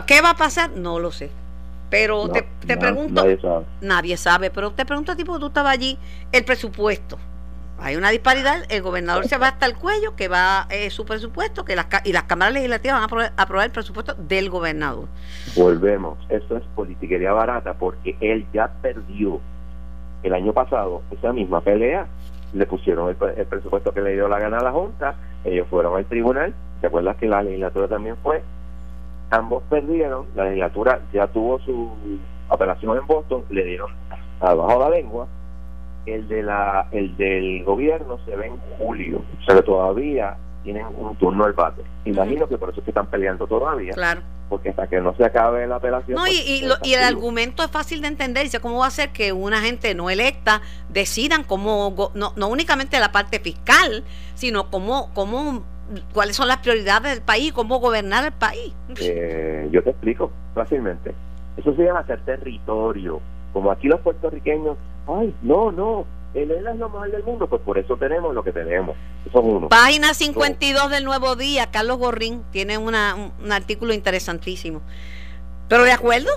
¿qué 0.07 0.21
va 0.21 0.31
a 0.31 0.37
pasar? 0.37 0.71
No 0.77 0.99
lo 0.99 1.11
sé. 1.11 1.31
Pero 1.89 2.27
No, 2.27 2.33
te, 2.33 2.47
te 2.67 2.77
pregunto, 2.77 3.23
nadie 3.23 3.41
sabe. 3.41 3.65
nadie 3.81 4.17
sabe, 4.17 4.51
pero 4.51 4.71
te 4.73 4.85
pregunto 4.85 5.13
a 5.13 5.17
ti 5.17 5.25
porque 5.25 5.41
tú 5.41 5.47
estabas 5.47 5.73
allí, 5.73 5.99
el 6.31 6.45
presupuesto. 6.45 7.19
Hay 7.83 7.97
una 7.97 8.11
disparidad, 8.11 8.65
el 8.69 8.83
gobernador 8.83 9.27
se 9.27 9.39
va 9.39 9.49
hasta 9.49 9.65
el 9.65 9.75
cuello, 9.75 10.15
que 10.15 10.29
va 10.29 10.67
eh, 10.69 10.91
su 10.91 11.07
presupuesto, 11.07 11.65
que 11.65 11.75
las, 11.75 11.87
y 12.05 12.13
las 12.13 12.25
cámaras 12.25 12.53
legislativas 12.53 13.01
van 13.01 13.31
a 13.37 13.43
aprobar, 13.43 13.65
el 13.65 13.73
presupuesto 13.73 14.15
del 14.15 14.51
gobernador. 14.51 15.09
volvemos 15.57 16.19
eso 16.29 16.59
es 16.59 16.63
politiquería 16.75 17.33
barata 17.33 17.75
porque 17.75 18.17
él 18.21 18.47
ya 18.53 18.69
perdió 18.83 19.41
el 20.23 20.35
año 20.35 20.53
pasado 20.53 21.03
esa 21.11 21.33
misma 21.33 21.63
pelea 21.63 22.07
le 22.53 22.67
pusieron 22.67 23.09
el 23.09 23.47
presupuesto 23.47 23.93
que 23.93 24.03
le 24.03 24.13
dio 24.13 24.29
la 24.29 24.39
gana 24.39 24.59
a 24.59 24.63
la 24.63 24.73
Junta 24.73 25.15
ellos 25.45 25.67
fueron 25.71 25.97
al 25.97 26.05
tribunal 26.05 26.53
¿te 26.81 26.89
acuerdas 26.89 27.17
que 27.17 27.27
la 27.27 27.43
legislatura 27.43 27.89
también 27.89 28.17
fue? 28.23 28.43
ambos 29.31 29.63
perdieron 29.71 30.27
la 30.35 30.45
legislatura 30.45 31.01
ya 31.13 31.27
tuvo 31.29 31.59
su 31.61 31.91
apelación 32.51 32.99
en 32.99 33.07
Boston 33.07 33.45
le 33.49 33.65
dieron 33.65 33.91
abajo 34.41 34.81
la 34.81 34.91
lengua 34.91 35.27
el 36.07 36.29
de 36.29 36.43
la 36.43 36.89
el 36.93 37.17
del 37.17 37.63
gobierno 37.65 38.19
se 38.25 38.35
ve 38.37 38.47
en 38.47 38.57
julio 38.79 39.23
o 39.41 39.45
sea 39.45 39.55
que 39.57 39.63
todavía 39.63 40.37
tienen 40.65 40.87
un 40.97 41.15
turno 41.17 41.45
al 41.45 41.53
bate 41.53 41.83
imagino 42.05 42.47
que 42.49 42.57
por 42.59 42.71
eso 42.71 42.81
es 42.81 42.85
que 42.85 42.91
están 42.91 43.07
peleando 43.07 43.47
todavía 43.47 43.93
Claro. 43.93 44.21
porque 44.49 44.71
hasta 44.71 44.87
que 44.89 45.01
no 45.01 45.15
se 45.17 45.25
acabe 45.25 45.67
la 45.67 45.77
apelación 45.77 46.17
No, 46.17 46.27
y, 46.27 46.31
pues, 46.31 46.47
y, 46.49 46.67
lo- 46.67 46.75
y 46.83 46.95
el 46.95 47.03
argumento 47.05 47.63
es 47.63 47.71
fácil 47.71 48.03
de 48.03 48.09
entender. 48.09 48.43
Dice, 48.45 48.59
¿cómo 48.61 48.79
va 48.79 48.87
a 48.89 48.91
ser 48.91 49.11
que 49.11 49.33
una 49.33 49.61
gente 49.61 49.95
no 49.95 50.11
electa 50.11 50.61
decidan 50.89 51.45
cómo, 51.45 52.11
no, 52.15 52.33
no 52.37 52.49
únicamente 52.49 52.99
la 52.99 53.13
parte 53.13 53.39
fiscal, 53.39 54.03
sino 54.35 54.69
cómo, 54.71 55.11
cómo, 55.15 55.63
cuáles 56.13 56.35
son 56.37 56.49
las 56.49 56.59
prioridades 56.59 57.13
del 57.15 57.23
país, 57.23 57.53
cómo 57.53 57.79
gobernar 57.79 58.25
el 58.25 58.33
país? 58.33 58.75
Eh, 59.01 59.69
yo 59.71 59.83
te 59.85 59.91
explico 59.91 60.31
fácilmente 60.55 61.15
eso 61.57 61.75
se 61.77 61.85
llama 61.85 62.01
hacer 62.01 62.21
territorio 62.25 63.21
como 63.53 63.71
aquí 63.71 63.89
los 63.89 64.01
puertorriqueños 64.01 64.77
ay 65.19 65.35
no 65.43 65.73
no. 65.73 66.07
El 66.33 66.51
ELA 66.53 66.71
es 66.73 66.79
lo 66.79 66.89
mejor 66.89 67.11
del 67.11 67.25
mundo 67.25 67.49
pues 67.49 67.61
por 67.63 67.77
eso 67.77 67.97
tenemos 67.97 68.33
lo 68.35 68.45
que 68.45 68.53
tenemos. 68.53 68.97
Eso 69.27 69.39
es 69.41 69.45
uno. 69.45 69.69
Página 69.69 70.15
52 70.15 70.89
del 70.91 71.05
Nuevo 71.05 71.35
Día, 71.35 71.71
Carlos 71.73 71.99
Gorrín, 71.99 72.45
tiene 72.53 72.79
una, 72.79 73.15
un, 73.17 73.33
un 73.45 73.51
artículo 73.53 73.93
interesantísimo. 73.93 74.81
Pero 75.69 75.83
de 75.83 75.91
acuerdo, 75.93 76.31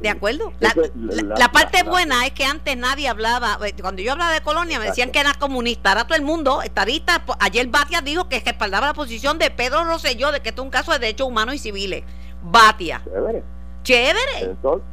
de 0.00 0.08
acuerdo. 0.08 0.52
La, 0.60 0.72
la- 0.94 1.22
la- 1.22 1.34
la 1.36 1.48
parte 1.52 1.82
buena 1.82 2.24
es 2.24 2.32
que 2.32 2.44
antes 2.44 2.76
nadie 2.78 3.08
hablaba, 3.08 3.58
eh, 3.66 3.74
cuando 3.80 4.00
yo 4.00 4.12
hablaba 4.12 4.32
de 4.32 4.40
colonia 4.42 4.78
me 4.78 4.86
decían 4.86 5.10
que 5.10 5.18
era 5.20 5.34
comunista, 5.34 5.90
ahora 5.90 6.06
todo 6.06 6.16
el 6.16 6.22
mundo, 6.24 6.62
estadista, 6.62 7.22
ayer 7.40 7.66
Batia 7.66 8.00
dijo 8.00 8.28
que 8.28 8.40
respaldaba 8.40 8.86
la 8.86 8.94
posición 8.94 9.38
de 9.38 9.50
Pedro 9.50 9.84
Rosselló 9.84 10.30
de 10.32 10.40
que 10.40 10.48
esto 10.50 10.62
es 10.62 10.64
un 10.64 10.70
caso 10.70 10.92
de 10.92 10.98
derechos 11.00 11.26
humanos 11.26 11.54
y 11.56 11.58
civiles. 11.58 12.04
Batia, 12.42 13.02
chévere. 13.04 13.42
Chévere. 13.82 14.40
entonces 14.42 14.86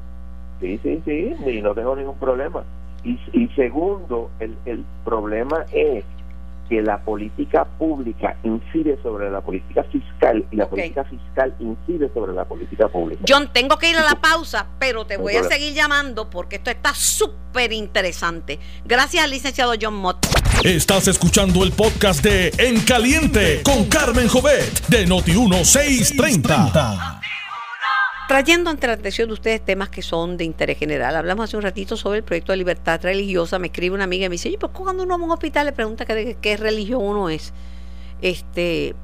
sí 0.59 0.79
sí 0.83 1.01
sí 1.05 1.33
y 1.45 1.61
no 1.61 1.73
tengo 1.73 1.95
ningún 1.95 2.17
problema 2.17 2.63
y, 3.03 3.19
y 3.33 3.47
segundo 3.55 4.31
el, 4.39 4.55
el 4.65 4.83
problema 5.03 5.65
es 5.71 6.03
que 6.69 6.81
la 6.81 6.99
política 6.99 7.65
pública 7.77 8.35
incide 8.43 8.97
sobre 9.03 9.29
la 9.29 9.41
política 9.41 9.83
fiscal 9.83 10.45
y 10.51 10.55
la 10.55 10.67
política 10.67 11.03
fiscal 11.03 11.53
incide 11.59 12.09
sobre 12.13 12.33
la 12.33 12.45
política 12.45 12.87
pública 12.87 13.21
John, 13.27 13.49
tengo 13.53 13.77
que 13.77 13.89
ir 13.89 13.97
a 13.97 14.03
la 14.03 14.15
pausa, 14.15 14.67
pero 14.79 15.05
te 15.05 15.17
No 15.17 15.23
voy 15.23 15.35
a 15.35 15.43
seguir 15.43 15.73
llamando 15.73 16.29
porque 16.29 16.57
esto 16.57 16.71
está 16.71 16.93
súper 16.93 17.71
interesante. 17.71 18.59
Gracias 18.85 19.29
licenciado 19.29 19.73
John 19.79 19.95
Mott. 19.95 20.25
Estás 20.63 21.07
escuchando 21.07 21.63
el 21.63 21.71
podcast 21.71 22.23
de 22.23 22.51
En 22.57 22.79
Caliente 22.81 23.61
con 23.63 23.85
Carmen 23.85 24.27
Jovet 24.27 24.87
de 24.87 25.07
Noti1630. 25.07 27.21
Trayendo 28.27 28.71
ante 28.71 28.87
la 28.87 28.93
atención 28.93 29.27
de 29.27 29.33
ustedes 29.33 29.63
temas 29.63 29.89
que 29.89 30.01
son 30.01 30.35
de 30.35 30.45
interés 30.45 30.79
general. 30.79 31.15
Hablamos 31.15 31.43
hace 31.43 31.57
un 31.57 31.63
ratito 31.63 31.95
sobre 31.95 32.19
el 32.19 32.23
proyecto 32.23 32.53
de 32.53 32.57
libertad 32.57 32.99
religiosa. 33.03 33.59
Me 33.59 33.67
escribe 33.67 33.93
una 33.93 34.05
amiga 34.05 34.25
y 34.25 34.29
me 34.29 34.33
dice, 34.33 34.49
"Oye, 34.49 34.57
pues 34.57 34.71
cuando 34.71 35.03
uno 35.03 35.15
va 35.15 35.23
a 35.23 35.25
un 35.25 35.31
hospital 35.31 35.67
le 35.67 35.73
pregunta 35.73 36.05
qué, 36.05 36.57
religión 36.57 37.03
uno 37.03 37.29
es. 37.29 37.53
Este, 38.23 38.95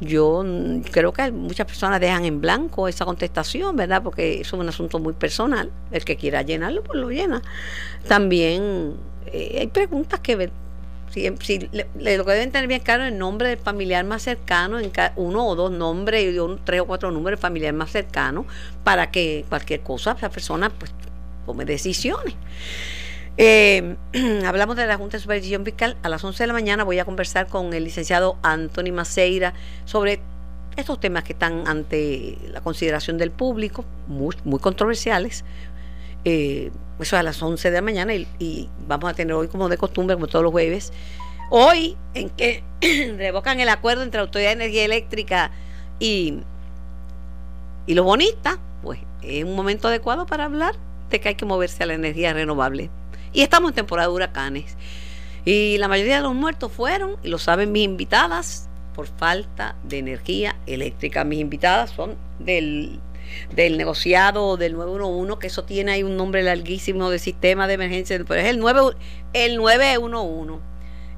yo 0.00 0.44
creo 0.90 1.12
que 1.12 1.30
muchas 1.30 1.66
personas 1.66 2.00
dejan 2.00 2.24
en 2.24 2.40
blanco 2.40 2.88
esa 2.88 3.04
contestación, 3.04 3.76
¿verdad? 3.76 4.02
Porque 4.02 4.40
es 4.40 4.52
un 4.52 4.68
asunto 4.68 4.98
muy 4.98 5.12
personal. 5.12 5.70
El 5.92 6.04
que 6.04 6.16
quiera 6.16 6.42
llenarlo, 6.42 6.82
pues 6.82 6.98
lo 6.98 7.10
llena. 7.10 7.40
También 8.08 8.94
eh, 9.26 9.58
hay 9.60 9.66
preguntas 9.68 10.18
que 10.20 10.50
lo 11.16 12.24
que 12.24 12.32
deben 12.32 12.52
tener 12.52 12.68
bien 12.68 12.80
claro 12.80 13.04
es 13.04 13.12
el 13.12 13.18
nombre 13.18 13.48
del 13.48 13.58
familiar 13.58 14.04
más 14.04 14.22
cercano, 14.22 14.78
en 14.78 14.92
uno 15.16 15.46
o 15.46 15.56
dos 15.56 15.70
nombres, 15.70 16.22
y 16.22 16.38
tres 16.64 16.80
o 16.82 16.86
cuatro 16.86 17.10
números 17.10 17.40
familiar 17.40 17.72
más 17.72 17.90
cercano, 17.90 18.46
para 18.84 19.10
que 19.10 19.44
cualquier 19.48 19.80
cosa, 19.80 20.12
esa 20.12 20.28
persona 20.28 20.70
pues 20.70 20.92
tome 21.46 21.64
decisiones. 21.64 22.34
Eh, 23.38 23.96
hablamos 24.46 24.76
de 24.76 24.86
la 24.86 24.96
Junta 24.96 25.16
de 25.16 25.22
Supervisión 25.22 25.64
Fiscal. 25.64 25.96
A 26.02 26.08
las 26.08 26.22
11 26.24 26.42
de 26.42 26.46
la 26.46 26.52
mañana 26.52 26.84
voy 26.84 26.98
a 26.98 27.04
conversar 27.04 27.48
con 27.48 27.72
el 27.74 27.84
licenciado 27.84 28.38
Anthony 28.42 28.92
Maceira 28.92 29.54
sobre 29.84 30.20
estos 30.76 31.00
temas 31.00 31.24
que 31.24 31.32
están 31.32 31.66
ante 31.66 32.38
la 32.50 32.60
consideración 32.60 33.18
del 33.18 33.30
público, 33.30 33.84
muy, 34.06 34.36
muy 34.44 34.60
controversiales. 34.60 35.44
Eh, 36.28 36.72
eso 36.98 37.14
es 37.14 37.20
a 37.20 37.22
las 37.22 37.40
11 37.40 37.70
de 37.70 37.76
la 37.76 37.82
mañana 37.82 38.12
y, 38.12 38.26
y 38.40 38.68
vamos 38.88 39.08
a 39.08 39.14
tener 39.14 39.32
hoy, 39.32 39.46
como 39.46 39.68
de 39.68 39.78
costumbre, 39.78 40.16
como 40.16 40.26
todos 40.26 40.42
los 40.42 40.50
jueves, 40.50 40.92
hoy 41.50 41.96
en 42.14 42.30
que 42.30 42.64
revocan 43.16 43.60
el 43.60 43.68
acuerdo 43.68 44.02
entre 44.02 44.18
la 44.18 44.22
Autoridad 44.22 44.48
de 44.48 44.64
Energía 44.64 44.84
Eléctrica 44.86 45.52
y, 46.00 46.40
y 47.86 47.94
los 47.94 48.04
bonistas, 48.04 48.58
pues 48.82 48.98
es 49.22 49.44
un 49.44 49.54
momento 49.54 49.86
adecuado 49.86 50.26
para 50.26 50.46
hablar 50.46 50.74
de 51.10 51.20
que 51.20 51.28
hay 51.28 51.34
que 51.36 51.44
moverse 51.44 51.84
a 51.84 51.86
la 51.86 51.94
energía 51.94 52.32
renovable. 52.32 52.90
Y 53.32 53.42
estamos 53.42 53.70
en 53.70 53.76
temporada 53.76 54.08
de 54.08 54.14
huracanes. 54.14 54.76
Y 55.44 55.78
la 55.78 55.86
mayoría 55.86 56.16
de 56.16 56.22
los 56.22 56.34
muertos 56.34 56.72
fueron, 56.72 57.18
y 57.22 57.28
lo 57.28 57.38
saben 57.38 57.70
mis 57.70 57.84
invitadas, 57.84 58.68
por 58.96 59.06
falta 59.06 59.76
de 59.84 59.98
energía 59.98 60.56
eléctrica. 60.66 61.22
Mis 61.22 61.38
invitadas 61.38 61.90
son 61.90 62.16
del, 62.40 62.98
del 63.54 63.78
negociado 63.78 64.56
del 64.56 64.74
911, 64.74 65.38
que 65.40 65.46
eso 65.46 65.64
tiene 65.64 65.92
ahí 65.92 66.02
un 66.02 66.16
nombre 66.16 66.42
larguísimo 66.42 67.10
de 67.10 67.18
sistema 67.18 67.66
de 67.66 67.74
emergencia, 67.74 68.18
pero 68.26 68.40
es 68.40 68.46
el, 68.46 68.58
9, 68.58 68.94
el 69.32 69.56
911. 69.56 70.62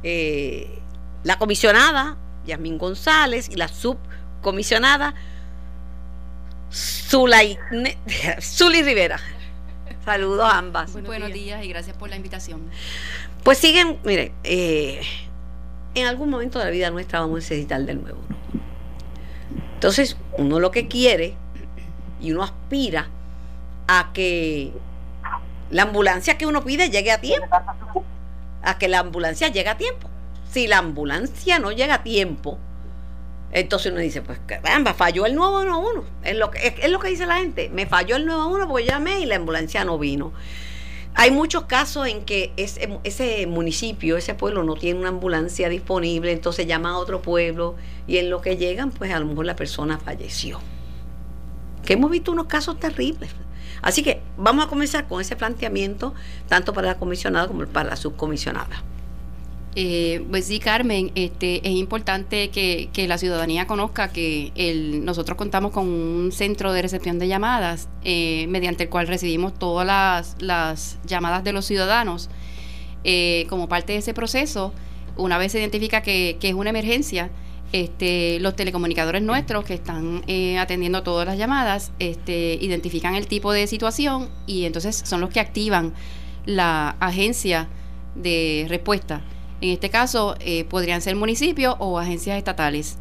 Eh, 0.03 0.79
la 1.25 1.39
comisionada, 1.39 2.17
Yasmín 2.47 2.79
González, 2.79 3.49
y 3.51 3.57
la 3.57 3.69
subcomisionada, 3.69 5.15
Zulay, 6.71 7.59
Zuli 8.41 8.83
Rivera. 8.83 9.21
Saludos 10.05 10.45
a 10.51 10.59
ambas. 10.59 10.93
Buenos, 10.93 11.33
días. 11.33 11.63
y 11.65 11.69
gracias 11.69 11.97
por 11.97 12.09
la 12.09 12.17
invitación. 12.17 12.63
Pues 13.43 13.59
siguen, 13.59 13.99
mire, 14.05 14.33
eh, 14.45 15.01
en 15.95 16.07
algún 16.07 16.31
momento 16.31 16.59
de 16.59 16.65
la 16.65 16.71
vida 16.71 16.91
nuestra 16.91 17.21
vamos 17.21 17.37
a 17.37 17.41
necesitar 17.41 17.85
del 17.85 18.01
nuevo. 18.01 18.21
Entonces, 19.75 20.17
uno 20.37 20.61
lo 20.61 20.71
que 20.71 20.89
quiere 20.89 21.37
y 22.21 22.33
uno 22.33 22.43
aspira 22.43 23.09
a 23.87 24.11
que 24.13 24.73
la 25.71 25.83
ambulancia 25.83 26.39
que 26.39 26.47
uno 26.47 26.65
pide 26.65 26.91
llegue 26.91 27.13
a 27.13 27.21
tiempo. 27.21 28.05
A 28.63 28.79
que 28.79 28.89
la 28.89 29.01
ambulancia 29.01 29.49
llegue 29.49 29.69
a 29.69 29.77
tiempo. 29.77 30.09
Si 30.51 30.67
la 30.67 30.79
ambulancia 30.79 31.59
no 31.59 31.73
llega 31.73 31.95
a 31.95 32.03
tiempo, 32.03 32.59
entonces 33.53 33.93
uno 33.93 34.01
dice, 34.01 34.23
pues 34.23 34.39
caramba, 34.47 34.95
falló 34.95 35.27
el 35.27 35.35
911. 35.35 36.09
Es 36.25 36.37
lo 36.37 36.51
que, 36.51 36.75
es, 36.81 36.91
lo 36.91 36.99
que 36.99 37.09
dice 37.09 37.27
la 37.27 37.37
gente. 37.37 37.71
Me 37.71 37.87
falló 37.87 38.17
el 38.17 38.27
911 38.27 38.67
porque 38.67 38.87
llamé 38.87 39.21
y 39.21 39.27
la 39.27 39.37
ambulancia 39.37 39.85
no 39.85 39.99
vino. 39.99 40.33
Hay 41.15 41.31
muchos 41.31 41.65
casos 41.65 42.07
en 42.07 42.25
que 42.25 42.53
ese, 42.57 42.99
ese 43.05 43.47
municipio, 43.47 44.17
ese 44.17 44.35
pueblo 44.35 44.63
no 44.63 44.75
tiene 44.75 45.01
una 45.01 45.09
ambulancia 45.09 45.69
disponible, 45.69 46.31
entonces 46.31 46.67
llama 46.67 46.91
a 46.91 46.99
otro 46.99 47.23
pueblo 47.23 47.75
y 48.07 48.19
en 48.19 48.31
lo 48.31 48.41
que 48.41 48.57
llegan, 48.57 48.91
pues 48.91 49.13
a 49.13 49.19
lo 49.19 49.27
mejor 49.27 49.47
la 49.47 49.57
persona 49.57 49.99
falleció. 49.99 50.61
Que 51.89 51.95
hemos 51.95 52.11
visto 52.11 52.33
unos 52.33 52.49
casos 52.49 52.79
terribles. 52.79 53.31
Así 53.81 54.03
que 54.03 54.21
vamos 54.37 54.67
a 54.67 54.69
comenzar 54.69 55.09
con 55.09 55.23
ese 55.23 55.37
planteamiento, 55.37 56.13
tanto 56.47 56.75
para 56.75 56.89
la 56.89 56.99
comisionada 56.99 57.49
como 57.49 57.65
para 57.65 57.89
la 57.89 57.97
subcomisionada. 57.97 58.83
Eh, 59.75 60.23
pues 60.29 60.45
sí, 60.45 60.59
Carmen, 60.59 61.13
este, 61.15 61.67
es 61.67 61.75
importante 61.75 62.51
que, 62.51 62.91
la 63.09 63.17
ciudadanía 63.17 63.67
conozca 63.67 64.09
que 64.09 64.53
nosotros 65.03 65.39
contamos 65.39 65.73
con 65.73 65.89
un 65.89 66.31
centro 66.31 66.75
de 66.75 66.83
recepción 66.83 67.19
de 67.19 67.27
llamadas 67.27 67.89
eh, 68.05 68.45
mediante 68.51 68.83
el 68.83 68.91
cual 68.91 69.07
recibimos 69.07 69.59
todas 69.59 70.37
las, 70.41 70.99
llamadas 71.07 71.43
de 71.43 71.55
los 71.55 71.65
ciudadanos. 71.65 72.29
Eh, 73.03 73.47
como 73.49 73.67
parte 73.67 73.95
de 73.95 74.01
ese 74.01 74.13
proceso, 74.13 74.75
una 75.17 75.39
vez 75.39 75.53
se 75.53 75.59
identifica 75.59 76.03
que, 76.03 76.37
es 76.39 76.53
una 76.53 76.69
emergencia, 76.69 77.31
este, 77.73 78.39
los 78.41 78.57
telecomunicadores 78.57 79.23
nuestros 79.23 79.65
que 79.65 79.75
están 79.75 80.23
atendiendo 80.59 81.03
todas 81.03 81.27
las 81.27 81.39
llamadas 81.39 81.93
este, 81.99 82.59
identifican 82.61 83.15
el 83.15 83.27
tipo 83.27 83.53
de 83.53 83.67
situación 83.67 84.29
y 84.47 84.65
entonces 84.65 85.03
son 85.05 85.21
los 85.21 85.31
que 85.31 85.41
activan 85.41 85.93
la 86.47 86.97
agencia 87.01 87.69
de 88.15 88.67
respuesta. 88.69 89.23
En 89.61 89.71
este 89.71 89.91
caso, 89.91 90.37
eh, 90.41 90.65
podrían 90.65 91.03
ser 91.03 91.17
municipios 91.17 91.77
o 91.79 91.99
agencias 91.99 92.39
estatales. 92.39 92.97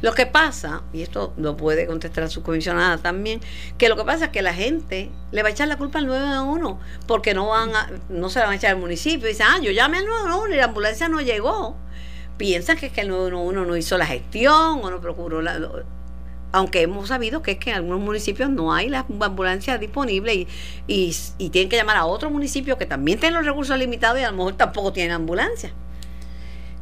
Lo 0.00 0.14
que 0.14 0.24
pasa, 0.26 0.82
y 0.92 1.02
esto 1.02 1.34
lo 1.36 1.56
puede 1.56 1.86
contestar 1.86 2.28
su 2.30 2.42
comisionada 2.42 2.98
también, 2.98 3.40
que 3.76 3.88
lo 3.88 3.96
que 3.96 4.04
pasa 4.04 4.26
es 4.26 4.30
que 4.30 4.40
la 4.40 4.54
gente 4.54 5.10
le 5.32 5.42
va 5.42 5.48
a 5.48 5.52
echar 5.52 5.68
la 5.68 5.76
culpa 5.76 5.98
al 5.98 6.06
911 6.06 6.82
porque 7.06 7.34
no 7.34 7.48
van 7.48 7.76
a, 7.76 7.90
no 8.08 8.30
se 8.30 8.38
la 8.38 8.46
van 8.46 8.54
a 8.54 8.56
echar 8.56 8.70
al 8.70 8.80
municipio 8.80 9.28
y 9.28 9.32
dicen, 9.32 9.46
ah, 9.48 9.58
yo 9.62 9.70
llamé 9.70 9.98
al 9.98 10.06
911 10.06 10.54
y 10.54 10.56
la 10.56 10.64
ambulancia 10.64 11.08
no 11.08 11.20
llegó. 11.20 11.76
Piensan 12.36 12.76
que 12.76 12.86
es 12.86 12.92
que 12.92 13.00
el 13.00 13.08
911 13.08 13.68
no 13.68 13.76
hizo 13.76 13.98
la 13.98 14.06
gestión 14.06 14.80
o 14.82 14.90
no 14.90 15.00
procuró 15.00 15.40
la, 15.40 15.58
aunque 16.52 16.82
hemos 16.82 17.08
sabido 17.08 17.42
que 17.42 17.52
es 17.52 17.58
que 17.58 17.70
en 17.70 17.76
algunos 17.76 18.00
municipios 18.00 18.50
no 18.50 18.72
hay 18.72 18.88
la 18.88 19.04
ambulancia 19.20 19.78
disponible 19.78 20.34
y, 20.34 20.46
y, 21.38 21.50
tienen 21.50 21.68
que 21.68 21.76
llamar 21.76 21.96
a 21.96 22.06
otro 22.06 22.30
municipio 22.30 22.78
que 22.78 22.86
también 22.86 23.18
tiene 23.18 23.36
los 23.36 23.44
recursos 23.44 23.78
limitados 23.78 24.20
y 24.20 24.22
a 24.22 24.30
lo 24.30 24.36
mejor 24.36 24.54
tampoco 24.54 24.92
tienen 24.92 25.12
ambulancia. 25.12 25.72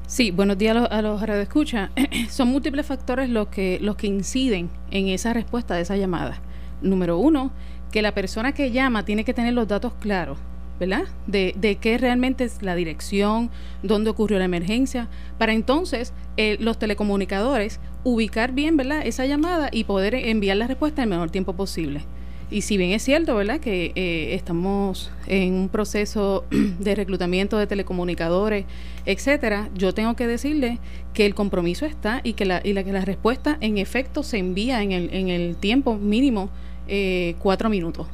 Sí, 0.06 0.30
buenos 0.30 0.58
días 0.58 0.76
a 0.76 0.80
los, 0.80 0.90
a 0.90 1.02
los 1.02 1.20
radioescuchas. 1.22 1.90
Son 2.30 2.48
múltiples 2.48 2.86
factores 2.86 3.30
los 3.30 3.48
que, 3.48 3.78
los 3.80 3.96
que 3.96 4.06
inciden 4.06 4.70
en 4.90 5.08
esa 5.08 5.32
respuesta 5.32 5.74
de 5.74 5.82
esa 5.82 5.96
llamada. 5.96 6.40
Número 6.82 7.18
uno, 7.18 7.50
que 7.90 8.02
la 8.02 8.12
persona 8.12 8.52
que 8.52 8.70
llama 8.70 9.04
tiene 9.04 9.24
que 9.24 9.34
tener 9.34 9.54
los 9.54 9.66
datos 9.66 9.94
claros 9.94 10.38
¿verdad? 10.80 11.04
De, 11.26 11.54
de 11.56 11.76
qué 11.76 11.98
realmente 11.98 12.44
es 12.44 12.62
la 12.62 12.74
dirección, 12.74 13.50
dónde 13.82 14.10
ocurrió 14.10 14.38
la 14.38 14.44
emergencia, 14.44 15.08
para 15.38 15.52
entonces 15.52 16.12
eh, 16.36 16.56
los 16.60 16.78
telecomunicadores 16.78 17.80
ubicar 18.02 18.52
bien, 18.52 18.76
¿verdad? 18.76 19.02
Esa 19.04 19.26
llamada 19.26 19.68
y 19.72 19.84
poder 19.84 20.14
enviar 20.14 20.56
la 20.56 20.66
respuesta 20.66 21.02
en 21.02 21.08
el 21.08 21.10
menor 21.10 21.30
tiempo 21.30 21.54
posible. 21.54 22.02
Y 22.50 22.62
si 22.62 22.76
bien 22.76 22.90
es 22.90 23.02
cierto, 23.02 23.34
¿verdad? 23.34 23.58
Que 23.58 23.92
eh, 23.94 24.34
estamos 24.34 25.10
en 25.26 25.54
un 25.54 25.68
proceso 25.68 26.44
de 26.78 26.94
reclutamiento 26.94 27.56
de 27.58 27.66
telecomunicadores, 27.66 28.66
etcétera, 29.06 29.70
yo 29.74 29.94
tengo 29.94 30.14
que 30.14 30.26
decirle 30.26 30.78
que 31.14 31.26
el 31.26 31.34
compromiso 31.34 31.86
está 31.86 32.20
y 32.22 32.34
que 32.34 32.44
la, 32.44 32.60
y 32.62 32.72
la, 32.72 32.84
que 32.84 32.92
la 32.92 33.04
respuesta 33.04 33.56
en 33.60 33.78
efecto 33.78 34.22
se 34.22 34.38
envía 34.38 34.82
en 34.82 34.92
el, 34.92 35.12
en 35.12 35.28
el 35.28 35.56
tiempo 35.56 35.96
mínimo 35.96 36.50
eh, 36.86 37.34
cuatro 37.38 37.70
minutos. 37.70 38.06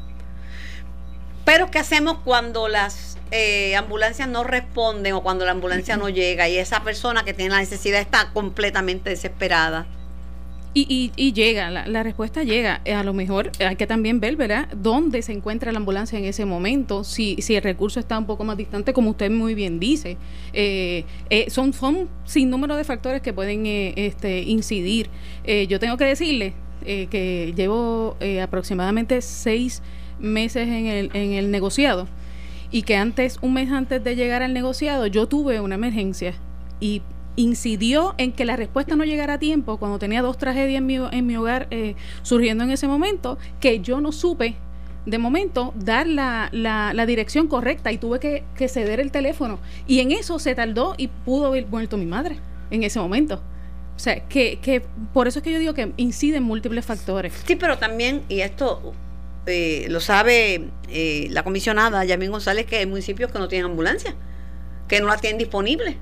Pero 1.53 1.69
¿qué 1.69 1.81
hacemos 1.81 2.19
cuando 2.25 2.69
las 2.69 3.19
eh, 3.33 3.75
ambulancias 3.75 4.29
no 4.29 4.45
responden 4.45 5.15
o 5.15 5.23
cuando 5.25 5.45
la 5.45 5.51
ambulancia 5.51 5.97
no 5.97 6.09
llega 6.09 6.49
y 6.49 6.57
esa 6.57 6.85
persona 6.85 7.25
que 7.25 7.35
tiene 7.35 7.51
la 7.51 7.59
necesidad 7.59 8.01
está 8.01 8.31
completamente 8.33 9.11
desesperada? 9.11 9.89
Y, 10.75 11.11
y, 11.17 11.33
llega, 11.33 11.69
la, 11.69 12.03
respuesta 12.05 12.45
llega. 12.45 12.81
Eh, 12.85 12.95
a 12.95 13.03
lo 13.03 13.15
mejor 13.15 13.51
hay 13.59 13.75
que 13.75 13.89
también 13.89 14.21
ver, 14.21 14.37
¿verdad?, 14.37 14.69
dónde 14.77 15.23
se 15.23 15.33
encuentra 15.33 15.73
la 15.73 15.79
ambulancia 15.79 16.17
en 16.21 16.25
ese 16.25 16.45
momento, 16.45 17.03
si, 17.03 17.35
si 17.43 17.57
el 17.57 17.65
recurso 17.65 17.99
está 17.99 18.17
un 18.17 18.27
poco 18.27 18.45
más 18.45 18.57
distante, 18.57 18.93
como 18.93 19.11
usted 19.11 19.29
muy 19.29 19.57
bien 19.57 19.81
dice. 19.81 20.19
Eh, 20.53 21.05
son, 21.49 21.73
son 21.73 22.09
sin 22.27 22.49
número 22.49 22.77
de 22.77 22.85
factores 22.85 23.23
que 23.23 23.33
pueden 23.33 23.67
este, 23.67 24.43
incidir. 24.43 25.11
yo 25.69 25.81
tengo 25.81 25.97
que 25.97 26.05
decirle 26.05 26.55
que 26.85 27.53
llevo 27.57 28.17
aproximadamente 28.41 29.21
seis 29.21 29.83
meses 30.21 30.69
en 30.69 30.87
el, 30.87 31.11
en 31.15 31.33
el 31.33 31.51
negociado 31.51 32.07
y 32.71 32.83
que 32.83 32.97
antes, 32.97 33.39
un 33.43 33.55
mes 33.55 33.71
antes 33.71 34.03
de 34.03 34.17
llegar 34.17 34.43
al 34.43 34.53
negociado, 34.53 35.07
yo 35.07 35.27
tuve 35.27 35.61
una 35.61 35.75
emergencia 35.75 36.35
y 36.79 37.03
incidió 37.37 38.15
en 38.19 38.33
que 38.33 38.45
la 38.45 38.57
respuesta 38.57 38.97
no 38.97 39.05
llegara 39.05 39.35
a 39.35 39.39
tiempo 39.39 39.79
cuando 39.79 39.99
tenía 39.99 40.23
dos 40.23 40.39
tragedias 40.39 40.79
en 40.79 40.87
mi, 40.87 40.97
en 40.97 41.27
mi 41.27 41.37
hogar 41.37 41.67
eh, 41.71 41.95
surgiendo 42.23 42.65
en 42.65 42.71
ese 42.71 42.87
momento, 42.87 43.39
que 43.61 43.81
yo 43.81 44.01
no 44.01 44.13
supe 44.13 44.57
de 45.07 45.19
momento 45.19 45.73
dar 45.77 46.07
la, 46.07 46.51
la, 46.53 47.07
dirección 47.07 47.49
correcta 47.49 47.91
y 47.91 47.99
tuve 47.99 48.21
que, 48.21 48.45
que, 48.55 48.69
ceder 48.69 49.01
el 49.01 49.11
teléfono. 49.11 49.59
Y 49.87 50.01
en 50.01 50.13
eso 50.13 50.39
se 50.39 50.55
tardó 50.55 50.95
y 50.99 51.09
pudo 51.09 51.47
haber 51.47 51.65
vuelto 51.65 51.97
mi 51.97 52.05
madre 52.05 52.37
en 52.71 52.83
ese 52.83 53.01
momento. 53.01 53.41
O 53.97 53.99
sea, 53.99 54.21
que, 54.29 54.59
que 54.61 54.83
por 55.13 55.27
eso 55.27 55.39
es 55.39 55.43
que 55.43 55.53
yo 55.53 55.59
digo 55.59 55.75
que 55.75 55.93
inciden 55.97 56.43
múltiples 56.43 56.85
factores. 56.85 57.33
Sí, 57.47 57.57
pero 57.57 57.79
también, 57.79 58.23
y 58.29 58.41
esto 58.41 58.93
eh, 59.47 59.87
lo 59.89 60.01
sabe 60.01 60.69
eh, 60.89 61.29
la 61.31 61.43
comisionada 61.43 62.05
Yamín 62.05 62.31
González, 62.31 62.67
que 62.67 62.79
hay 62.79 62.87
municipios 62.87 63.33
que 63.33 63.39
no 63.39 63.49
tienen 63.49 63.71
ambulancia, 63.71 64.15
que 64.89 65.01
no 65.01 65.07
la 65.07 65.17
tienen 65.17 65.39
disponible. 65.39 65.99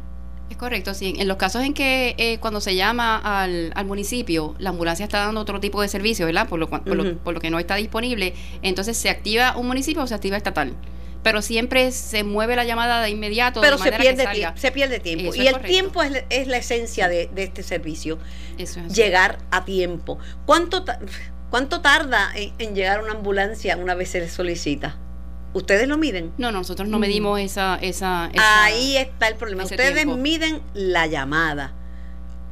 Es 0.51 0.57
correcto, 0.57 0.95
sí. 0.95 1.15
En 1.19 1.29
los 1.29 1.37
casos 1.37 1.63
en 1.63 1.75
que 1.75 2.15
eh, 2.17 2.39
cuando 2.39 2.61
se 2.61 2.75
llama 2.75 3.17
al, 3.19 3.73
municipio, 3.85 4.55
la 4.59 4.71
ambulancia 4.71 5.05
está 5.05 5.19
dando 5.19 5.41
otro 5.41 5.61
tipo 5.61 5.83
de 5.83 5.89
servicio, 5.89 6.27
¿verdad? 6.27 6.49
Por 6.49 6.59
lo, 6.59 6.69
por, 6.69 7.35
lo, 7.35 7.41
que 7.41 7.51
no 7.51 7.59
está 7.59 7.77
disponible, 7.77 8.35
entonces 8.63 8.97
se 8.97 9.11
activa 9.11 9.57
un 9.57 9.67
municipio 9.67 10.03
o 10.03 10.07
se 10.07 10.15
activa 10.15 10.37
estatal. 10.37 10.75
Pero 11.23 11.43
siempre 11.43 11.91
se 11.91 12.23
mueve 12.25 12.57
la 12.57 12.65
llamada 12.65 13.03
de 13.03 13.11
inmediato. 13.11 13.61
Pero 13.61 13.77
se, 13.77 13.93
pierde 13.93 14.25
se 14.55 14.71
pierde 14.71 15.01
tiempo. 15.01 15.35
y 15.35 15.49
el 15.49 15.61
tiempo 15.61 16.03
es, 16.03 16.25
es, 16.31 16.47
la 16.47 16.57
esencia 16.57 17.09
de, 17.09 17.29
este 17.37 17.63
servicio. 17.63 18.19
Llegar 18.95 19.39
a 19.51 19.65
tiempo. 19.65 20.19
¿Cuánto 20.47 20.85
¿Cuánto 21.51 21.81
tarda 21.81 22.31
en, 22.35 22.75
llegar 22.75 23.03
una 23.03 23.13
ambulancia 23.13 23.77
una 23.77 23.95
vez 23.95 24.11
se 24.11 24.21
le 24.21 24.29
solicita? 24.29 24.97
¿Ustedes 25.55 25.89
lo 25.89 25.97
miden? 25.97 26.33
No, 26.37 26.53
nosotros 26.53 26.89
no 26.89 26.99
medimos 26.99 27.41
esa, 27.41 27.79
esa, 27.81 28.31
Ahí 28.37 28.97
está 28.99 29.29
el 29.29 29.37
problema. 29.37 29.65
Ustedes 29.65 30.07
miden 30.07 30.61
la 30.75 31.07
llamada. 31.07 31.73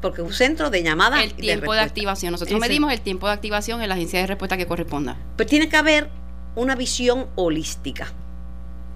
Porque 0.01 0.23
un 0.23 0.33
centro 0.33 0.71
de 0.71 0.83
llamada. 0.83 1.23
El 1.23 1.35
tiempo 1.35 1.75
de, 1.75 1.81
activación. 1.81 2.33
Nosotros 2.33 2.59
medimos 2.59 2.93
el 2.93 3.01
tiempo 3.01 3.27
de 3.27 3.35
activación 3.35 3.83
en 3.83 3.89
la 3.89 3.97
agencia 3.97 4.21
de 4.21 4.27
respuesta 4.27 4.57
que 4.57 4.67
corresponda. 4.67 5.19
Pues 5.37 5.49
tiene 5.49 5.69
que 5.69 5.77
haber 5.77 6.09
una 6.55 6.75
visión 6.75 7.27
holística, 7.35 8.13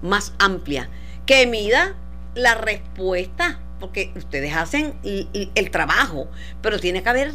más 0.01 0.33
amplia, 0.39 0.89
que 1.25 1.45
mida 1.45 1.95
la 2.33 2.55
respuesta. 2.55 3.59
Porque 3.79 4.11
ustedes 4.15 4.55
hacen 4.55 4.93
el 5.03 5.71
trabajo, 5.71 6.27
pero 6.61 6.79
tiene 6.79 7.01
que 7.01 7.09
haber 7.09 7.33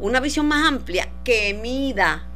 una 0.00 0.20
visión 0.20 0.46
más 0.46 0.66
amplia 0.66 1.08
que 1.24 1.54
mida 1.54 2.26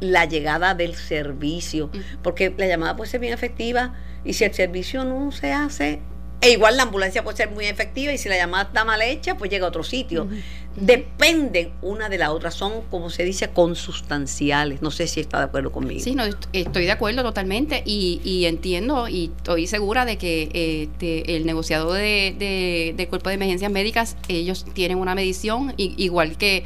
la 0.00 0.24
llegada 0.24 0.74
del 0.74 0.94
servicio, 0.94 1.90
porque 2.22 2.52
la 2.56 2.66
llamada 2.66 2.96
puede 2.96 3.10
ser 3.10 3.20
bien 3.20 3.32
efectiva 3.32 3.94
y 4.24 4.34
si 4.34 4.44
el 4.44 4.52
servicio 4.52 5.04
no 5.04 5.32
se 5.32 5.52
hace, 5.52 6.00
e 6.42 6.50
igual 6.50 6.76
la 6.76 6.84
ambulancia 6.84 7.22
puede 7.22 7.36
ser 7.36 7.50
muy 7.50 7.66
efectiva 7.66 8.12
y 8.12 8.18
si 8.18 8.28
la 8.28 8.36
llamada 8.36 8.64
está 8.64 8.84
mal 8.84 9.02
hecha, 9.02 9.36
pues 9.36 9.50
llega 9.50 9.66
a 9.66 9.68
otro 9.68 9.82
sitio. 9.82 10.28
Dependen 10.76 11.72
una 11.82 12.08
de 12.08 12.16
la 12.16 12.32
otra, 12.32 12.50
son 12.50 12.82
como 12.90 13.10
se 13.10 13.24
dice 13.24 13.48
consustanciales. 13.48 14.82
No 14.82 14.90
sé 14.90 15.06
si 15.08 15.20
está 15.20 15.38
de 15.38 15.44
acuerdo 15.44 15.72
conmigo. 15.72 16.00
Sí, 16.00 16.14
no, 16.14 16.24
estoy 16.52 16.84
de 16.84 16.92
acuerdo 16.92 17.22
totalmente 17.22 17.82
y, 17.84 18.44
entiendo 18.44 19.08
y 19.08 19.32
estoy 19.36 19.66
segura 19.66 20.04
de 20.04 20.16
que 20.16 20.84
este, 20.84 21.36
el 21.36 21.44
negociador 21.44 21.94
de, 21.94 22.94
de, 22.96 23.08
cuerpo 23.08 23.30
de 23.30 23.34
emergencias 23.34 23.70
médicas, 23.70 24.16
ellos 24.28 24.64
tienen 24.72 24.98
una 24.98 25.14
medición, 25.14 25.74
igual 25.76 26.38
que 26.38 26.64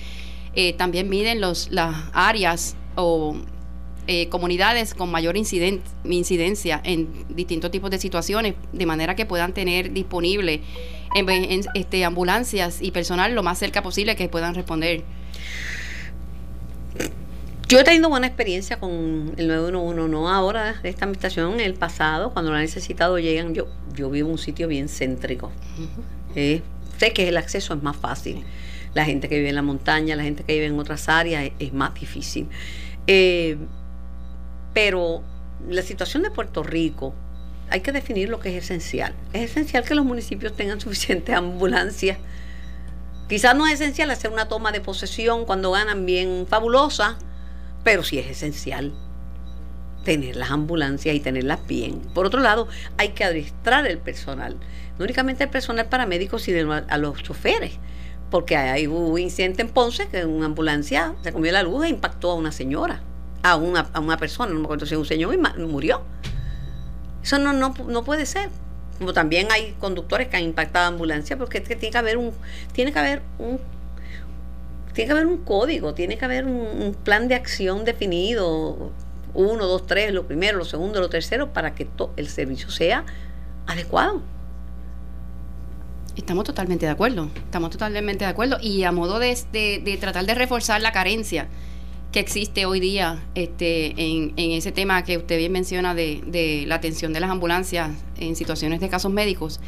eh, 0.54 0.74
también 0.74 1.08
miden 1.08 1.40
los, 1.40 1.70
las 1.70 1.96
áreas 2.12 2.76
o 2.96 3.36
eh, 4.06 4.28
comunidades 4.28 4.94
con 4.94 5.10
mayor 5.10 5.36
incidencia 5.36 6.80
en 6.84 7.08
distintos 7.28 7.70
tipos 7.70 7.90
de 7.90 7.98
situaciones, 7.98 8.54
de 8.72 8.86
manera 8.86 9.16
que 9.16 9.26
puedan 9.26 9.52
tener 9.52 9.92
disponible 9.92 10.60
en, 11.14 11.64
este, 11.74 12.04
ambulancias 12.04 12.82
y 12.82 12.90
personal 12.90 13.34
lo 13.34 13.42
más 13.42 13.58
cerca 13.58 13.82
posible 13.82 14.16
que 14.16 14.28
puedan 14.28 14.54
responder. 14.54 15.04
Yo 17.66 17.80
he 17.80 17.84
tenido 17.84 18.10
buena 18.10 18.26
experiencia 18.26 18.78
con 18.78 19.32
el 19.36 19.48
911, 19.48 20.08
no 20.10 20.28
ahora 20.28 20.74
de 20.82 20.88
esta 20.88 21.06
administración, 21.06 21.54
en 21.54 21.60
el 21.60 21.74
pasado, 21.74 22.32
cuando 22.32 22.50
lo 22.50 22.56
han 22.56 22.62
necesitado 22.62 23.18
llegan. 23.18 23.54
Yo, 23.54 23.68
yo 23.94 24.10
vivo 24.10 24.28
en 24.28 24.32
un 24.32 24.38
sitio 24.38 24.68
bien 24.68 24.88
céntrico. 24.88 25.50
Eh, 26.36 26.62
sé 26.98 27.12
que 27.12 27.28
el 27.28 27.36
acceso 27.36 27.74
es 27.74 27.82
más 27.82 27.96
fácil. 27.96 28.44
La 28.92 29.04
gente 29.04 29.28
que 29.28 29.36
vive 29.36 29.48
en 29.48 29.54
la 29.54 29.62
montaña, 29.62 30.14
la 30.14 30.24
gente 30.24 30.44
que 30.44 30.52
vive 30.52 30.66
en 30.66 30.78
otras 30.78 31.08
áreas, 31.08 31.50
es, 31.58 31.72
más 31.72 31.94
difícil. 31.94 32.48
Eh, 33.06 33.56
pero 34.74 35.22
la 35.68 35.82
situación 35.82 36.22
de 36.22 36.30
Puerto 36.30 36.62
Rico, 36.62 37.14
hay 37.70 37.80
que 37.80 37.92
definir 37.92 38.28
lo 38.28 38.40
que 38.40 38.56
es 38.56 38.64
esencial. 38.64 39.14
Es 39.32 39.52
esencial 39.52 39.84
que 39.84 39.94
los 39.94 40.04
municipios 40.04 40.54
tengan 40.54 40.80
suficientes 40.82 41.34
ambulancias. 41.34 42.18
Quizás 43.28 43.56
no 43.56 43.66
es 43.66 43.74
esencial 43.74 44.10
hacer 44.10 44.30
una 44.30 44.48
toma 44.48 44.70
de 44.72 44.80
posesión 44.80 45.46
cuando 45.46 45.70
ganan 45.70 46.04
bien 46.04 46.46
fabulosa, 46.48 47.16
pero 47.82 48.02
sí 48.02 48.18
es 48.18 48.26
esencial 48.26 48.92
tener 50.04 50.36
las 50.36 50.50
ambulancias 50.50 51.14
y 51.16 51.20
tenerlas 51.20 51.66
bien. 51.66 52.00
Por 52.12 52.26
otro 52.26 52.40
lado, 52.40 52.68
hay 52.98 53.10
que 53.10 53.24
adiestrar 53.24 53.86
el 53.86 53.96
personal, 53.96 54.56
no 54.98 55.04
únicamente 55.04 55.44
el 55.44 55.50
personal 55.50 55.86
paramédico, 55.86 56.38
sino 56.38 56.74
a 56.74 56.98
los 56.98 57.22
choferes, 57.22 57.78
porque 58.30 58.56
hay 58.56 58.86
un 58.86 59.18
incidente 59.18 59.62
en 59.62 59.70
Ponce 59.70 60.06
que 60.08 60.26
una 60.26 60.44
ambulancia 60.44 61.14
se 61.22 61.32
comió 61.32 61.52
la 61.52 61.62
luz 61.62 61.86
e 61.86 61.88
impactó 61.88 62.32
a 62.32 62.34
una 62.34 62.52
señora, 62.52 63.00
a 63.44 63.56
una, 63.56 63.90
a 63.92 64.00
una 64.00 64.16
persona, 64.16 64.52
no 64.52 64.58
me 64.58 64.64
acuerdo 64.64 64.86
si 64.86 64.96
un 64.96 65.04
señor, 65.04 65.34
y 65.34 65.60
murió. 65.60 66.02
Eso 67.22 67.38
no, 67.38 67.52
no, 67.52 67.74
no 67.86 68.02
puede 68.02 68.24
ser. 68.26 68.48
Como 68.98 69.12
también 69.12 69.52
hay 69.52 69.76
conductores 69.78 70.28
que 70.28 70.38
han 70.38 70.44
impactado 70.44 70.88
ambulancias, 70.88 71.38
porque 71.38 71.58
es 71.58 71.68
que 71.68 71.76
tiene 71.76 71.92
que 71.92 71.98
haber 71.98 72.16
un, 72.16 72.32
tiene 72.72 72.92
que 72.92 72.98
haber 72.98 73.22
un 73.38 73.60
tiene 74.94 75.08
que 75.08 75.12
haber 75.12 75.26
un 75.26 75.38
código, 75.38 75.92
tiene 75.92 76.16
que 76.16 76.24
haber 76.24 76.46
un, 76.46 76.96
plan 77.04 77.28
de 77.28 77.34
acción 77.34 77.84
definido, 77.84 78.92
uno, 79.34 79.66
dos, 79.66 79.86
tres, 79.86 80.14
lo 80.14 80.26
primero, 80.26 80.56
lo 80.56 80.64
segundo, 80.64 81.00
lo 81.00 81.10
tercero, 81.10 81.52
para 81.52 81.74
que 81.74 81.88
el 82.16 82.28
servicio 82.28 82.70
sea 82.70 83.04
adecuado. 83.66 84.22
Estamos 86.16 86.44
totalmente 86.44 86.86
de 86.86 86.92
acuerdo, 86.92 87.28
estamos 87.34 87.70
totalmente 87.70 88.24
de 88.24 88.30
acuerdo. 88.30 88.58
Y 88.62 88.84
a 88.84 88.92
modo 88.92 89.18
de, 89.18 89.36
de, 89.52 89.98
tratar 90.00 90.24
de 90.24 90.34
reforzar 90.34 90.80
la 90.80 90.92
carencia 90.92 91.48
que 92.14 92.20
existe 92.20 92.64
hoy 92.64 92.78
día 92.78 93.24
este, 93.34 93.86
en, 94.00 94.34
en, 94.36 94.52
ese 94.52 94.70
tema 94.70 95.02
que 95.02 95.16
usted 95.16 95.36
bien 95.36 95.50
menciona 95.50 95.96
de, 95.96 96.22
de 96.24 96.62
la 96.64 96.76
atención 96.76 97.12
de 97.12 97.18
las 97.18 97.28
ambulancias 97.28 97.90
en 98.20 98.36
situaciones 98.36 98.78
de 98.78 98.88
casos 98.88 99.10
médicos, 99.10 99.58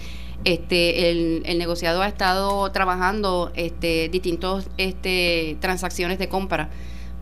este, 0.44 1.10
el, 1.10 1.42
el, 1.44 1.58
negociado 1.58 2.02
ha 2.02 2.06
estado 2.06 2.70
trabajando 2.70 3.50
este, 3.56 4.08
distintos 4.10 4.68
este, 4.78 5.56
transacciones 5.58 6.20
de 6.20 6.28
compra 6.28 6.70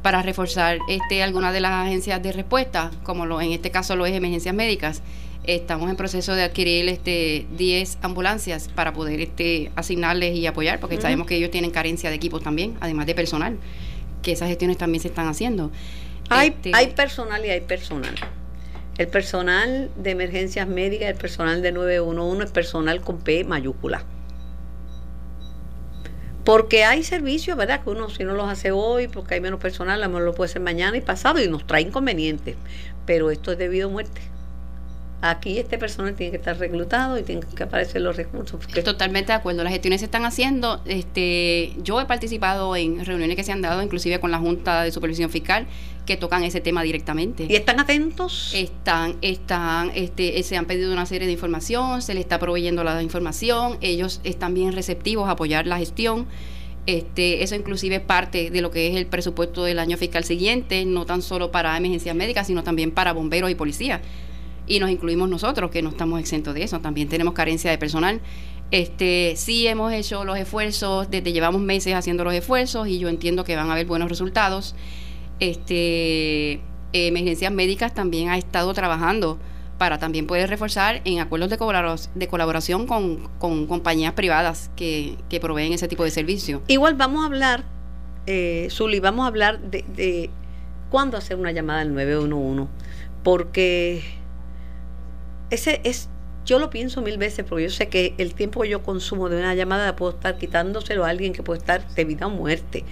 para 0.03 0.21
reforzar 0.21 0.77
este, 0.91 1.23
algunas 1.23 1.55
de 1.55 1.63
las 1.63 1.73
agencias 1.73 2.23
de 2.23 2.31
respuesta, 2.31 2.91
como 3.03 3.25
lo, 3.25 3.41
en 3.41 3.53
este 3.53 3.71
caso 3.71 3.97
lo 3.97 4.05
es 4.05 4.13
emergencias 4.13 4.55
médicas. 4.55 5.01
Estamos 5.45 5.89
en 5.89 5.97
proceso 5.97 6.35
de 6.35 6.43
adquirir 6.43 6.87
este 6.91 7.47
10 7.57 7.99
ambulancias 8.03 8.69
para 8.69 8.93
poder 8.93 9.23
este, 9.23 9.73
asignarles 9.75 10.37
y 10.37 10.47
apoyar, 10.47 10.81
porque 10.81 11.01
sabemos 11.01 11.27
que 11.27 11.37
ellos 11.37 11.51
tienen 11.51 11.71
carencia 11.71 12.11
de 12.11 12.17
equipos 12.17 12.43
también, 12.43 12.77
además 12.81 13.07
de 13.07 13.15
personal, 13.15 13.59
que 14.25 14.33
esas 14.33 14.49
gestiones 14.49 14.79
también 14.79 15.01
se 15.01 15.09
están 15.09 15.29
haciendo. 15.29 15.71
Hay, 16.31 16.49
este, 16.49 16.73
hay 16.75 16.89
personal 16.89 17.45
y 17.45 17.51
hay 17.51 17.61
personal. 17.61 18.15
El 18.99 19.09
personal 19.09 19.91
de 19.97 20.11
emergencias 20.11 20.67
médicas, 20.67 21.11
el 21.11 21.17
personal 21.17 21.63
de 21.63 21.71
911 21.71 22.45
es 22.45 22.51
personal 22.51 23.01
con 23.03 23.19
P 23.19 23.45
mayúscula. 23.45 24.03
Porque 26.45 26.85
hay 26.85 27.03
servicios, 27.05 27.57
¿verdad? 27.57 27.83
Que 27.83 27.91
uno 27.91 28.11
si 28.11 28.25
no 28.25 28.35
los 28.35 28.51
hace 28.51 28.71
hoy, 28.71 29.09
porque 29.09 29.35
hay 29.35 29.41
menos 29.41 29.61
personal, 29.61 30.03
a 30.03 30.07
lo 30.07 30.13
mejor 30.13 30.25
lo 30.25 30.35
puede 30.35 30.51
hacer 30.51 30.63
mañana 30.63 30.97
y 30.97 31.01
pasado 31.01 31.43
y 31.43 31.49
nos 31.49 31.67
trae 31.67 31.83
inconvenientes. 31.83 32.57
Pero 33.07 33.31
esto 33.31 33.53
es 33.53 33.59
debido 33.59 33.89
a 33.89 33.93
muerte 33.93 34.34
aquí 35.21 35.59
este 35.59 35.79
personal 35.79 36.15
tiene 36.15 36.31
que 36.33 36.37
estar 36.37 36.59
reclutado 36.59 37.19
y 37.19 37.23
tienen 37.23 37.45
que 37.45 37.63
aparecer 37.63 38.03
los 38.03 38.17
recursos. 38.17 38.61
Totalmente 38.85 39.33
de 39.33 39.39
acuerdo, 39.39 39.65
las 39.65 39.73
gestiones 39.73 40.01
se 40.01 40.07
están 40.07 40.25
haciendo. 40.25 40.81
Este, 40.85 41.73
yo 41.83 42.01
he 42.01 42.05
participado 42.05 42.77
en 42.77 43.05
reuniones 43.05 43.37
que 43.37 43.45
se 43.45 43.53
han 43.53 43.63
dado, 43.63 43.83
inclusive 43.83 44.21
con 44.21 44.31
la 44.31 44.39
Junta 44.39 44.83
de 44.83 44.93
Supervisión 44.93 45.31
Fiscal, 45.31 45.67
que 46.07 46.17
tocan 46.17 46.45
ese 46.45 46.61
tema 46.61 46.83
directamente. 46.83 47.47
¿Y 47.49 47.57
están 47.57 47.81
atentos? 47.81 48.53
Están, 48.55 49.17
están, 49.23 49.91
este, 49.95 50.43
se 50.43 50.57
han 50.57 50.67
pedido 50.67 50.93
una 50.93 51.07
serie 51.07 51.27
de 51.27 51.33
información, 51.33 52.03
se 52.03 52.15
les 52.15 52.23
está 52.23 52.39
proveyendo 52.39 52.85
la 52.85 53.03
información, 53.03 53.79
ellos 53.81 54.21
están 54.25 54.55
bien 54.55 54.73
receptivos 54.73 55.29
a 55.29 55.33
apoyar 55.33 55.67
la 55.67 55.79
gestión. 55.79 56.27
Este, 56.87 57.43
eso 57.43 57.55
inclusive 57.55 57.97
es 57.97 58.03
parte 58.03 58.51
de 58.51 58.61
lo 58.61 58.71
que 58.71 58.89
es 58.89 58.97
el 58.97 59.07
presupuesto 59.07 59.65
del 59.65 59.79
año 59.79 59.97
fiscal 59.97 60.23
siguiente, 60.25 60.85
no 60.85 61.07
tan 61.07 61.23
solo 61.23 61.51
para 61.51 61.75
emergencias 61.79 62.15
médicas, 62.15 62.47
sino 62.47 62.63
también 62.63 62.91
para 62.91 63.15
bomberos 63.15 63.51
y 63.51 63.55
policías 63.55 64.03
y 64.67 64.79
nos 64.79 64.91
incluimos 64.91 65.29
nosotros, 65.29 65.71
que 65.71 65.83
no 65.83 65.91
estamos 65.91 66.21
exentos 66.21 66.55
de 66.55 66.63
eso, 66.63 66.81
también 66.81 67.09
tenemos 67.09 67.35
carencia 67.35 67.71
de 67.71 67.79
personal. 67.79 68.21
Este, 68.71 69.35
sí 69.37 69.67
hemos 69.67 69.93
hecho 69.93 70.25
los 70.25 70.39
esfuerzos, 70.39 71.11
desde 71.11 71.33
llevamos 71.33 71.61
meses 71.61 71.95
haciendo 71.95 72.25
los 72.25 72.35
esfuerzos 72.35 72.89
y 72.89 72.99
yo 72.99 73.09
entiendo 73.09 73.45
que 73.45 73.57
van 73.57 73.69
a 73.69 73.73
haber 73.73 73.87
buenos 73.87 74.09
resultados. 74.09 74.75
Este, 75.39 76.61
Emergencias 76.93 77.53
Médicas 77.53 77.95
también 77.95 78.31
ha 78.31 78.39
estado 78.39 78.73
trabajando 78.73 79.39
para 79.79 79.99
también 79.99 80.27
poder 80.27 80.49
reforzar 80.49 81.03
en 81.05 81.19
acuerdos 81.19 81.51
de, 81.51 82.29
colaboración 82.29 82.87
con, 82.87 83.29
compañías 83.39 84.13
privadas 84.13 84.71
que, 84.77 85.17
que, 85.29 85.41
proveen 85.41 85.73
ese 85.73 85.89
tipo 85.89 86.05
de 86.05 86.11
servicio. 86.11 86.63
Igual 86.69 86.95
vamos 86.95 87.23
a 87.23 87.27
hablar, 87.27 87.65
eh, 88.27 88.69
Zuli, 88.71 89.01
vamos 89.01 89.25
a 89.25 89.29
hablar 89.29 89.61
de, 89.61 89.85
de 89.95 90.31
cuándo 90.91 91.17
hacer 91.17 91.37
una 91.37 91.51
llamada 91.51 91.81
al 91.81 91.93
911, 91.93 92.71
porque 93.25 94.05
ese 95.55 95.81
es, 95.85 96.09
yo 96.45 96.59
lo 96.59 96.69
pienso 96.69 97.01
mil 97.01 97.17
veces 97.17 97.45
porque 97.49 97.65
yo 97.65 97.71
sé 97.71 97.89
que 97.89 98.15
el 98.19 98.35
tiempo 98.35 98.63
que 98.63 98.69
yo 98.69 98.83
consumo 98.83 99.29
de 99.29 99.39
una 99.39 99.55
llamada 99.55 99.97
puedo 99.97 100.13
estar 100.13 100.37
quitándoselo 100.37 101.05
a 101.05 101.09
alguien 101.09 101.33
que 101.33 101.43
puede 101.43 101.59
estar 101.59 101.89
de 101.95 102.05
vida 102.05 102.27
o 102.27 102.31
muerte. 102.31 102.85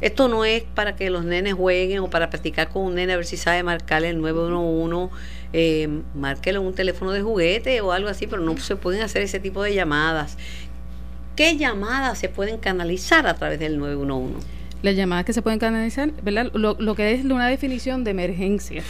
Esto 0.00 0.28
no 0.28 0.44
es 0.44 0.62
para 0.62 0.96
que 0.96 1.10
los 1.10 1.24
nenes 1.24 1.54
jueguen 1.54 2.00
o 2.00 2.10
para 2.10 2.30
practicar 2.30 2.68
con 2.68 2.84
un 2.84 2.94
nene 2.94 3.14
a 3.14 3.16
ver 3.16 3.26
si 3.26 3.36
sabe 3.36 3.62
marcarle 3.62 4.10
el 4.10 4.20
911, 4.20 5.12
eh, 5.52 5.88
márquelo 6.14 6.60
en 6.60 6.66
un 6.68 6.74
teléfono 6.74 7.10
de 7.12 7.22
juguete 7.22 7.80
o 7.80 7.92
algo 7.92 8.08
así, 8.08 8.26
pero 8.26 8.42
no 8.42 8.56
se 8.58 8.76
pueden 8.76 9.02
hacer 9.02 9.22
ese 9.22 9.40
tipo 9.40 9.62
de 9.62 9.74
llamadas. 9.74 10.36
¿Qué 11.36 11.56
llamadas 11.56 12.18
se 12.18 12.28
pueden 12.28 12.58
canalizar 12.58 13.26
a 13.26 13.34
través 13.34 13.58
del 13.58 13.78
911? 13.78 14.46
Las 14.82 14.94
llamadas 14.94 15.24
que 15.24 15.32
se 15.32 15.42
pueden 15.42 15.58
canalizar, 15.58 16.12
¿verdad? 16.22 16.50
Lo, 16.54 16.76
lo 16.78 16.94
que 16.94 17.12
es 17.12 17.24
una 17.24 17.48
definición 17.48 18.04
de 18.04 18.12
emergencia 18.12 18.82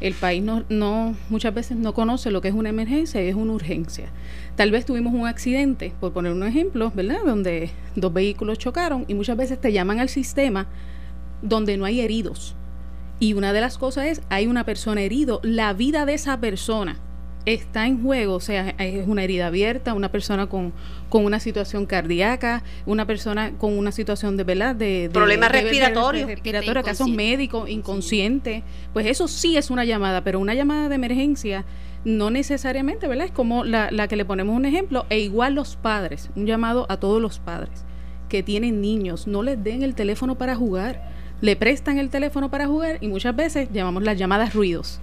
el 0.00 0.14
país 0.14 0.42
no, 0.42 0.64
no, 0.68 1.14
muchas 1.28 1.54
veces 1.54 1.76
no 1.76 1.92
conoce 1.92 2.30
lo 2.30 2.40
que 2.40 2.48
es 2.48 2.54
una 2.54 2.70
emergencia 2.70 3.22
y 3.22 3.28
es 3.28 3.34
una 3.34 3.52
urgencia. 3.52 4.08
Tal 4.56 4.70
vez 4.70 4.86
tuvimos 4.86 5.12
un 5.12 5.26
accidente, 5.26 5.92
por 6.00 6.12
poner 6.12 6.32
un 6.32 6.42
ejemplo, 6.42 6.90
¿verdad? 6.94 7.18
Donde 7.24 7.70
dos 7.96 8.12
vehículos 8.12 8.58
chocaron 8.58 9.04
y 9.08 9.14
muchas 9.14 9.36
veces 9.36 9.60
te 9.60 9.72
llaman 9.72 10.00
al 10.00 10.08
sistema 10.08 10.66
donde 11.42 11.76
no 11.76 11.84
hay 11.84 12.00
heridos. 12.00 12.56
Y 13.18 13.34
una 13.34 13.52
de 13.52 13.60
las 13.60 13.76
cosas 13.76 14.06
es, 14.06 14.22
hay 14.30 14.46
una 14.46 14.64
persona 14.64 15.02
herido, 15.02 15.40
la 15.42 15.74
vida 15.74 16.06
de 16.06 16.14
esa 16.14 16.40
persona 16.40 16.96
está 17.46 17.86
en 17.86 18.02
juego, 18.02 18.34
o 18.34 18.40
sea, 18.40 18.70
es 18.78 19.08
una 19.08 19.24
herida 19.24 19.46
abierta, 19.46 19.94
una 19.94 20.10
persona 20.10 20.46
con, 20.48 20.72
con 21.08 21.24
una 21.24 21.40
situación 21.40 21.86
cardíaca, 21.86 22.62
una 22.86 23.06
persona 23.06 23.52
con 23.58 23.76
una 23.78 23.92
situación 23.92 24.36
de, 24.36 24.44
¿verdad? 24.44 24.74
De, 24.74 25.10
problemas 25.12 25.50
respiratorios, 25.50 26.28
respiratorio, 26.28 26.82
casos 26.82 27.08
médicos, 27.08 27.68
inconsciente, 27.68 28.62
pues 28.92 29.06
eso 29.06 29.26
sí 29.28 29.56
es 29.56 29.70
una 29.70 29.84
llamada, 29.84 30.22
pero 30.22 30.38
una 30.38 30.54
llamada 30.54 30.88
de 30.88 30.94
emergencia 30.94 31.64
no 32.04 32.30
necesariamente, 32.30 33.08
¿verdad? 33.08 33.26
Es 33.26 33.32
como 33.32 33.64
la, 33.64 33.90
la 33.90 34.08
que 34.08 34.16
le 34.16 34.24
ponemos 34.24 34.54
un 34.54 34.64
ejemplo, 34.64 35.06
e 35.08 35.20
igual 35.20 35.54
los 35.54 35.76
padres, 35.76 36.30
un 36.36 36.46
llamado 36.46 36.86
a 36.88 36.98
todos 36.98 37.20
los 37.20 37.38
padres 37.38 37.84
que 38.28 38.42
tienen 38.42 38.80
niños, 38.80 39.26
no 39.26 39.42
les 39.42 39.62
den 39.62 39.82
el 39.82 39.94
teléfono 39.94 40.36
para 40.38 40.54
jugar, 40.54 41.10
le 41.40 41.56
prestan 41.56 41.98
el 41.98 42.10
teléfono 42.10 42.50
para 42.50 42.66
jugar 42.66 42.98
y 43.00 43.08
muchas 43.08 43.34
veces 43.34 43.68
llamamos 43.72 44.02
las 44.02 44.18
llamadas 44.18 44.54
ruidos 44.54 45.00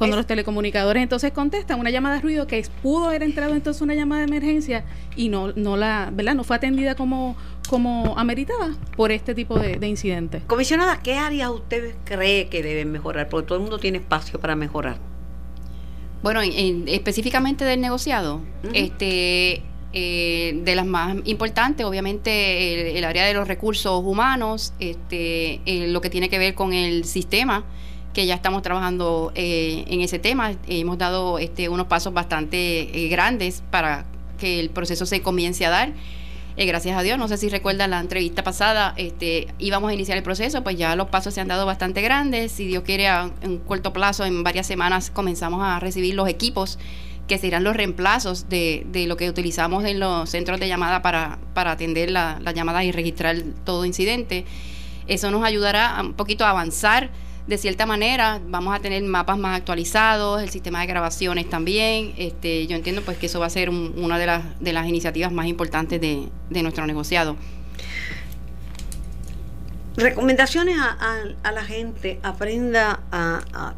cuando 0.00 0.16
los 0.16 0.26
telecomunicadores 0.26 1.02
entonces 1.02 1.30
contestan 1.30 1.78
una 1.78 1.90
llamada 1.90 2.14
de 2.14 2.22
ruido 2.22 2.46
que 2.46 2.66
pudo 2.80 3.08
haber 3.08 3.22
entrado 3.22 3.54
entonces 3.54 3.82
una 3.82 3.94
llamada 3.94 4.22
de 4.22 4.28
emergencia 4.28 4.82
y 5.14 5.28
no, 5.28 5.52
no 5.52 5.76
la, 5.76 6.08
¿verdad? 6.10 6.34
No 6.34 6.42
fue 6.42 6.56
atendida 6.56 6.94
como, 6.94 7.36
como 7.68 8.18
ameritaba 8.18 8.70
por 8.96 9.12
este 9.12 9.34
tipo 9.34 9.58
de, 9.58 9.86
incidentes. 9.86 10.42
Comisionada, 10.46 11.02
¿qué 11.02 11.16
áreas 11.16 11.50
usted 11.50 11.96
cree 12.04 12.48
que 12.48 12.62
deben 12.62 12.90
mejorar? 12.90 13.28
Porque 13.28 13.48
todo 13.48 13.58
el 13.58 13.60
mundo 13.60 13.78
tiene 13.78 13.98
espacio 13.98 14.40
para 14.40 14.56
mejorar. 14.56 14.96
Bueno, 16.22 16.40
específicamente 16.40 17.66
del 17.66 17.82
negociado, 17.82 18.40
este 18.72 19.62
eh, 19.92 20.62
de 20.64 20.74
las 20.76 20.86
más 20.86 21.18
importantes, 21.24 21.84
obviamente 21.84 22.96
el, 22.96 23.04
área 23.04 23.26
de 23.26 23.34
los 23.34 23.46
recursos 23.46 24.02
humanos, 24.02 24.72
este, 24.80 25.60
eh, 25.66 25.88
lo 25.88 26.00
que 26.00 26.08
tiene 26.08 26.30
que 26.30 26.38
ver 26.38 26.54
con 26.54 26.72
el 26.72 27.04
sistema 27.04 27.66
que 28.12 28.26
ya 28.26 28.34
estamos 28.34 28.62
trabajando 28.62 29.32
eh, 29.34 29.84
en 29.88 30.00
ese 30.00 30.18
tema. 30.18 30.52
Hemos 30.66 30.98
dado 30.98 31.38
este, 31.38 31.68
unos 31.68 31.86
pasos 31.86 32.12
bastante 32.12 33.04
eh, 33.04 33.08
grandes 33.08 33.62
para 33.70 34.04
que 34.38 34.60
el 34.60 34.70
proceso 34.70 35.06
se 35.06 35.22
comience 35.22 35.64
a 35.66 35.70
dar. 35.70 35.92
Eh, 36.56 36.66
gracias 36.66 36.98
a 36.98 37.02
Dios, 37.02 37.16
no 37.16 37.28
sé 37.28 37.36
si 37.36 37.48
recuerdan 37.48 37.90
la 37.90 38.00
entrevista 38.00 38.42
pasada, 38.42 38.92
este, 38.96 39.46
íbamos 39.58 39.90
a 39.90 39.94
iniciar 39.94 40.18
el 40.18 40.24
proceso, 40.24 40.62
pues 40.62 40.76
ya 40.76 40.96
los 40.96 41.08
pasos 41.08 41.32
se 41.32 41.40
han 41.40 41.48
dado 41.48 41.64
bastante 41.64 42.02
grandes. 42.02 42.52
Si 42.52 42.66
Dios 42.66 42.82
quiere, 42.82 43.08
a, 43.08 43.30
en 43.40 43.58
corto 43.58 43.92
plazo, 43.92 44.24
en 44.24 44.42
varias 44.42 44.66
semanas, 44.66 45.10
comenzamos 45.10 45.62
a 45.62 45.78
recibir 45.78 46.14
los 46.14 46.28
equipos 46.28 46.78
que 47.28 47.38
serán 47.38 47.62
los 47.62 47.76
reemplazos 47.76 48.48
de, 48.48 48.84
de 48.90 49.06
lo 49.06 49.16
que 49.16 49.30
utilizamos 49.30 49.84
en 49.84 50.00
los 50.00 50.28
centros 50.28 50.58
de 50.58 50.66
llamada 50.66 51.00
para, 51.00 51.38
para 51.54 51.70
atender 51.70 52.10
la, 52.10 52.40
la 52.40 52.84
y 52.84 52.90
registrar 52.90 53.36
todo 53.64 53.84
incidente. 53.84 54.44
Eso 55.06 55.30
nos 55.30 55.44
ayudará 55.44 55.96
un 56.00 56.14
poquito 56.14 56.44
a 56.44 56.50
avanzar 56.50 57.10
de 57.46 57.58
cierta 57.58 57.86
manera 57.86 58.40
vamos 58.46 58.74
a 58.74 58.80
tener 58.80 59.02
mapas 59.02 59.38
más 59.38 59.56
actualizados, 59.56 60.42
el 60.42 60.50
sistema 60.50 60.80
de 60.80 60.86
grabaciones 60.86 61.48
también. 61.48 62.14
Este, 62.16 62.66
yo 62.66 62.76
entiendo 62.76 63.02
pues 63.02 63.18
que 63.18 63.26
eso 63.26 63.40
va 63.40 63.46
a 63.46 63.50
ser 63.50 63.70
una 63.70 64.18
de 64.18 64.26
las, 64.26 64.60
de 64.60 64.72
las 64.72 64.86
iniciativas 64.86 65.32
más 65.32 65.46
importantes 65.46 66.00
de, 66.00 66.28
nuestro 66.62 66.86
negociado. 66.86 67.36
Recomendaciones 69.96 70.78
a, 70.78 71.52
la 71.52 71.64
gente, 71.64 72.20
aprenda 72.22 73.00
a, 73.10 73.74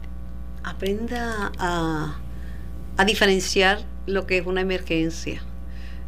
aprenda 0.63 1.53
a, 1.59 2.19
diferenciar 3.07 3.81
lo 4.07 4.27
que 4.27 4.39
es 4.39 4.47
una 4.47 4.61
emergencia. 4.61 5.43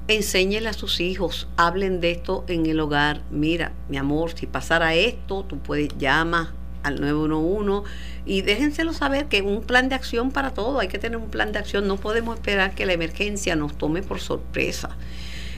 Enséñele 0.06 0.68
a 0.68 0.74
sus 0.74 1.00
hijos, 1.00 1.48
hablen 1.56 2.00
de 2.00 2.10
esto 2.10 2.44
en 2.46 2.66
el 2.66 2.78
hogar. 2.78 3.22
Mira, 3.30 3.72
mi 3.88 3.96
amor, 3.96 4.32
si 4.38 4.46
pasara 4.46 4.94
esto, 4.94 5.44
tú 5.44 5.58
puedes 5.58 5.88
llamar 5.96 6.63
al 6.84 7.00
911 7.00 7.90
y 8.24 8.42
déjenselo 8.42 8.92
saber 8.92 9.26
que 9.26 9.42
un 9.42 9.62
plan 9.62 9.88
de 9.88 9.96
acción 9.96 10.30
para 10.30 10.54
todo, 10.54 10.78
hay 10.78 10.88
que 10.88 10.98
tener 10.98 11.18
un 11.18 11.28
plan 11.28 11.50
de 11.50 11.58
acción, 11.58 11.88
no 11.88 11.96
podemos 11.96 12.36
esperar 12.36 12.74
que 12.74 12.86
la 12.86 12.92
emergencia 12.92 13.56
nos 13.56 13.76
tome 13.76 14.02
por 14.02 14.20
sorpresa. 14.20 14.90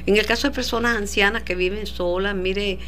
En 0.06 0.16
el 0.16 0.24
caso 0.24 0.48
de 0.48 0.54
personas 0.54 0.96
ancianas 0.96 1.42
que 1.42 1.54
viven 1.54 1.86
solas, 1.86 2.34
mire, 2.34 2.78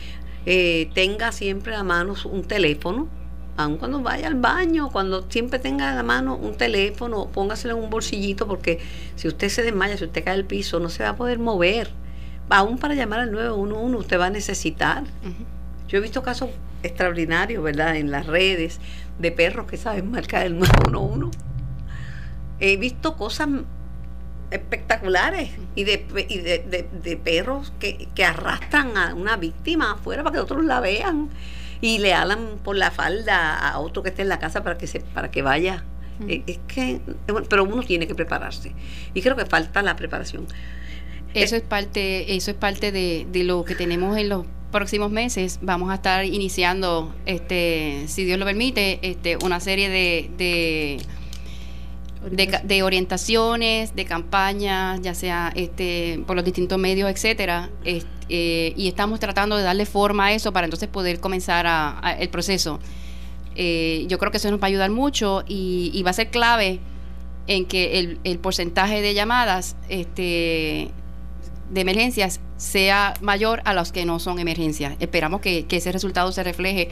eh, 0.46 0.88
tenga 0.94 1.32
siempre 1.32 1.74
a 1.74 1.82
mano 1.82 2.14
un 2.24 2.44
teléfono, 2.44 3.08
aun 3.56 3.76
cuando 3.76 4.00
vaya 4.00 4.28
al 4.28 4.36
baño, 4.36 4.88
cuando 4.90 5.26
siempre 5.28 5.58
tenga 5.58 5.90
a 5.90 5.94
la 5.94 6.04
mano 6.04 6.36
un 6.36 6.56
teléfono, 6.56 7.26
póngaselo 7.26 7.76
en 7.76 7.82
un 7.82 7.90
bolsillito 7.90 8.46
porque 8.46 8.78
si 9.16 9.26
usted 9.26 9.48
se 9.48 9.62
desmaya, 9.62 9.96
si 9.96 10.04
usted 10.04 10.24
cae 10.24 10.34
al 10.34 10.44
piso, 10.44 10.78
no 10.78 10.88
se 10.88 11.02
va 11.02 11.10
a 11.10 11.16
poder 11.16 11.40
mover. 11.40 11.90
Aún 12.50 12.78
para 12.78 12.94
llamar 12.94 13.18
al 13.20 13.32
911 13.32 13.96
usted 13.96 14.18
va 14.18 14.26
a 14.26 14.30
necesitar. 14.30 15.04
Yo 15.88 15.98
he 15.98 16.00
visto 16.00 16.22
casos 16.22 16.50
extraordinario, 16.82 17.62
¿verdad? 17.62 17.96
En 17.96 18.10
las 18.10 18.26
redes 18.26 18.80
de 19.18 19.32
perros 19.32 19.66
que 19.66 19.76
saben 19.76 20.10
marcar 20.10 20.46
el 20.46 20.58
911. 20.58 21.38
He 22.60 22.76
visto 22.76 23.16
cosas 23.16 23.48
espectaculares 24.50 25.50
y 25.74 25.84
de, 25.84 26.06
y 26.28 26.38
de, 26.38 27.16
perros 27.22 27.72
que, 27.78 28.08
arrastran 28.24 28.96
a 28.96 29.14
una 29.14 29.36
víctima 29.36 29.92
afuera 29.92 30.22
para 30.22 30.34
que 30.34 30.40
otros 30.40 30.64
la 30.64 30.80
vean 30.80 31.28
y 31.80 31.98
le 31.98 32.14
alan 32.14 32.58
por 32.64 32.76
la 32.76 32.90
falda 32.90 33.58
a 33.58 33.78
otro 33.78 34.02
que 34.02 34.08
esté 34.08 34.22
en 34.22 34.28
la 34.28 34.38
casa 34.38 34.62
para 34.62 34.78
que 34.78 34.86
se 34.86 35.00
para 35.00 35.30
que 35.30 35.42
vaya 35.42 35.84
es 36.26 36.58
que 36.66 37.00
pero 37.48 37.62
uno 37.62 37.84
tiene 37.84 38.08
que 38.08 38.14
prepararse 38.16 38.72
y 39.14 39.22
creo 39.22 39.36
que 39.36 39.46
falta 39.46 39.82
la 39.82 39.94
preparación 39.94 40.46
eso 41.42 41.56
es 41.56 41.62
parte 41.62 42.34
eso 42.36 42.50
es 42.50 42.56
parte 42.56 42.92
de, 42.92 43.26
lo 43.44 43.64
que 43.64 43.74
tenemos 43.74 44.16
en 44.16 44.28
los 44.28 44.46
próximos 44.70 45.10
meses 45.10 45.58
vamos 45.62 45.90
a 45.90 45.94
estar 45.94 46.24
iniciando, 46.24 47.14
este, 47.26 48.04
si 48.06 48.24
Dios 48.24 48.38
lo 48.38 48.44
permite, 48.44 48.98
este, 49.02 49.36
una 49.38 49.60
serie 49.60 49.88
de, 49.88 51.00
de, 52.30 52.82
orientaciones, 52.82 53.96
de 53.96 54.04
campañas, 54.04 55.00
ya 55.00 55.14
sea 55.14 55.52
este, 55.54 56.22
por 56.26 56.36
los 56.36 56.44
distintos 56.44 56.78
medios, 56.78 57.10
etcétera, 57.10 57.70
eh, 57.84 58.74
y 58.76 58.88
estamos 58.88 59.20
tratando 59.20 59.56
de 59.56 59.62
darle 59.62 59.86
forma 59.86 60.26
a 60.26 60.32
eso 60.32 60.52
para 60.52 60.66
entonces 60.66 60.88
poder 60.88 61.18
comenzar 61.20 61.66
el 62.18 62.28
proceso. 62.28 62.78
Eh, 63.54 64.04
yo 64.08 64.18
creo 64.18 64.30
que 64.30 64.36
eso 64.36 64.50
nos 64.50 64.60
va 64.60 64.64
a 64.64 64.68
ayudar 64.68 64.90
mucho 64.90 65.42
y, 65.48 65.90
y 65.94 66.02
va 66.02 66.10
a 66.10 66.14
ser 66.14 66.30
clave 66.30 66.78
en 67.48 67.64
que 67.64 67.98
el, 67.98 68.20
el 68.22 68.38
porcentaje 68.38 69.00
de 69.00 69.14
llamadas 69.14 69.74
este, 69.88 70.90
de 71.70 71.80
emergencias 71.80 72.40
sea 72.56 73.14
mayor 73.20 73.60
a 73.64 73.74
los 73.74 73.92
que 73.92 74.04
no 74.04 74.18
son 74.18 74.38
emergencias. 74.38 74.96
Esperamos 75.00 75.40
que, 75.40 75.66
ese 75.68 75.92
resultado 75.92 76.32
se 76.32 76.42
refleje 76.42 76.88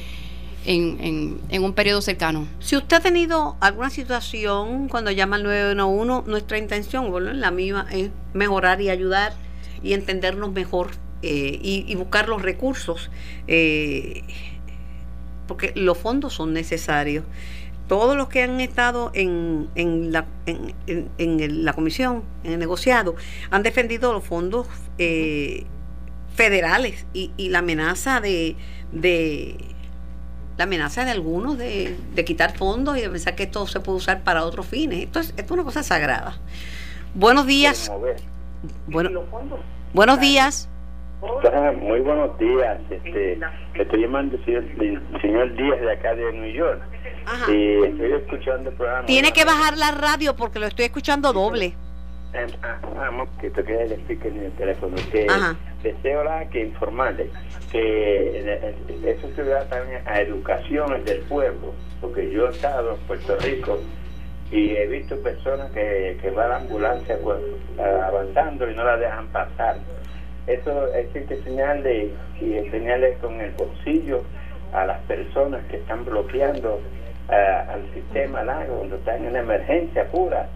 en, 0.64 1.38
en, 1.48 1.64
un 1.64 1.72
periodo 1.72 2.00
cercano. 2.02 2.46
Si 2.58 2.76
usted 2.76 2.96
ha 2.96 3.00
tenido 3.00 3.56
alguna 3.60 3.90
situación 3.90 4.88
cuando 4.88 5.10
llama 5.10 5.36
al 5.36 5.44
911, 5.44 6.28
nuestra 6.28 6.58
intención, 6.58 7.10
bueno, 7.10 7.32
la 7.32 7.50
misma, 7.50 7.86
es 7.90 8.10
mejorar 8.34 8.80
y 8.80 8.90
ayudar 8.90 9.32
y 9.82 9.92
entendernos 9.92 10.52
mejor 10.52 10.90
eh, 11.22 11.58
y, 11.62 11.94
buscar 11.94 12.28
los 12.28 12.42
recursos, 12.42 13.10
eh, 13.48 14.22
porque 15.48 15.72
los 15.74 15.96
fondos 15.96 16.34
son 16.34 16.52
necesarios 16.52 17.24
todos 17.88 18.16
los 18.16 18.28
que 18.28 18.42
han 18.42 18.60
estado 18.60 19.10
en, 19.14 19.68
en, 19.74 20.12
la, 20.12 20.26
en, 20.46 21.64
la 21.64 21.72
comisión, 21.72 22.24
en 22.44 22.52
el 22.52 22.58
negociado, 22.58 23.14
han 23.50 23.62
defendido 23.62 24.12
los 24.12 24.24
fondos 24.24 24.66
eh, 24.98 25.64
federales 26.34 27.06
y, 27.12 27.30
y, 27.36 27.50
la 27.50 27.60
amenaza 27.60 28.20
de, 28.20 28.56
de 28.92 29.56
la 30.56 30.64
amenaza 30.64 31.04
de 31.04 31.10
algunos 31.10 31.58
de, 31.58 31.96
de, 32.14 32.24
quitar 32.24 32.56
fondos 32.56 32.96
y 32.98 33.02
de 33.02 33.10
pensar 33.10 33.34
que 33.34 33.44
esto 33.44 33.66
se 33.66 33.80
puede 33.80 33.98
usar 33.98 34.24
para 34.24 34.44
otros 34.44 34.66
fines. 34.66 35.04
Esto 35.04 35.20
es, 35.20 35.28
esto 35.30 35.42
es 35.42 35.50
una 35.50 35.64
cosa 35.64 35.82
sagrada. 35.82 36.38
Buenos 37.14 37.46
días. 37.46 37.90
Bueno, 38.86 39.22
buenos 39.92 40.20
días. 40.20 40.68
Muy 41.20 42.00
buenos 42.00 42.38
días. 42.38 42.78
Este, 42.90 43.38
estoy 43.74 44.02
llamando 44.02 44.36
el 44.46 45.20
señor 45.20 45.56
Díaz 45.56 45.80
de 45.80 45.92
acá 45.92 46.14
de 46.14 46.32
New 46.32 46.52
York. 46.52 46.82
Y 47.48 47.84
estoy 47.84 48.12
escuchando 48.12 48.70
el 48.70 48.76
programa. 48.76 49.06
Tiene 49.06 49.32
que 49.32 49.44
bajar 49.44 49.76
la 49.78 49.92
radio 49.92 50.36
porque 50.36 50.58
lo 50.58 50.66
estoy 50.66 50.86
escuchando 50.86 51.32
doble. 51.32 51.74
Eh, 52.34 52.46
ah, 52.62 52.78
vamos, 52.94 53.28
que 53.40 53.50
toque 53.50 53.82
el 53.82 53.92
speaker 53.92 54.32
en 54.32 54.44
el 54.44 54.52
teléfono. 54.52 54.96
Que 55.10 55.26
deseo 55.82 56.24
la 56.24 56.48
que 56.48 56.62
informarle 56.62 57.30
que 57.70 58.74
eso 59.04 59.28
se 59.34 59.44
da 59.44 59.64
también 59.68 60.02
a 60.06 60.20
educación 60.20 61.04
del 61.04 61.20
pueblo, 61.22 61.74
porque 62.00 62.30
yo 62.30 62.48
he 62.48 62.50
estado 62.50 62.94
en 62.94 63.00
Puerto 63.06 63.36
Rico 63.38 63.78
y 64.50 64.76
he 64.76 64.86
visto 64.86 65.20
personas 65.22 65.70
que, 65.72 66.18
que 66.20 66.30
van 66.30 66.46
a 66.46 66.48
la 66.48 66.56
ambulancia 66.58 67.18
pues, 67.22 67.38
avanzando 67.78 68.70
y 68.70 68.74
no 68.74 68.84
la 68.84 68.96
dejan 68.96 69.26
pasar. 69.28 69.76
Eso 70.46 70.92
es 70.94 71.06
que 71.08 71.36
señale 71.42 72.10
y 72.40 72.54
enseñarle 72.54 73.14
con 73.14 73.40
el 73.40 73.50
bolsillo 73.52 74.22
a 74.72 74.86
las 74.86 75.00
personas 75.02 75.64
que 75.66 75.76
están 75.76 76.04
bloqueando 76.04 76.80
al 77.28 77.82
sistema 77.92 78.44
largo 78.44 78.76
cuando 78.76 78.96
está 78.96 79.16
en 79.16 79.26
una 79.26 79.40
emergencia 79.40 80.04
pura. 80.08 80.48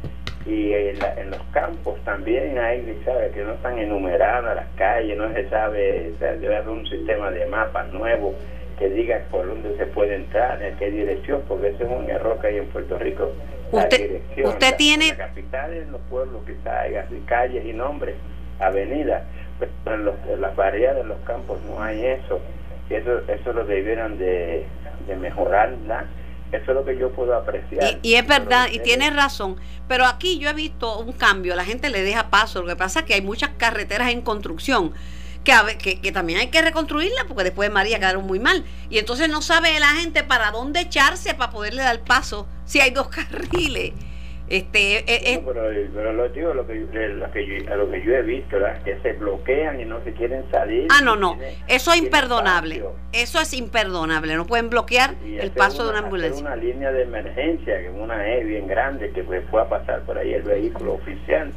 Y 0.46 0.72
en, 0.72 0.98
los 1.30 1.42
campos 1.52 1.98
también 2.04 2.58
hay 2.58 2.98
sabe 3.04 3.30
que 3.30 3.44
no 3.44 3.52
están 3.52 3.78
enumeradas 3.78 4.56
las 4.56 4.68
calles 4.76 5.16
no 5.16 5.30
se 5.34 5.48
sabe 5.50 6.12
debe 6.18 6.56
haber 6.56 6.68
un 6.70 6.86
sistema 6.86 7.30
de 7.30 7.44
mapas 7.46 7.92
nuevo 7.92 8.34
que 8.78 8.88
diga 8.88 9.20
por 9.30 9.46
dónde 9.46 9.76
se 9.76 9.84
puede 9.86 10.14
entrar 10.14 10.62
en 10.62 10.74
qué 10.76 10.90
dirección 10.90 11.42
porque 11.46 11.68
ese 11.68 11.84
es 11.84 11.90
un 11.90 12.08
error 12.08 12.40
que 12.40 12.46
hay 12.46 12.56
en 12.56 12.66
Puerto 12.68 12.98
Rico. 12.98 13.30
Usted, 13.70 13.98
dirección 13.98 14.46
usted 14.48 14.76
tiene 14.76 15.08
la 15.08 15.16
capital 15.18 15.74
en 15.74 15.92
los 15.92 16.00
pueblos 16.02 16.40
quizás 16.46 16.86
hay 16.86 16.96
calles 17.26 17.64
y 17.64 17.74
nombres 17.74 18.16
avenidas 18.58 19.22
pero 19.60 19.72
pues, 19.84 20.16
en, 20.28 20.40
las 20.40 20.56
variedades 20.56 21.02
de 21.02 21.08
los 21.08 21.18
campos 21.20 21.58
no 21.68 21.82
hay 21.82 22.04
eso 22.04 22.40
eso 22.88 23.20
eso 23.28 23.52
lo 23.52 23.64
debieran 23.64 24.18
de, 24.18 24.66
de 25.06 25.16
mejorarla 25.16 26.06
eso 26.52 26.72
es 26.72 26.76
lo 26.76 26.84
que 26.84 26.98
yo 26.98 27.10
puedo 27.12 27.36
apreciar. 27.36 27.98
Y, 28.02 28.14
es 28.14 28.26
verdad, 28.26 28.68
y 28.72 28.80
tienes 28.80 29.14
razón. 29.14 29.56
Pero 29.86 30.04
aquí 30.04 30.38
yo 30.38 30.50
he 30.50 30.52
visto 30.52 30.98
un 30.98 31.12
cambio, 31.12 31.54
la 31.54 31.64
gente 31.64 31.90
le 31.90 32.02
deja 32.02 32.28
paso. 32.28 32.62
Lo 32.62 32.68
que 32.68 32.76
pasa 32.76 33.00
es 33.00 33.06
que 33.06 33.14
hay 33.14 33.22
muchas 33.22 33.50
carreteras 33.56 34.10
en 34.10 34.22
construcción 34.22 34.92
que, 35.44 35.52
que, 35.78 36.00
que 36.00 36.12
también 36.12 36.40
hay 36.40 36.48
que 36.48 36.60
reconstruirlas 36.60 37.24
porque 37.26 37.44
después 37.44 37.68
de 37.68 37.72
María 37.72 37.98
quedaron 37.98 38.26
muy 38.26 38.40
mal. 38.40 38.64
Y 38.88 38.98
entonces 38.98 39.28
no 39.28 39.42
sabe 39.42 39.78
la 39.78 39.90
gente 39.90 40.24
para 40.24 40.50
dónde 40.50 40.80
echarse 40.80 41.34
para 41.34 41.52
poderle 41.52 41.82
dar 41.82 42.00
paso 42.00 42.48
si 42.64 42.80
hay 42.80 42.90
dos 42.90 43.08
carriles. 43.10 43.92
Este, 44.50 44.96
eh, 44.96 45.04
eh, 45.06 45.42
pero, 45.46 46.12
lo 46.12 46.28
digo, 46.28 46.52
lo 46.52 46.66
que, 46.66 46.74
lo 46.74 47.30
que 47.30 47.46
yo, 47.46 47.76
lo 47.76 47.88
que 47.88 48.02
yo 48.02 48.16
he 48.16 48.22
visto, 48.22 48.56
que 48.84 48.98
se 49.00 49.12
bloquean 49.12 49.80
y 49.80 49.84
no 49.84 50.02
se 50.02 50.12
quieren 50.12 50.42
salir. 50.50 50.88
Ah, 50.90 51.00
no, 51.04 51.14
no, 51.14 51.38
eso 51.68 51.92
es 51.92 51.98
imperdonable. 51.98 52.82
Eso 53.12 53.40
es 53.40 53.54
imperdonable, 53.54 54.34
no 54.34 54.46
pueden 54.46 54.68
bloquear 54.68 55.14
el 55.24 55.52
paso 55.52 55.84
de 55.84 55.90
una 55.90 56.00
ambulancia. 56.00 56.44
una 56.44 56.56
línea 56.56 56.90
de 56.90 57.04
emergencia, 57.04 57.80
que 57.80 57.90
una 57.90 58.28
E 58.28 58.42
bien 58.42 58.66
grande, 58.66 59.12
que 59.12 59.22
pueda 59.22 59.68
pasar 59.68 60.00
por 60.00 60.18
ahí 60.18 60.34
el 60.34 60.42
vehículo 60.42 60.94
oficial. 60.94 61.52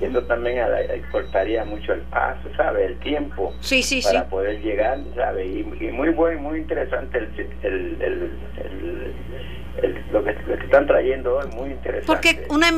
Eso 0.00 0.22
también 0.22 0.64
cortaría 1.10 1.64
mucho 1.64 1.92
el 1.92 2.00
paso, 2.02 2.48
¿sabe? 2.56 2.86
El 2.86 2.98
tiempo 3.00 3.52
sí, 3.60 3.82
sí, 3.82 4.00
para 4.02 4.24
poder 4.30 4.62
llegar, 4.62 4.98
¿sabe? 5.14 5.44
Y, 5.44 5.64
muy 5.92 6.08
bueno, 6.10 6.40
muy 6.40 6.60
interesante 6.60 7.18
el, 7.18 7.98
el 8.00 8.30
lo, 10.12 10.24
que, 10.24 10.30
están 10.64 10.86
trayendo 10.86 11.36
hoy 11.36 11.46
muy 11.54 11.70
interesante. 11.70 12.06
Porque 12.06 12.46
una, 12.48 12.70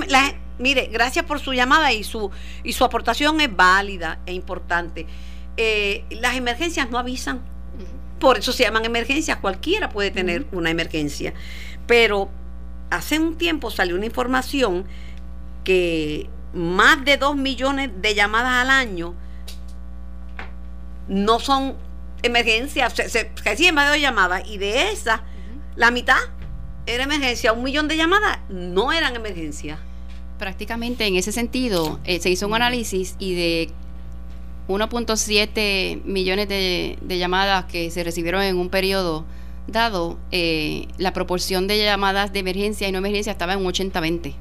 mire, 0.58 0.88
gracias 0.92 1.24
por 1.24 1.40
su 1.40 1.52
llamada 1.52 1.92
y 1.92 2.04
su 2.04 2.30
y 2.62 2.72
su 2.72 2.84
aportación 2.84 3.40
es 3.40 3.54
válida 3.54 4.20
e 4.26 4.32
importante. 4.32 5.06
eh, 5.56 6.04
las 6.10 6.36
emergencias 6.36 6.90
no 6.90 6.98
avisan. 6.98 7.40
Por 8.18 8.38
eso 8.38 8.52
se 8.52 8.62
llaman 8.62 8.84
emergencias. 8.84 9.38
Cualquiera 9.38 9.88
puede 9.88 10.10
tener 10.10 10.46
una 10.52 10.70
emergencia. 10.70 11.34
Pero 11.86 12.30
hace 12.90 13.18
un 13.18 13.36
tiempo 13.36 13.70
salió 13.70 13.96
una 13.96 14.06
información 14.06 14.84
que 15.64 16.28
más 16.54 17.04
de 17.04 17.16
2 17.16 17.36
millones 17.36 17.90
de 18.00 18.14
llamadas 18.14 18.62
al 18.62 18.70
año 18.70 19.14
no 21.08 21.40
son 21.40 21.76
emergencias, 22.22 22.92
se, 22.92 23.08
se 23.08 23.30
reciben 23.44 23.74
más 23.74 23.90
de 23.90 24.00
llamadas 24.00 24.42
y 24.46 24.58
de 24.58 24.90
esas, 24.90 25.20
la 25.74 25.90
mitad 25.90 26.16
era 26.86 27.04
emergencia, 27.04 27.52
un 27.52 27.62
millón 27.62 27.88
de 27.88 27.96
llamadas 27.96 28.38
no 28.48 28.92
eran 28.92 29.14
emergencias. 29.14 29.78
Prácticamente 30.38 31.06
en 31.06 31.16
ese 31.16 31.32
sentido, 31.32 32.00
eh, 32.04 32.18
se 32.18 32.30
hizo 32.30 32.46
un 32.48 32.54
análisis 32.54 33.16
y 33.18 33.34
de 33.34 33.70
1.7 34.68 36.02
millones 36.04 36.48
de, 36.48 36.98
llamadas 37.08 37.66
que 37.66 37.90
se 37.90 38.02
recibieron 38.02 38.42
en 38.42 38.58
un 38.58 38.68
periodo 38.68 39.24
dado, 39.66 40.18
eh, 40.32 40.88
la 40.98 41.12
proporción 41.12 41.68
de 41.68 41.78
llamadas 41.78 42.32
de 42.32 42.40
emergencia 42.40 42.88
y 42.88 42.92
no 42.92 42.98
emergencia 42.98 43.30
estaba 43.30 43.52
en 43.52 43.60
un 43.60 43.66
80-20. 43.66 44.34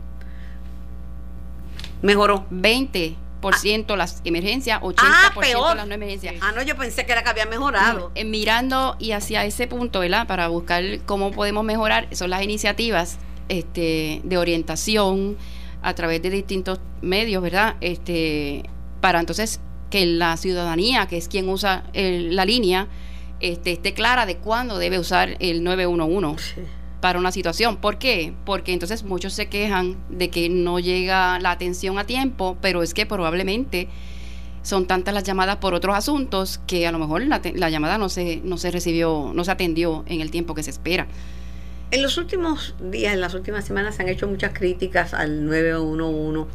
Mejoró. 2.01 2.47
20 2.49 3.15
ciento 3.55 3.95
las 3.95 4.21
emergencias, 4.23 4.79
80% 4.81 5.01
ah, 5.03 5.75
las 5.75 5.87
no 5.87 5.93
emergencias. 5.93 6.35
Ah, 6.41 6.51
no, 6.55 6.61
yo 6.61 6.77
pensé 6.77 7.05
que 7.05 7.11
era 7.11 7.23
que 7.23 7.29
había 7.29 7.45
mejorado. 7.45 8.11
Eh, 8.15 8.23
mirando 8.23 8.95
y 8.99 9.11
hacia 9.11 9.45
ese 9.45 9.67
punto, 9.67 9.99
¿verdad? 9.99 10.27
Para 10.27 10.47
buscar 10.47 10.83
cómo 11.05 11.31
podemos 11.31 11.63
mejorar, 11.63 12.07
son 12.15 12.29
las 12.29 12.43
iniciativas 12.43 13.17
este, 13.49 14.21
de 14.23 14.37
orientación 14.37 15.37
a 15.81 15.93
través 15.95 16.21
de 16.21 16.29
distintos 16.29 16.79
medios, 17.01 17.41
¿verdad? 17.41 17.75
Este, 17.81 18.63
para 19.01 19.19
entonces 19.19 19.59
que 19.89 20.05
la 20.05 20.37
ciudadanía, 20.37 21.07
que 21.07 21.17
es 21.17 21.27
quien 21.27 21.49
usa 21.49 21.83
la 21.93 22.45
línea, 22.45 22.87
este, 23.39 23.71
esté 23.71 23.93
clara 23.93 24.25
de 24.25 24.37
cuándo 24.37 24.77
debe 24.77 24.99
usar 24.99 25.35
el 25.39 25.63
911 25.63 26.80
para 27.01 27.19
una 27.19 27.31
situación. 27.31 27.77
¿Por 27.77 27.97
qué? 27.97 28.33
Porque 28.45 28.71
entonces 28.71 29.03
muchos 29.03 29.33
se 29.33 29.47
quejan 29.47 29.97
de 30.09 30.29
que 30.29 30.47
no 30.49 30.79
llega 30.79 31.39
la 31.39 31.51
atención 31.51 31.99
a 31.99 32.05
tiempo, 32.05 32.57
pero 32.61 32.83
es 32.83 32.93
que 32.93 33.05
probablemente 33.05 33.89
son 34.61 34.85
tantas 34.85 35.13
las 35.13 35.23
llamadas 35.23 35.57
por 35.57 35.73
otros 35.73 35.95
asuntos 35.95 36.61
que 36.67 36.85
a 36.85 36.91
lo 36.91 36.99
mejor 36.99 37.23
la, 37.23 37.69
llamada 37.69 37.97
no 37.97 38.09
se, 38.09 38.41
no 38.43 38.57
se 38.57 38.69
recibió, 38.69 39.31
no 39.33 39.43
se 39.43 39.51
atendió 39.51 40.05
en 40.07 40.21
el 40.21 40.29
tiempo 40.29 40.53
que 40.53 40.63
se 40.63 40.69
espera. 40.69 41.07
En 41.89 42.03
los 42.03 42.17
últimos 42.17 42.75
días, 42.79 43.13
en 43.13 43.19
las 43.19 43.33
últimas 43.33 43.65
semanas, 43.65 43.95
se 43.95 44.03
han 44.03 44.09
hecho 44.09 44.27
muchas 44.27 44.53
críticas 44.53 45.13
al 45.13 45.45
911. 45.45 46.49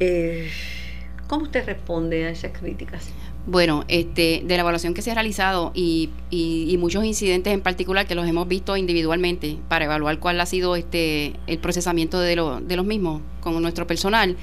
Eh, 0.00 0.50
¿Cómo 1.26 1.44
usted 1.44 1.66
responde 1.66 2.24
a 2.24 2.30
esas 2.30 2.52
críticas? 2.52 3.08
Bueno, 3.44 3.84
este, 3.88 4.42
de 4.44 4.54
la 4.54 4.60
evaluación 4.60 4.94
que 4.94 5.02
se 5.02 5.10
ha 5.10 5.14
realizado 5.14 5.72
y, 5.74 6.10
y, 6.30 6.76
muchos 6.78 7.04
incidentes 7.04 7.52
en 7.52 7.60
particular 7.60 8.06
que 8.06 8.14
los 8.14 8.28
hemos 8.28 8.46
visto 8.46 8.76
individualmente 8.76 9.58
para 9.68 9.86
evaluar 9.86 10.20
cuál 10.20 10.40
ha 10.40 10.46
sido 10.46 10.76
este, 10.76 11.32
el 11.48 11.58
procesamiento 11.58 12.20
de, 12.20 12.36
de 12.36 12.76
los 12.76 12.86
mismos 12.86 13.20
con 13.40 13.60
nuestro 13.60 13.84
personal, 13.88 14.36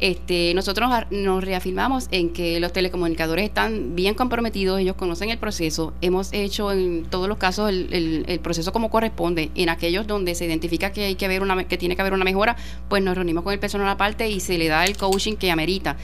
este, 0.00 0.54
nosotros 0.54 0.88
nos 1.10 1.42
reafirmamos 1.42 2.06
en 2.12 2.32
que 2.32 2.60
los 2.60 2.72
telecomunicadores 2.72 3.44
están 3.44 3.96
bien 3.96 4.14
comprometidos, 4.14 4.78
ellos 4.78 4.94
conocen 4.94 5.30
el 5.30 5.38
proceso, 5.38 5.92
hemos 6.00 6.32
hecho 6.32 6.70
en 6.70 7.04
todos 7.06 7.28
los 7.28 7.38
casos 7.38 7.70
el, 7.70 8.40
proceso 8.40 8.72
como 8.72 8.90
corresponde, 8.90 9.50
en 9.56 9.68
aquellos 9.68 10.06
donde 10.06 10.36
se 10.36 10.46
identifica 10.46 10.92
que 10.92 11.04
hay 11.04 11.14
que 11.16 11.24
haber 11.24 11.42
una, 11.42 11.64
que 11.64 11.76
tiene 11.76 11.96
que 11.96 12.02
haber 12.02 12.12
una 12.12 12.24
mejora, 12.24 12.56
pues 12.88 13.02
nos 13.02 13.16
reunimos 13.16 13.42
con 13.42 13.52
el 13.52 13.58
personal 13.58 13.88
aparte 13.88 14.28
y 14.30 14.38
se 14.38 14.56
le 14.56 14.68
da 14.68 14.84
el 14.84 14.96
coaching 14.96 15.34
que 15.34 15.50
amerita. 15.50 15.96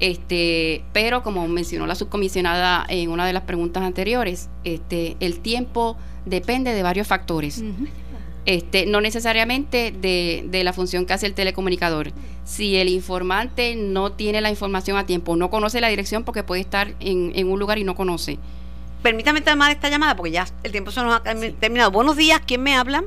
Este, 0.00 0.84
pero 0.92 1.22
como 1.22 1.46
mencionó 1.48 1.86
la 1.86 1.94
subcomisionada 1.94 2.86
en 2.88 3.10
una 3.10 3.26
de 3.26 3.32
las 3.32 3.42
preguntas 3.42 3.82
anteriores, 3.82 4.48
este, 4.64 5.16
el 5.20 5.40
tiempo 5.40 5.96
depende 6.24 6.72
de 6.72 6.82
varios 6.82 7.06
factores. 7.06 7.62
Este, 8.46 8.86
no 8.86 9.00
necesariamente 9.00 9.92
de, 9.92 10.44
de, 10.48 10.64
la 10.64 10.72
función 10.72 11.04
que 11.04 11.12
hace 11.12 11.26
el 11.26 11.34
telecomunicador. 11.34 12.12
Si 12.44 12.76
el 12.76 12.88
informante 12.88 13.76
no 13.76 14.12
tiene 14.12 14.40
la 14.40 14.48
información 14.48 14.96
a 14.96 15.04
tiempo, 15.04 15.36
no 15.36 15.50
conoce 15.50 15.80
la 15.80 15.88
dirección 15.88 16.24
porque 16.24 16.42
puede 16.42 16.62
estar 16.62 16.94
en, 17.00 17.32
en 17.34 17.50
un 17.50 17.58
lugar 17.58 17.78
y 17.78 17.84
no 17.84 17.94
conoce. 17.94 18.38
Permítame 19.02 19.42
tomar 19.42 19.70
esta 19.70 19.90
llamada 19.90 20.16
porque 20.16 20.30
ya 20.30 20.46
el 20.62 20.72
tiempo 20.72 20.90
se 20.90 21.02
nos 21.02 21.14
ha 21.14 21.22
terminado. 21.22 21.90
Buenos 21.90 22.16
días, 22.16 22.40
¿quién 22.46 22.62
me 22.62 22.74
habla? 22.74 23.04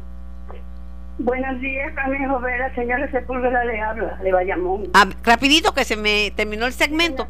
Buenos 1.24 1.62
días, 1.62 1.94
Carmen 1.94 2.28
Jovera, 2.28 2.74
señora 2.74 3.10
Sepúlveda 3.12 3.64
le 3.64 3.80
habla, 3.80 4.18
de 4.24 4.32
Bayamón. 4.32 4.86
Ah, 4.96 5.08
rapidito, 5.24 5.72
que 5.72 5.86
se 5.86 5.96
me 5.96 6.32
terminó 6.36 6.66
el 6.66 6.74
segmento. 6.74 7.28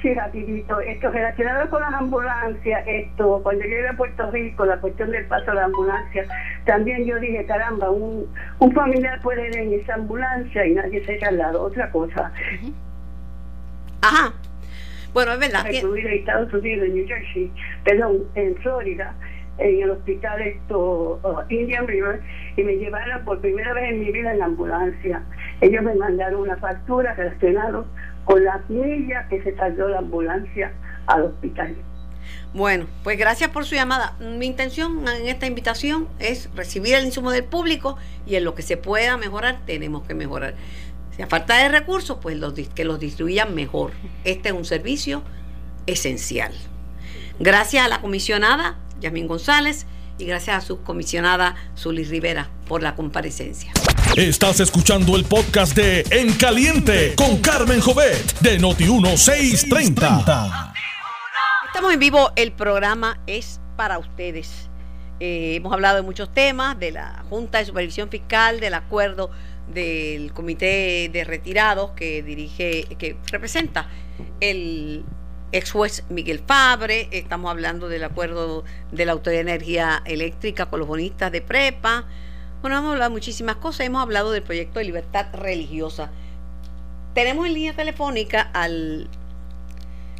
sí, 0.00 0.14
rapidito. 0.14 0.80
Esto 0.80 1.10
relacionado 1.10 1.68
con 1.68 1.82
las 1.82 1.92
ambulancias, 1.92 2.82
esto, 2.86 3.40
cuando 3.42 3.62
yo 3.66 3.78
iba 3.78 3.90
a 3.90 3.96
Puerto 3.96 4.30
Rico, 4.30 4.64
la 4.64 4.78
cuestión 4.78 5.10
del 5.10 5.26
paso 5.26 5.50
de 5.50 5.54
la 5.56 5.64
ambulancia, 5.64 6.24
también 6.64 7.04
yo 7.04 7.18
dije, 7.18 7.44
caramba, 7.44 7.90
un, 7.90 8.26
un 8.58 8.72
familiar 8.72 9.20
puede 9.20 9.48
ir 9.48 9.56
en 9.58 9.74
esa 9.74 9.94
ambulancia 9.94 10.66
y 10.66 10.74
nadie 10.74 11.04
se 11.04 11.22
ha 11.26 11.30
lado. 11.30 11.62
Otra 11.64 11.90
cosa. 11.90 12.32
Ajá. 14.00 14.32
Bueno, 15.12 15.32
es 15.32 15.38
verdad. 15.40 15.66
En 15.68 16.08
Estados 16.08 16.54
Unidos, 16.54 16.86
en 16.86 16.94
New 16.94 17.06
Jersey, 17.06 17.50
perdón, 17.84 18.24
en 18.34 18.56
Florida, 18.56 19.14
en 19.58 19.82
el 19.82 19.90
hospital 19.90 20.40
esto, 20.40 21.20
uh, 21.22 21.52
Indian 21.52 21.86
River 21.86 22.20
y 22.56 22.62
me 22.62 22.76
llevaron 22.76 23.24
por 23.24 23.40
primera 23.40 23.72
vez 23.74 23.90
en 23.90 24.00
mi 24.00 24.12
vida 24.12 24.32
en 24.32 24.38
la 24.38 24.46
ambulancia. 24.46 25.22
Ellos 25.60 25.82
me 25.82 25.94
mandaron 25.94 26.42
una 26.42 26.56
factura 26.56 27.14
relacionada 27.14 27.84
con 28.24 28.44
las 28.44 28.68
millas 28.70 29.26
que 29.28 29.42
se 29.42 29.52
tardó 29.52 29.88
la 29.88 29.98
ambulancia 29.98 30.72
al 31.06 31.24
hospital. 31.24 31.76
Bueno, 32.54 32.86
pues 33.04 33.18
gracias 33.18 33.50
por 33.50 33.64
su 33.64 33.74
llamada. 33.74 34.16
Mi 34.20 34.46
intención 34.46 35.06
en 35.08 35.28
esta 35.28 35.46
invitación 35.46 36.08
es 36.18 36.48
recibir 36.54 36.94
el 36.94 37.04
insumo 37.04 37.30
del 37.30 37.44
público 37.44 37.96
y 38.26 38.36
en 38.36 38.44
lo 38.44 38.54
que 38.54 38.62
se 38.62 38.76
pueda 38.76 39.16
mejorar 39.16 39.58
tenemos 39.66 40.06
que 40.06 40.14
mejorar. 40.14 40.54
Si 41.14 41.22
a 41.22 41.26
falta 41.26 41.56
de 41.56 41.68
recursos, 41.68 42.18
pues 42.22 42.36
los, 42.36 42.54
que 42.54 42.84
los 42.84 43.00
distribuyan 43.00 43.54
mejor. 43.54 43.92
Este 44.24 44.50
es 44.50 44.54
un 44.54 44.64
servicio 44.64 45.22
esencial. 45.86 46.52
Gracias 47.40 47.84
a 47.84 47.88
la 47.88 48.00
comisionada 48.00 48.76
Yasmín 49.00 49.26
González 49.26 49.86
y 50.18 50.26
gracias 50.26 50.56
a 50.56 50.66
su 50.66 50.82
comisionada 50.82 51.54
Zully 51.76 52.04
Rivera 52.04 52.50
por 52.66 52.82
la 52.82 52.94
comparecencia. 52.94 53.72
Estás 54.16 54.60
escuchando 54.60 55.16
el 55.16 55.24
podcast 55.24 55.76
de 55.76 56.04
En 56.10 56.32
Caliente 56.34 57.14
con 57.16 57.38
Carmen 57.38 57.80
Jovet 57.80 58.38
de 58.40 58.58
Noti1630. 58.58 60.72
Estamos 61.66 61.92
en 61.92 62.00
vivo, 62.00 62.32
el 62.34 62.52
programa 62.52 63.20
es 63.26 63.60
para 63.76 63.98
ustedes. 63.98 64.68
Eh, 65.20 65.56
hemos 65.56 65.72
hablado 65.72 65.96
de 65.96 66.02
muchos 66.02 66.32
temas, 66.32 66.78
de 66.78 66.92
la 66.92 67.24
Junta 67.28 67.58
de 67.58 67.66
Supervisión 67.66 68.08
Fiscal, 68.08 68.60
del 68.60 68.74
acuerdo 68.74 69.30
del 69.72 70.32
Comité 70.32 71.10
de 71.12 71.24
Retirados 71.24 71.92
que 71.92 72.22
dirige, 72.22 72.84
que 72.98 73.16
representa 73.30 73.88
el 74.40 75.04
ex 75.52 75.72
juez 75.72 76.04
Miguel 76.10 76.40
Fabre, 76.40 77.08
estamos 77.12 77.50
hablando 77.50 77.88
del 77.88 78.04
acuerdo 78.04 78.64
de 78.92 79.06
la 79.06 79.12
Autoridad 79.12 79.44
de 79.44 79.50
Energía 79.52 80.02
Eléctrica 80.04 80.66
con 80.66 80.80
los 80.80 80.88
bonistas 80.88 81.32
de 81.32 81.40
prepa. 81.40 82.04
Bueno, 82.60 82.76
hemos 82.78 82.92
hablado 82.92 83.10
de 83.10 83.14
muchísimas 83.14 83.56
cosas, 83.56 83.86
hemos 83.86 84.02
hablado 84.02 84.30
del 84.32 84.42
proyecto 84.42 84.78
de 84.78 84.84
libertad 84.84 85.26
religiosa. 85.32 86.10
Tenemos 87.14 87.46
en 87.46 87.54
línea 87.54 87.72
telefónica 87.72 88.50
al 88.52 89.08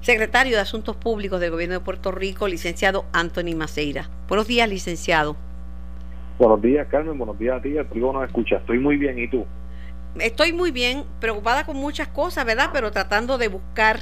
secretario 0.00 0.56
de 0.56 0.62
Asuntos 0.62 0.96
Públicos 0.96 1.40
del 1.40 1.50
Gobierno 1.50 1.74
de 1.74 1.80
Puerto 1.80 2.10
Rico, 2.10 2.48
licenciado 2.48 3.04
Anthony 3.12 3.54
Maceira. 3.56 4.08
Buenos 4.28 4.46
días, 4.46 4.68
licenciado. 4.68 5.36
Buenos 6.38 6.62
días, 6.62 6.86
Carmen. 6.88 7.18
Buenos 7.18 7.38
días 7.38 7.58
a 7.58 7.62
ti. 7.62 7.74
Público 7.88 8.12
nos 8.12 8.24
escucha. 8.24 8.56
Estoy 8.56 8.78
muy 8.78 8.96
bien. 8.96 9.18
¿Y 9.18 9.28
tú? 9.28 9.44
Estoy 10.20 10.52
muy 10.52 10.70
bien, 10.70 11.04
preocupada 11.20 11.66
con 11.66 11.76
muchas 11.76 12.08
cosas, 12.08 12.44
¿verdad? 12.44 12.70
Pero 12.72 12.90
tratando 12.90 13.38
de 13.38 13.48
buscar 13.48 14.00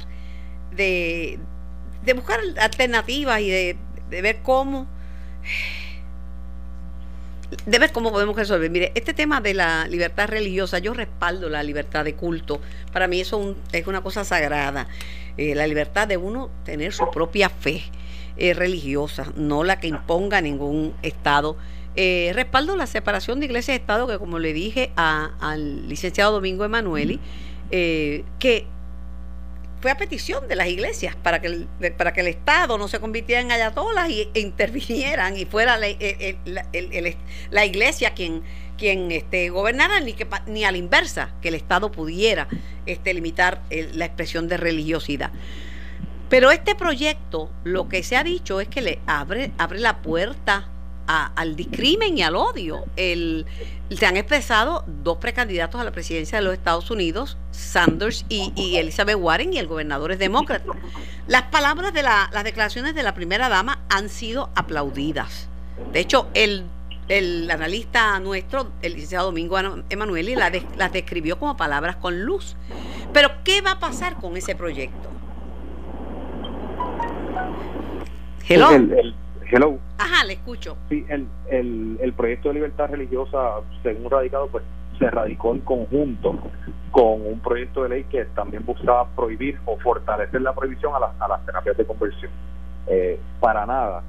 de, 0.77 1.39
buscar 2.15 2.39
alternativas 2.59 3.41
y 3.41 3.49
de, 3.49 3.77
ver 4.09 4.39
cómo 4.43 4.87
de 7.65 7.79
ver 7.79 7.91
cómo 7.91 8.11
podemos 8.11 8.35
resolver. 8.35 8.69
Mire, 8.69 8.91
este 8.95 9.13
tema 9.13 9.39
de 9.39 9.53
la 9.53 9.87
libertad 9.87 10.27
religiosa, 10.27 10.79
yo 10.79 10.93
respaldo 10.93 11.49
la 11.49 11.63
libertad 11.63 12.03
de 12.03 12.13
culto. 12.13 12.59
Para 12.91 13.07
mí 13.07 13.21
eso 13.21 13.55
es 13.71 13.87
una 13.87 14.01
cosa 14.01 14.25
sagrada. 14.25 14.87
Eh, 15.37 15.55
la 15.55 15.67
libertad 15.67 16.07
de 16.07 16.17
uno 16.17 16.49
tener 16.65 16.93
su 16.93 17.09
propia 17.11 17.49
fe 17.49 17.83
eh, 18.37 18.53
religiosa, 18.53 19.31
no 19.35 19.63
la 19.63 19.79
que 19.79 19.87
imponga 19.87 20.41
ningún 20.41 20.93
Estado. 21.03 21.57
Eh, 21.95 22.31
respaldo 22.35 22.75
la 22.75 22.87
separación 22.87 23.39
de 23.39 23.45
iglesia 23.45 23.73
y 23.73 23.77
Estado, 23.77 24.07
que 24.07 24.17
como 24.17 24.39
le 24.39 24.53
dije 24.53 24.91
al 24.95 25.87
licenciado 25.87 26.33
Domingo 26.33 26.65
Emanueli, 26.65 27.19
que 27.69 28.67
fue 29.79 29.91
a 29.91 29.97
petición 29.97 30.47
de 30.47 30.55
las 30.55 30.67
iglesias 30.67 31.15
para 31.15 31.39
que 31.39 31.47
el, 31.47 31.67
para 31.97 32.13
que 32.13 32.21
el 32.21 32.27
Estado 32.27 32.77
no 32.77 32.87
se 32.87 32.99
convirtiera 32.99 33.41
en 33.41 33.51
ayatolas 33.51 34.09
y, 34.09 34.29
e 34.33 34.39
intervinieran 34.39 35.37
y 35.37 35.45
fuera 35.45 35.77
la, 35.77 35.87
la 37.51 37.65
iglesia 37.65 38.13
quien 38.13 38.43
quien 38.77 39.11
este, 39.11 39.49
gobernara 39.49 39.99
ni 39.99 40.13
que 40.13 40.27
ni 40.45 40.63
a 40.63 40.71
la 40.71 40.77
inversa 40.77 41.31
que 41.41 41.49
el 41.49 41.55
Estado 41.55 41.91
pudiera 41.91 42.47
este, 42.85 43.13
limitar 43.13 43.61
la 43.69 44.05
expresión 44.05 44.47
de 44.47 44.57
religiosidad. 44.57 45.31
Pero 46.29 46.51
este 46.51 46.75
proyecto, 46.75 47.49
lo 47.63 47.89
que 47.89 48.03
se 48.03 48.17
ha 48.17 48.23
dicho 48.23 48.61
es 48.61 48.67
que 48.67 48.81
le 48.81 48.99
abre, 49.07 49.51
abre 49.57 49.79
la 49.79 50.01
puerta 50.01 50.69
al 51.07 51.55
discrimen 51.55 52.17
y 52.17 52.23
al 52.23 52.35
odio. 52.35 52.85
El, 52.95 53.45
se 53.89 54.05
han 54.05 54.17
expresado 54.17 54.83
dos 54.87 55.17
precandidatos 55.17 55.79
a 55.79 55.83
la 55.83 55.91
presidencia 55.91 56.37
de 56.37 56.43
los 56.43 56.53
Estados 56.53 56.91
Unidos, 56.91 57.37
Sanders 57.51 58.25
y, 58.29 58.75
Elizabeth 58.75 59.17
Warren, 59.17 59.53
y 59.53 59.57
el 59.57 59.67
gobernador 59.67 60.11
es 60.11 60.19
demócrata. 60.19 60.71
Las 61.27 61.43
palabras 61.43 61.93
de 61.93 62.03
la, 62.03 62.29
las 62.33 62.43
declaraciones 62.43 62.95
de 62.95 63.03
la 63.03 63.13
primera 63.13 63.49
dama 63.49 63.79
han 63.89 64.09
sido 64.09 64.49
aplaudidas. 64.55 65.47
De 65.93 65.99
hecho, 65.99 66.27
el, 66.33 66.65
el 67.07 67.49
analista 67.49 68.19
nuestro, 68.19 68.71
el 68.81 68.93
licenciado 68.93 69.27
Domingo 69.27 69.57
Emanueli, 69.89 70.35
la 70.35 70.51
las 70.75 70.91
describió 70.91 71.39
como 71.39 71.55
palabras 71.55 71.95
con 71.95 72.23
luz. 72.23 72.55
Pero, 73.13 73.31
¿qué 73.43 73.61
va 73.61 73.71
a 73.71 73.79
pasar 73.79 74.15
con 74.15 74.35
ese 74.35 74.55
proyecto? 74.55 75.09
Hello. 78.47 78.69
Hello. 79.51 79.77
Ajá, 79.97 80.25
le 80.25 80.33
escucho. 80.33 80.77
Sí, 80.89 81.05
el, 81.09 81.27
el, 81.49 81.97
el 82.01 82.13
proyecto 82.13 82.49
de 82.49 82.55
libertad 82.55 82.89
religiosa, 82.89 83.61
según 83.83 84.09
radicado, 84.09 84.47
pues 84.47 84.63
se 84.99 85.09
radicó 85.09 85.53
en 85.53 85.61
conjunto 85.61 86.39
con 86.91 87.25
un 87.25 87.39
proyecto 87.39 87.83
de 87.83 87.89
ley 87.89 88.03
que 88.05 88.25
también 88.25 88.65
buscaba 88.65 89.07
prohibir 89.09 89.59
o 89.65 89.77
fortalecer 89.77 90.41
la 90.41 90.53
prohibición 90.53 90.93
a, 90.93 91.23
a 91.23 91.27
las 91.27 91.45
terapias 91.45 91.77
de 91.77 91.85
conversión. 91.85 92.31
Eh, 92.87 93.19
para 93.39 93.65
nada, 93.65 94.01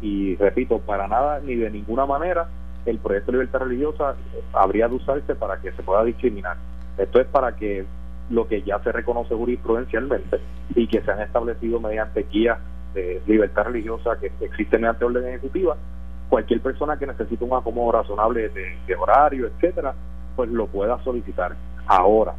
y 0.00 0.36
repito, 0.36 0.78
para 0.78 1.06
nada 1.08 1.40
ni 1.40 1.56
de 1.56 1.70
ninguna 1.70 2.06
manera 2.06 2.48
el 2.86 2.98
proyecto 2.98 3.32
de 3.32 3.38
libertad 3.38 3.60
religiosa 3.60 4.16
habría 4.52 4.88
de 4.88 4.94
usarse 4.94 5.34
para 5.34 5.60
que 5.60 5.72
se 5.72 5.82
pueda 5.82 6.02
discriminar. 6.04 6.56
Esto 6.98 7.20
es 7.20 7.26
para 7.26 7.54
que 7.56 7.84
lo 8.30 8.48
que 8.48 8.62
ya 8.62 8.78
se 8.80 8.92
reconoce 8.92 9.34
jurisprudencialmente 9.34 10.40
y 10.74 10.86
que 10.86 11.02
se 11.02 11.10
han 11.10 11.20
establecido 11.20 11.80
mediante 11.80 12.26
guías 12.30 12.58
de 12.94 13.22
libertad 13.26 13.64
religiosa 13.64 14.18
que 14.20 14.30
existe 14.44 14.78
mediante 14.78 15.04
orden 15.04 15.26
ejecutiva, 15.26 15.76
cualquier 16.28 16.60
persona 16.60 16.96
que 16.96 17.06
necesite 17.06 17.44
un 17.44 17.54
acomodo 17.54 17.92
razonable 17.92 18.48
de, 18.48 18.96
horario, 18.96 19.46
etcétera, 19.48 19.94
pues 20.34 20.48
lo 20.50 20.66
pueda 20.66 21.02
solicitar. 21.04 21.54
Ahora, 21.86 22.34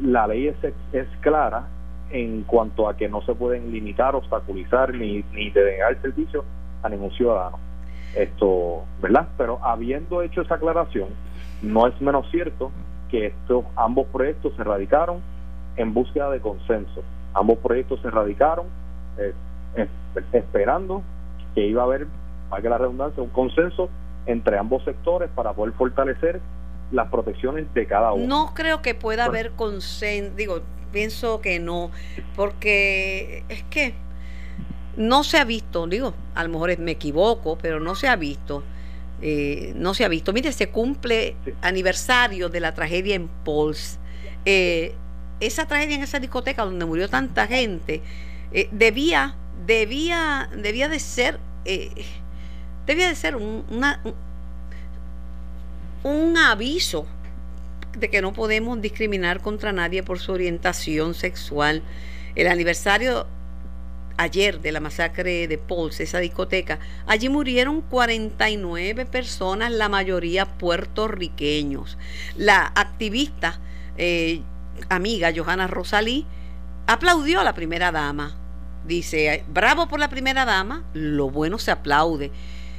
la 0.00 0.26
ley 0.26 0.48
es, 0.48 0.56
es 0.92 1.08
clara 1.20 1.66
en 2.10 2.42
cuanto 2.44 2.88
a 2.88 2.96
que 2.96 3.08
no 3.08 3.20
se 3.22 3.34
pueden 3.34 3.72
limitar, 3.72 4.14
obstaculizar 4.14 4.94
ni, 4.94 5.24
ni 5.32 5.50
denegar 5.50 6.00
servicio 6.00 6.44
a 6.82 6.88
ningún 6.88 7.10
ciudadano. 7.10 7.58
Esto, 8.14 8.84
¿verdad? 9.02 9.28
Pero 9.36 9.58
habiendo 9.62 10.22
hecho 10.22 10.42
esa 10.42 10.54
aclaración, 10.54 11.08
no 11.62 11.86
es 11.86 12.00
menos 12.00 12.30
cierto 12.30 12.70
que 13.10 13.26
estos 13.26 13.64
ambos 13.76 14.06
proyectos 14.06 14.54
se 14.56 14.64
radicaron 14.64 15.20
en 15.76 15.92
búsqueda 15.92 16.30
de 16.30 16.40
consenso. 16.40 17.02
Ambos 17.34 17.58
proyectos 17.58 18.00
se 18.00 18.10
radicaron 18.10 18.66
eh, 19.18 19.32
esperando 20.32 21.02
que 21.54 21.66
iba 21.66 21.82
a 21.82 21.84
haber, 21.84 22.06
para 22.50 22.62
que 22.62 22.68
la 22.68 22.78
redundancia, 22.78 23.22
un 23.22 23.30
consenso 23.30 23.88
entre 24.26 24.58
ambos 24.58 24.84
sectores 24.84 25.30
para 25.34 25.52
poder 25.52 25.74
fortalecer 25.74 26.40
las 26.90 27.08
protecciones 27.08 27.72
de 27.74 27.86
cada 27.86 28.12
uno. 28.12 28.26
No 28.26 28.54
creo 28.54 28.82
que 28.82 28.94
pueda 28.94 29.26
haber 29.26 29.52
consenso, 29.52 30.34
digo, 30.36 30.62
pienso 30.92 31.40
que 31.40 31.58
no, 31.58 31.90
porque 32.34 33.44
es 33.48 33.62
que 33.64 33.94
no 34.96 35.24
se 35.24 35.38
ha 35.38 35.44
visto, 35.44 35.86
digo, 35.86 36.14
a 36.34 36.42
lo 36.42 36.50
mejor 36.50 36.78
me 36.78 36.92
equivoco, 36.92 37.56
pero 37.60 37.80
no 37.80 37.94
se 37.94 38.08
ha 38.08 38.16
visto, 38.16 38.62
eh, 39.20 39.72
no 39.76 39.94
se 39.94 40.04
ha 40.04 40.08
visto. 40.08 40.32
Mire, 40.32 40.52
se 40.52 40.70
cumple 40.70 41.36
aniversario 41.62 42.48
de 42.48 42.60
la 42.60 42.74
tragedia 42.74 43.14
en 43.14 43.28
Pols. 43.28 43.98
Eh, 44.44 44.94
esa 45.40 45.66
tragedia 45.66 45.96
en 45.96 46.02
esa 46.02 46.18
discoteca 46.18 46.64
donde 46.64 46.84
murió 46.84 47.08
tanta 47.08 47.46
gente 47.46 48.02
eh, 48.52 48.68
debía 48.72 49.36
debía, 49.66 50.48
debía 50.56 50.88
de 50.88 50.98
ser, 50.98 51.38
eh, 51.64 51.90
debía 52.86 53.08
de 53.08 53.14
ser 53.14 53.36
un, 53.36 53.64
un 56.02 56.36
aviso 56.36 57.06
de 57.98 58.10
que 58.10 58.22
no 58.22 58.32
podemos 58.32 58.80
discriminar 58.80 59.40
contra 59.40 59.72
nadie 59.72 60.02
por 60.02 60.18
su 60.18 60.32
orientación 60.32 61.14
sexual. 61.14 61.82
El 62.34 62.46
aniversario 62.48 63.26
ayer 64.16 64.60
de 64.60 64.72
la 64.72 64.80
masacre 64.80 65.48
de 65.48 65.58
Pauls, 65.58 66.00
esa 66.00 66.18
discoteca, 66.18 66.78
allí 67.06 67.28
murieron 67.28 67.80
49 67.80 69.06
personas, 69.06 69.72
la 69.72 69.88
mayoría 69.88 70.44
puertorriqueños. 70.44 71.96
La 72.36 72.72
activista 72.74 73.60
eh, 73.96 74.42
amiga 74.88 75.32
Johanna 75.34 75.66
Rosalí 75.66 76.26
aplaudió 76.86 77.40
a 77.40 77.44
la 77.44 77.54
primera 77.54 77.92
dama 77.92 78.36
dice, 78.88 79.44
bravo 79.48 79.86
por 79.86 80.00
la 80.00 80.08
primera 80.08 80.44
dama, 80.44 80.82
lo 80.94 81.30
bueno 81.30 81.58
se 81.58 81.70
aplaude. 81.70 82.32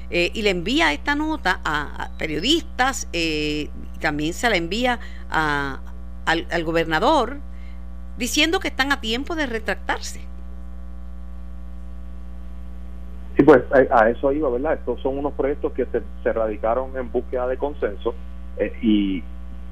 Eh, 0.10 0.32
y 0.34 0.41
le 0.41 0.49
envía 0.49 0.91
esta 0.91 1.16
nota 1.16 1.62
a, 1.64 2.10
periodistas, 2.18 3.07
eh, 3.14 3.70
también 4.01 4.34
se 4.34 4.49
la 4.49 4.57
envía 4.57 4.99
a, 5.30 5.80
al, 6.26 6.64
gobernador, 6.64 7.38
diciendo 8.18 8.60
que 8.60 8.70
están 8.70 8.91
a 8.91 8.99
tiempo 8.99 9.36
de 9.36 9.45
retractarse. 9.45 10.20
Sí, 13.38 13.43
pues 13.43 13.62
a, 13.72 14.10
eso 14.10 14.32
iba, 14.34 14.49
¿verdad? 14.49 14.74
Estos 14.74 14.99
son 15.01 15.18
unos 15.18 15.34
proyectos 15.34 15.72
que 15.74 15.86
se, 15.86 16.01
se 16.24 16.34
radicaron 16.34 16.97
en 16.97 17.12
búsqueda 17.12 17.47
de 17.47 17.57
consenso 17.57 18.16
eh, 18.57 18.74
y 18.82 19.24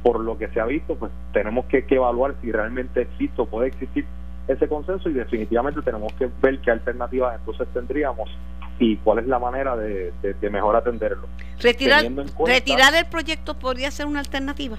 por 0.03 0.19
lo 0.19 0.37
que 0.37 0.47
se 0.49 0.59
ha 0.61 0.65
visto, 0.65 0.95
pues 0.95 1.11
tenemos 1.33 1.65
que, 1.65 1.85
que 1.85 1.95
evaluar 1.95 2.35
si 2.41 2.51
realmente 2.51 3.01
existe 3.01 3.41
o 3.41 3.45
puede 3.47 3.67
existir 3.69 4.05
ese 4.47 4.67
consenso 4.67 5.09
y 5.09 5.13
definitivamente 5.13 5.81
tenemos 5.81 6.13
que 6.13 6.29
ver 6.41 6.59
qué 6.59 6.71
alternativas 6.71 7.39
entonces 7.39 7.67
tendríamos 7.73 8.29
y 8.79 8.97
cuál 8.97 9.19
es 9.19 9.27
la 9.27 9.39
manera 9.39 9.75
de, 9.75 10.13
mejor 10.51 10.75
atenderlo. 10.75 11.27
Retirar, 11.59 12.05
retirar 12.45 12.93
el 12.95 13.05
proyecto 13.07 13.55
podría 13.55 13.89
ser 13.91 14.05
una 14.05 14.19
alternativa. 14.19 14.77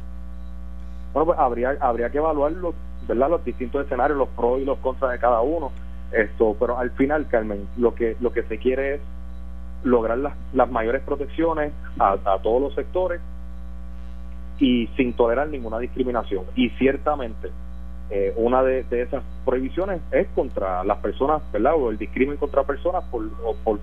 Bueno, 1.13 1.27
pues 1.27 1.39
habría, 1.39 1.77
habría 1.81 2.11
que 2.11 2.19
evaluar 2.19 2.53
los, 2.53 2.75
¿verdad? 3.09 3.31
los 3.31 3.45
distintos 3.45 3.85
escenarios, 3.85 4.19
los 4.19 4.29
pros 4.29 4.61
y 4.61 4.65
los 4.65 4.79
contras 4.79 5.13
de 5.13 5.19
cada 5.19 5.41
uno. 5.41 5.73
Esto, 6.13 6.57
pero 6.59 6.79
al 6.79 6.91
final, 6.93 7.27
Carmen, 7.29 7.67
lo 7.77 7.95
que 7.95 8.17
lo 8.21 8.33
que 8.33 8.43
se 8.45 8.59
quiere 8.59 8.95
es 8.95 9.01
lograr 9.83 10.19
las, 10.19 10.35
las 10.55 10.71
mayores 10.71 11.03
protecciones 11.03 11.73
a, 11.99 12.13
a 12.13 12.39
todos 12.39 12.63
los 12.63 12.75
sectores 12.75 13.21
y 14.59 14.87
sin 14.97 15.13
tolerar 15.15 15.49
ninguna 15.49 15.79
discriminación. 15.79 16.45
Y 16.55 16.71
ciertamente, 16.71 17.51
eh, 18.11 18.33
una 18.37 18.63
de, 18.63 18.85
esas 18.91 19.23
prohibiciones 19.45 20.01
es 20.11 20.27
contra 20.35 20.83
las 20.85 20.99
personas, 20.99 21.43
¿verdad? 21.53 21.75
O 21.75 21.91
el 21.91 21.99
discrimen 21.99 22.37
contra 22.39 22.63
personas 22.63 23.05
por, 23.11 23.29
por 23.65 23.79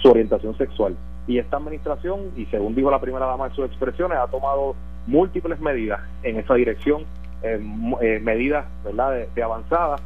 su 0.00 0.10
orientación 0.10 0.56
sexual. 0.56 0.96
Y 1.26 1.38
esta 1.38 1.56
administración, 1.56 2.30
y 2.36 2.46
según 2.46 2.74
dijo 2.74 2.90
la 2.90 3.00
primera 3.00 3.26
dama 3.26 3.46
en 3.46 3.54
sus 3.54 3.66
expresiones, 3.66 4.18
ha 4.18 4.28
tomado 4.28 4.74
múltiples 5.06 5.60
medidas 5.60 6.00
en 6.22 6.38
esa 6.38 6.54
dirección, 6.54 7.02
eh, 7.42 7.60
eh, 8.00 8.20
medidas, 8.22 8.66
¿verdad?, 8.84 9.26
de, 9.34 9.42
avanzada, 9.42 9.96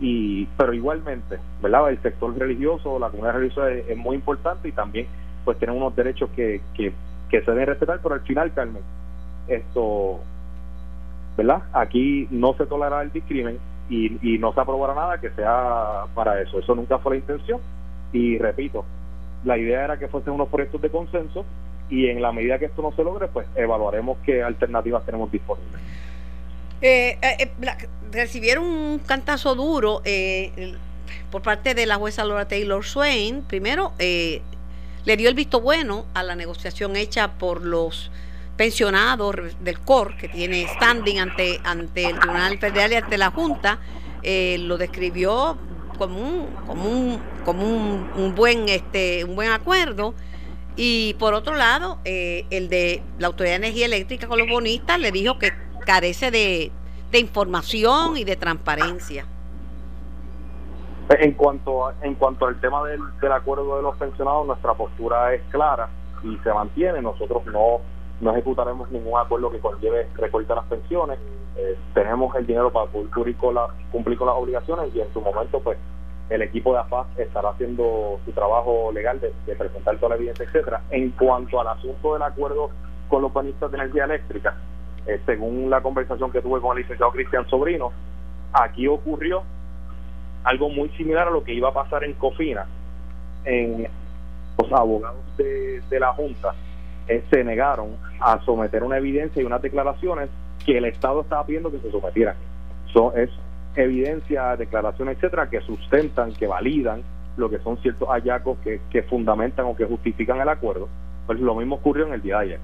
y 0.00 0.46
pero 0.56 0.72
igualmente, 0.72 1.38
¿verdad?, 1.62 1.90
el 1.90 2.02
sector 2.02 2.36
religioso, 2.36 2.98
la 2.98 3.08
comunidad 3.10 3.34
religiosa 3.34 3.70
es, 3.70 3.96
muy 3.96 4.16
importante 4.16 4.68
y 4.68 4.72
también, 4.72 5.06
pues, 5.44 5.58
tienen 5.58 5.76
unos 5.76 5.94
derechos 5.94 6.28
que, 6.34 6.60
que, 6.74 6.92
que 7.30 7.42
se 7.42 7.50
deben 7.50 7.66
respetar, 7.66 8.00
pero 8.02 8.14
al 8.16 8.22
final, 8.22 8.52
Carmen, 8.52 8.82
esto 9.46 10.20
¿verdad? 11.36 11.62
Aquí 11.72 12.28
no 12.30 12.54
se 12.54 12.66
tolerará 12.66 13.02
el 13.02 13.12
discrimen 13.12 13.58
y, 13.88 14.38
no 14.38 14.52
se 14.54 14.60
aprobará 14.60 14.94
nada 14.94 15.20
que 15.20 15.30
sea 15.30 16.04
para 16.14 16.40
eso. 16.40 16.58
Eso 16.58 16.74
nunca 16.74 16.98
fue 16.98 17.12
la 17.12 17.18
intención. 17.18 17.60
Y 18.12 18.38
repito, 18.38 18.84
la 19.44 19.58
idea 19.58 19.84
era 19.84 19.98
que 19.98 20.08
fuesen 20.08 20.32
unos 20.32 20.48
proyectos 20.48 20.80
de 20.80 20.90
consenso 20.90 21.44
y 21.90 22.06
en 22.06 22.22
la 22.22 22.32
medida 22.32 22.58
que 22.58 22.66
esto 22.66 22.82
no 22.82 22.92
se 22.92 23.04
logre, 23.04 23.28
pues 23.28 23.46
evaluaremos 23.54 24.18
qué 24.24 24.42
alternativas 24.42 25.04
tenemos 25.04 25.30
disponibles. 25.30 25.80
Eh, 26.80 27.18
eh, 27.22 27.36
eh 27.40 27.88
recibieron 28.10 28.64
un 28.64 28.98
cantazo 28.98 29.54
duro 29.54 30.02
eh, 30.04 30.74
por 31.30 31.40
parte 31.42 31.74
de 31.74 31.86
la 31.86 31.96
jueza 31.96 32.24
Laura 32.24 32.48
Taylor 32.48 32.84
Swain. 32.84 33.42
Primero, 33.42 33.92
le 33.98 35.16
dio 35.16 35.28
el 35.28 35.34
visto 35.34 35.60
bueno 35.60 36.06
a 36.14 36.22
la 36.22 36.34
negociación 36.34 36.96
hecha 36.96 37.32
por 37.38 37.62
los 37.62 38.10
pensionado 38.56 39.32
del 39.60 39.80
COR, 39.80 40.16
que 40.16 40.28
tiene 40.28 40.66
standing 40.68 41.18
ante, 41.18 41.60
ante 41.64 42.06
el 42.06 42.18
Tribunal 42.18 42.58
Federal 42.58 42.92
y 42.92 42.96
ante 42.96 43.18
la 43.18 43.30
Junta, 43.30 43.78
eh, 44.22 44.58
lo 44.60 44.78
describió 44.78 45.56
como 45.98 46.18
un, 46.18 46.46
como 46.66 46.88
un, 46.88 47.20
como 47.44 47.64
un, 47.64 48.34
buen, 48.34 48.68
este, 48.68 49.24
un 49.24 49.34
buen 49.34 49.50
acuerdo. 49.50 50.14
Y 50.76 51.14
por 51.18 51.34
otro 51.34 51.54
lado, 51.54 51.98
eh, 52.04 52.46
el 52.50 52.68
de 52.68 53.02
la 53.18 53.26
Autoridad 53.26 53.54
de 53.54 53.66
Energía 53.66 53.86
Eléctrica 53.86 54.26
con 54.26 54.38
los 54.38 54.48
bonistas 54.48 54.98
le 54.98 55.12
dijo 55.12 55.38
que 55.38 55.52
carece 55.84 56.30
de, 56.30 56.72
de 57.10 57.18
información 57.18 58.16
y 58.16 58.24
de 58.24 58.36
transparencia. 58.36 59.26
En 61.10 61.32
cuanto, 61.32 61.92
en 62.00 62.14
cuanto 62.14 62.46
al 62.46 62.58
tema 62.60 62.84
del, 62.84 63.00
del 63.20 63.32
acuerdo 63.32 63.76
de 63.76 63.82
los 63.82 63.96
pensionados, 63.96 64.46
nuestra 64.46 64.72
postura 64.72 65.34
es 65.34 65.42
clara 65.50 65.90
y 66.22 66.38
se 66.38 66.52
mantiene. 66.54 67.02
Nosotros 67.02 67.44
no 67.46 67.80
no 68.22 68.30
ejecutaremos 68.30 68.90
ningún 68.90 69.18
acuerdo 69.18 69.50
que 69.50 69.58
conlleve 69.58 70.06
recortar 70.14 70.56
las 70.56 70.66
pensiones. 70.66 71.18
Eh, 71.56 71.76
tenemos 71.92 72.34
el 72.36 72.46
dinero 72.46 72.72
para 72.72 72.86
cumplir 72.86 73.36
con, 73.36 73.54
la, 73.54 73.66
cumplir 73.90 74.16
con 74.16 74.28
las 74.28 74.36
obligaciones 74.36 74.94
y 74.94 75.00
en 75.00 75.12
su 75.12 75.20
momento 75.20 75.60
pues 75.60 75.76
el 76.30 76.40
equipo 76.40 76.72
de 76.72 76.78
AFAS 76.78 77.06
estará 77.18 77.50
haciendo 77.50 78.20
su 78.24 78.32
trabajo 78.32 78.90
legal 78.92 79.20
de, 79.20 79.54
presentar 79.54 79.96
toda 79.96 80.10
la 80.10 80.16
evidencia, 80.16 80.44
etcétera. 80.44 80.80
En 80.90 81.10
cuanto 81.10 81.60
al 81.60 81.66
asunto 81.66 82.14
del 82.14 82.22
acuerdo 82.22 82.70
con 83.08 83.22
los 83.22 83.32
panistas 83.32 83.70
de 83.70 83.78
energía 83.78 84.04
eléctrica, 84.04 84.56
eh, 85.06 85.20
según 85.26 85.68
la 85.68 85.82
conversación 85.82 86.30
que 86.30 86.40
tuve 86.40 86.60
con 86.60 86.76
el 86.76 86.84
licenciado 86.84 87.10
Cristian 87.10 87.46
Sobrino, 87.48 87.90
aquí 88.52 88.86
ocurrió 88.86 89.42
algo 90.44 90.68
muy 90.68 90.88
similar 90.90 91.26
a 91.26 91.30
lo 91.32 91.42
que 91.42 91.54
iba 91.54 91.70
a 91.70 91.74
pasar 91.74 92.04
en 92.04 92.14
Cofina. 92.14 92.66
En 93.44 93.88
los 94.58 94.72
abogados 94.72 95.20
de, 95.36 95.82
la 95.98 96.12
Junta 96.12 96.54
eh, 97.08 97.24
se 97.30 97.42
negaron 97.42 97.96
a 98.24 98.40
someter 98.44 98.82
una 98.84 98.98
evidencia 98.98 99.42
y 99.42 99.44
unas 99.44 99.62
declaraciones 99.62 100.30
que 100.64 100.78
el 100.78 100.84
Estado 100.84 101.22
estaba 101.22 101.44
pidiendo 101.44 101.70
que 101.70 101.78
se 101.78 101.90
sometieran. 101.90 102.36
So, 102.92 103.14
es 103.14 103.30
evidencia, 103.74 104.56
declaraciones, 104.56 105.16
etcétera, 105.16 105.48
que 105.48 105.60
sustentan, 105.62 106.32
que 106.34 106.46
validan 106.46 107.02
lo 107.36 107.48
que 107.48 107.58
son 107.60 107.78
ciertos 107.78 108.08
hallazgos 108.08 108.58
que, 108.58 108.80
que 108.90 109.02
fundamentan 109.02 109.66
o 109.66 109.76
que 109.76 109.86
justifican 109.86 110.40
el 110.40 110.48
acuerdo. 110.48 110.88
Pues 111.26 111.40
lo 111.40 111.54
mismo 111.54 111.76
ocurrió 111.76 112.06
en 112.06 112.14
el 112.14 112.22
día 112.22 112.38
de 112.38 112.42
ayer. 112.42 112.60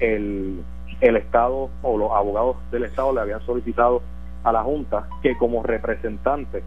El, 0.00 0.62
el 1.00 1.16
Estado 1.16 1.70
o 1.82 1.98
los 1.98 2.10
abogados 2.12 2.56
del 2.70 2.84
Estado 2.84 3.14
le 3.14 3.20
habían 3.20 3.40
solicitado 3.46 4.02
a 4.44 4.52
la 4.52 4.62
Junta 4.62 5.08
que 5.22 5.36
como 5.36 5.62
representante 5.62 6.62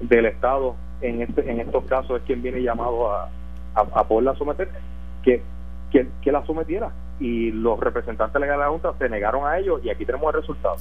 del 0.00 0.26
Estado 0.26 0.74
en 1.00 1.22
este 1.22 1.48
en 1.50 1.60
estos 1.60 1.84
casos 1.84 2.20
es 2.20 2.26
quien 2.26 2.42
viene 2.42 2.62
llamado 2.62 3.12
a, 3.12 3.30
a, 3.74 4.04
poderla 4.04 4.34
someter, 4.34 4.68
que, 5.22 5.42
que 5.90 6.32
la 6.32 6.44
sometiera. 6.44 6.90
Y 7.20 7.52
los 7.52 7.78
representantes 7.78 8.40
legales 8.40 8.60
de 8.60 8.64
la 8.64 8.70
Junta 8.70 8.94
se 8.98 9.08
negaron 9.08 9.46
a 9.46 9.58
ello 9.58 9.80
y 9.82 9.90
aquí 9.90 10.04
tenemos 10.04 10.34
el 10.34 10.40
resultado. 10.40 10.76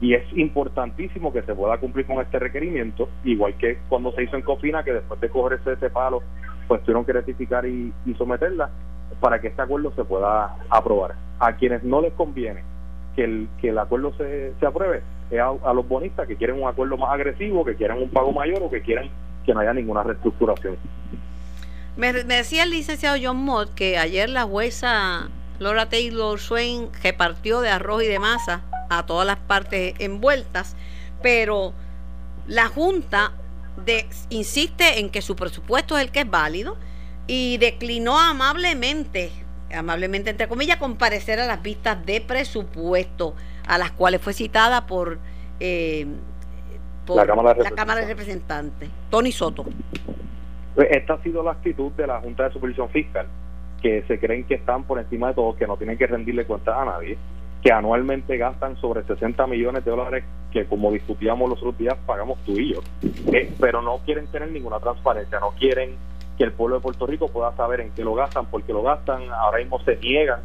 Y 0.00 0.14
es 0.14 0.24
importantísimo 0.34 1.32
que 1.32 1.42
se 1.42 1.54
pueda 1.54 1.76
cumplir 1.76 2.06
con 2.06 2.20
este 2.20 2.38
requerimiento, 2.38 3.08
igual 3.22 3.54
que 3.54 3.78
cuando 3.88 4.12
se 4.12 4.22
hizo 4.22 4.36
en 4.36 4.42
Cofina, 4.42 4.82
que 4.82 4.94
después 4.94 5.20
de 5.20 5.28
cogerse 5.28 5.72
ese 5.72 5.90
palo, 5.90 6.22
pues 6.66 6.80
tuvieron 6.82 7.04
que 7.04 7.12
rectificar 7.12 7.66
y, 7.66 7.92
someterla 8.16 8.70
para 9.20 9.40
que 9.40 9.48
este 9.48 9.60
acuerdo 9.60 9.92
se 9.94 10.04
pueda 10.04 10.56
aprobar. 10.70 11.14
A 11.38 11.52
quienes 11.54 11.82
no 11.82 12.00
les 12.00 12.12
conviene 12.14 12.62
que 13.14 13.24
el, 13.24 13.48
que 13.60 13.68
el 13.70 13.78
acuerdo 13.78 14.14
se, 14.16 14.54
se 14.58 14.66
apruebe 14.66 15.02
es 15.30 15.40
a, 15.40 15.72
los 15.72 15.86
bonistas 15.86 16.26
que 16.26 16.36
quieren 16.36 16.60
un 16.62 16.68
acuerdo 16.68 16.96
más 16.96 17.12
agresivo, 17.12 17.64
que 17.64 17.74
quieren 17.74 17.98
un 17.98 18.10
pago 18.10 18.32
mayor 18.32 18.62
o 18.62 18.70
que 18.70 18.80
quieren 18.82 19.10
que 19.44 19.54
no 19.54 19.60
haya 19.60 19.72
ninguna 19.72 20.02
reestructuración. 20.02 20.76
Me, 21.96 22.12
me 22.24 22.36
decía 22.36 22.64
el 22.64 22.70
licenciado 22.70 23.16
John 23.20 23.36
Mott 23.36 23.74
que 23.74 23.98
ayer 23.98 24.28
la 24.28 24.44
jueza 24.44 25.28
Laura 25.60 25.90
Taylor 25.90 26.40
Swain 26.40 26.88
repartió 27.02 27.60
de 27.60 27.68
arroz 27.68 28.02
y 28.02 28.06
de 28.06 28.18
masa 28.18 28.62
a 28.88 29.04
todas 29.04 29.26
las 29.26 29.36
partes 29.36 29.94
envueltas, 29.98 30.74
pero 31.22 31.74
la 32.46 32.66
Junta 32.66 33.32
de, 33.84 34.06
insiste 34.30 35.00
en 35.00 35.10
que 35.10 35.20
su 35.20 35.36
presupuesto 35.36 35.98
es 35.98 36.04
el 36.04 36.10
que 36.10 36.20
es 36.20 36.30
válido 36.30 36.78
y 37.26 37.58
declinó 37.58 38.18
amablemente, 38.18 39.30
amablemente 39.72 40.30
entre 40.30 40.48
comillas, 40.48 40.78
comparecer 40.78 41.38
a 41.38 41.46
las 41.46 41.62
vistas 41.62 42.04
de 42.06 42.22
presupuesto 42.22 43.34
a 43.68 43.76
las 43.76 43.92
cuales 43.92 44.22
fue 44.22 44.32
citada 44.32 44.86
por, 44.86 45.18
eh, 45.60 46.06
la, 47.06 47.26
Cámara 47.26 47.52
de, 47.52 47.64
la 47.64 47.70
Cámara 47.72 48.00
de 48.00 48.06
Representantes. 48.06 48.88
Tony 49.10 49.30
Soto. 49.30 49.66
Pues 50.74 50.88
esta 50.90 51.14
ha 51.14 51.22
sido 51.22 51.42
la 51.42 51.52
actitud 51.52 51.92
de 51.92 52.06
la 52.06 52.18
Junta 52.20 52.44
de 52.44 52.52
Supervisión 52.54 52.88
Fiscal, 52.88 53.26
que 53.80 54.02
se 54.02 54.18
creen 54.18 54.44
que 54.44 54.54
están 54.54 54.84
por 54.84 54.98
encima 54.98 55.28
de 55.28 55.34
todo, 55.34 55.56
que 55.56 55.66
no 55.66 55.76
tienen 55.76 55.98
que 55.98 56.06
rendirle 56.06 56.44
cuentas 56.44 56.76
a 56.76 56.84
nadie 56.84 57.18
que 57.62 57.72
anualmente 57.72 58.36
gastan 58.36 58.76
sobre 58.76 59.02
60 59.04 59.46
millones 59.46 59.84
de 59.84 59.90
dólares 59.90 60.24
que 60.50 60.64
como 60.64 60.90
discutíamos 60.90 61.48
los 61.48 61.58
otros 61.58 61.78
días 61.78 61.96
pagamos 62.06 62.38
tú 62.44 62.52
y 62.52 62.74
yo, 62.74 62.80
eh, 63.32 63.52
pero 63.60 63.82
no 63.82 63.98
quieren 63.98 64.26
tener 64.28 64.50
ninguna 64.50 64.80
transparencia, 64.80 65.38
no 65.40 65.50
quieren 65.50 65.94
que 66.36 66.44
el 66.44 66.52
pueblo 66.52 66.76
de 66.76 66.82
Puerto 66.82 67.06
Rico 67.06 67.28
pueda 67.28 67.54
saber 67.54 67.80
en 67.80 67.90
qué 67.90 68.02
lo 68.02 68.14
gastan, 68.14 68.46
porque 68.46 68.72
lo 68.72 68.82
gastan, 68.82 69.30
ahora 69.30 69.58
mismo 69.58 69.78
se 69.80 69.96
niegan 69.96 70.40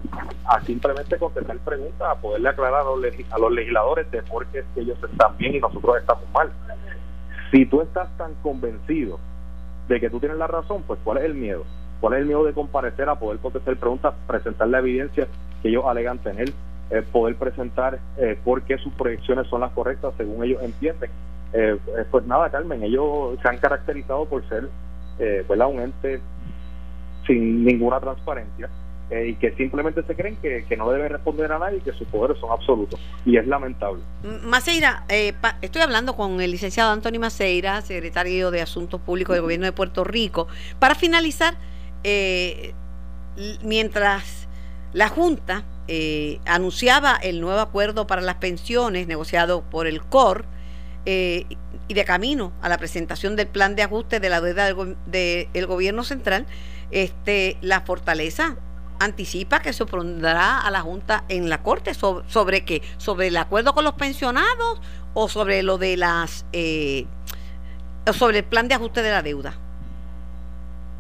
a 0.46 0.60
simplemente 0.62 1.18
contestar 1.18 1.58
preguntas, 1.60 2.08
a 2.08 2.16
poderle 2.16 2.50
aclarar 2.50 2.82
a 2.82 2.84
los, 2.84 3.00
a 3.32 3.40
los 3.40 3.52
legisladores 3.52 4.12
de 4.12 4.22
por 4.24 4.46
qué 4.48 4.64
ellos 4.76 4.98
están 5.10 5.38
bien 5.38 5.56
y 5.56 5.60
nosotros 5.60 5.96
estamos 5.98 6.26
mal. 6.34 6.52
Si 7.50 7.66
tú 7.66 7.82
estás 7.82 8.10
tan 8.18 8.34
convencido 8.44 9.20
de 9.88 10.00
que 10.02 10.10
tú 10.10 10.20
tienes 10.20 10.38
la 10.38 10.48
razón, 10.48 10.84
pues 10.86 11.00
¿cuál 11.04 11.20
es 11.20 11.24
el 11.24 11.34
miedo? 11.34 11.64
¿Cuál 12.06 12.18
es 12.18 12.20
el 12.20 12.28
miedo 12.28 12.43
de 12.43 12.53
comparecer 12.53 13.10
a 13.10 13.16
poder 13.16 13.39
contestar 13.39 13.76
preguntas, 13.78 14.14
presentar 14.28 14.68
la 14.68 14.78
evidencia 14.78 15.28
que 15.64 15.70
ellos 15.70 15.86
alegan 15.88 16.20
tener? 16.20 16.53
Eh, 16.91 17.01
poder 17.01 17.36
presentar 17.36 17.97
eh, 18.18 18.38
por 18.43 18.62
qué 18.62 18.78
sus 18.78 18.93
proyecciones 18.93 19.47
son 19.47 19.62
las 19.62 19.72
correctas 19.72 20.14
según 20.16 20.43
ellos 20.43 20.62
entienden. 20.62 21.10
Eh, 21.51 21.76
eh, 21.97 22.06
pues 22.12 22.24
nada, 22.28 22.51
Carmen, 22.51 22.84
ellos 22.84 23.39
se 23.41 23.49
han 23.49 23.58
caracterizado 23.58 24.26
por 24.26 24.47
ser 24.47 24.70
eh, 25.18 25.43
un 25.49 25.80
ente 25.80 26.22
sin 27.26 27.66
ninguna 27.66 27.99
transparencia 27.99 28.70
y 29.10 29.34
que 29.36 29.53
simplemente 29.53 30.03
se 30.03 30.16
creen 30.16 30.36
que, 30.36 30.78
no 30.78 30.91
debe 30.91 31.10
responder 31.10 31.51
a 31.51 31.58
nadie 31.58 31.80
y 31.80 31.82
que 31.82 31.91
sus 31.93 32.08
poderes 32.08 32.38
son 32.38 32.51
absolutos. 32.51 32.99
Y 33.26 33.38
es 33.38 33.47
lamentable. 33.47 34.03
Maceira, 34.43 35.06
estoy 35.10 35.82
hablando 35.82 36.16
con 36.16 36.39
el 36.39 36.51
licenciado 36.51 36.91
Antonio 36.91 37.20
Maceira, 37.20 37.82
secretario 37.82 38.51
de 38.51 38.62
Asuntos 38.62 39.01
Públicos 39.01 39.36
del 39.36 39.41
Gobierno 39.41 39.66
de 39.66 39.72
Puerto 39.72 40.03
Rico. 40.03 40.47
Para 40.78 40.93
finalizar, 40.93 41.56
mientras 43.64 44.47
la 44.93 45.10
Junta 45.10 45.66
eh, 45.88 46.39
anunciaba 46.45 47.16
el 47.16 47.41
nuevo 47.41 47.60
acuerdo 47.60 48.08
para 48.08 48.22
las 48.22 48.36
pensiones 48.36 49.08
negociado 49.08 49.62
por 49.70 49.86
el 49.86 50.01
COR 50.01 50.45
eh, 51.06 51.45
y 51.88 51.93
de 51.93 52.06
camino 52.06 52.53
a 52.62 52.70
la 52.70 52.80
presentación 52.80 53.36
del 53.36 53.47
plan 53.47 53.76
de 53.76 53.84
ajuste 53.84 54.20
de 54.20 54.30
la 54.30 54.41
deuda 54.41 54.74
del, 55.06 55.68
gobierno 55.68 56.03
central, 56.03 56.47
este, 56.89 57.58
la 57.62 57.82
fortaleza 57.82 58.56
anticipa 58.99 59.60
que 59.60 59.74
se 59.74 59.84
opondrá 59.84 60.62
a 60.62 60.72
la 60.72 60.82
Junta 60.82 61.26
en 61.30 61.49
la 61.49 61.62
Corte 61.62 61.93
sobre, 61.93 62.28
sobre 62.30 62.66
qué, 62.66 62.82
sobre 62.97 63.28
el 63.28 63.38
acuerdo 63.38 63.74
con 63.74 63.84
los 63.84 63.93
pensionados 63.93 64.82
o 65.14 65.30
sobre 65.30 65.62
lo 65.62 65.78
de 65.78 65.97
las, 65.97 66.45
eh, 66.53 67.06
sobre 68.12 68.39
el 68.39 68.45
plan 68.45 68.68
de 68.68 68.76
ajuste 68.76 69.03
de 69.03 69.12
la 69.12 69.22
deuda. 69.22 69.60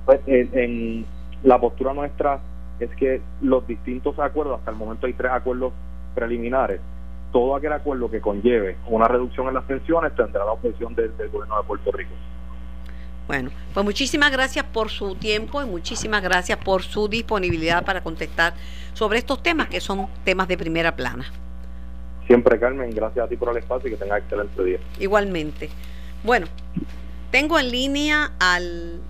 Pues 0.05 0.21
en 0.27 1.05
la 1.43 1.59
postura 1.59 1.93
nuestra 1.93 2.39
es 2.79 2.89
que 2.95 3.21
los 3.41 3.65
distintos 3.67 4.17
acuerdos, 4.19 4.59
hasta 4.59 4.71
el 4.71 4.77
momento 4.77 5.07
hay 5.07 5.13
tres 5.13 5.31
acuerdos 5.31 5.73
preliminares, 6.13 6.79
todo 7.31 7.55
aquel 7.55 7.73
acuerdo 7.73 8.09
que 8.09 8.21
conlleve 8.21 8.77
una 8.87 9.07
reducción 9.07 9.47
en 9.47 9.55
las 9.55 9.65
pensiones 9.65 10.15
tendrá 10.15 10.45
la 10.45 10.53
oposición 10.53 10.95
del, 10.95 11.11
gobierno 11.31 11.57
de 11.57 11.63
Puerto 11.67 11.91
Rico. 11.91 12.11
Bueno, 13.27 13.49
pues 13.73 13.83
muchísimas 13.83 14.31
gracias 14.31 14.65
por 14.65 14.89
su 14.89 15.15
tiempo 15.15 15.61
y 15.61 15.65
muchísimas 15.65 16.21
gracias 16.21 16.59
por 16.59 16.83
su 16.83 17.07
disponibilidad 17.07 17.83
para 17.83 18.01
contestar 18.01 18.53
sobre 18.93 19.17
estos 19.17 19.41
temas 19.41 19.67
que 19.67 19.81
son 19.81 20.07
temas 20.23 20.47
de 20.47 20.57
primera 20.57 20.95
plana. 20.95 21.25
Siempre, 22.27 22.59
Carmen, 22.59 22.91
gracias 22.91 23.25
a 23.25 23.27
ti 23.27 23.35
por 23.35 23.49
el 23.49 23.57
espacio 23.57 23.89
y 23.89 23.91
que 23.91 23.97
tengas 23.97 24.19
excelente 24.19 24.63
día. 24.63 24.79
Igualmente. 24.99 25.69
Bueno, 26.23 26.47
tengo 27.31 27.59
en 27.59 27.71
línea 27.71 28.31
al 28.39 29.01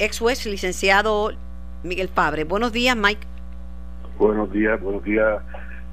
ex 0.00 0.18
juez 0.18 0.44
licenciado 0.46 1.32
Miguel 1.82 2.08
Fabre. 2.08 2.44
Buenos 2.44 2.72
días, 2.72 2.96
Mike. 2.96 3.26
Buenos 4.18 4.50
días, 4.50 4.80
buenos 4.80 5.04
días 5.04 5.42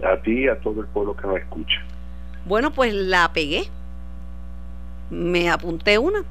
a 0.03 0.21
ti 0.21 0.45
y 0.45 0.47
a 0.47 0.59
todo 0.59 0.81
el 0.81 0.87
pueblo 0.87 1.15
que 1.15 1.27
nos 1.27 1.37
escucha. 1.37 1.75
Bueno, 2.45 2.71
pues 2.71 2.93
la 2.93 3.31
pegué. 3.33 3.65
Me 5.09 5.49
apunté 5.49 5.97
una. 5.97 6.23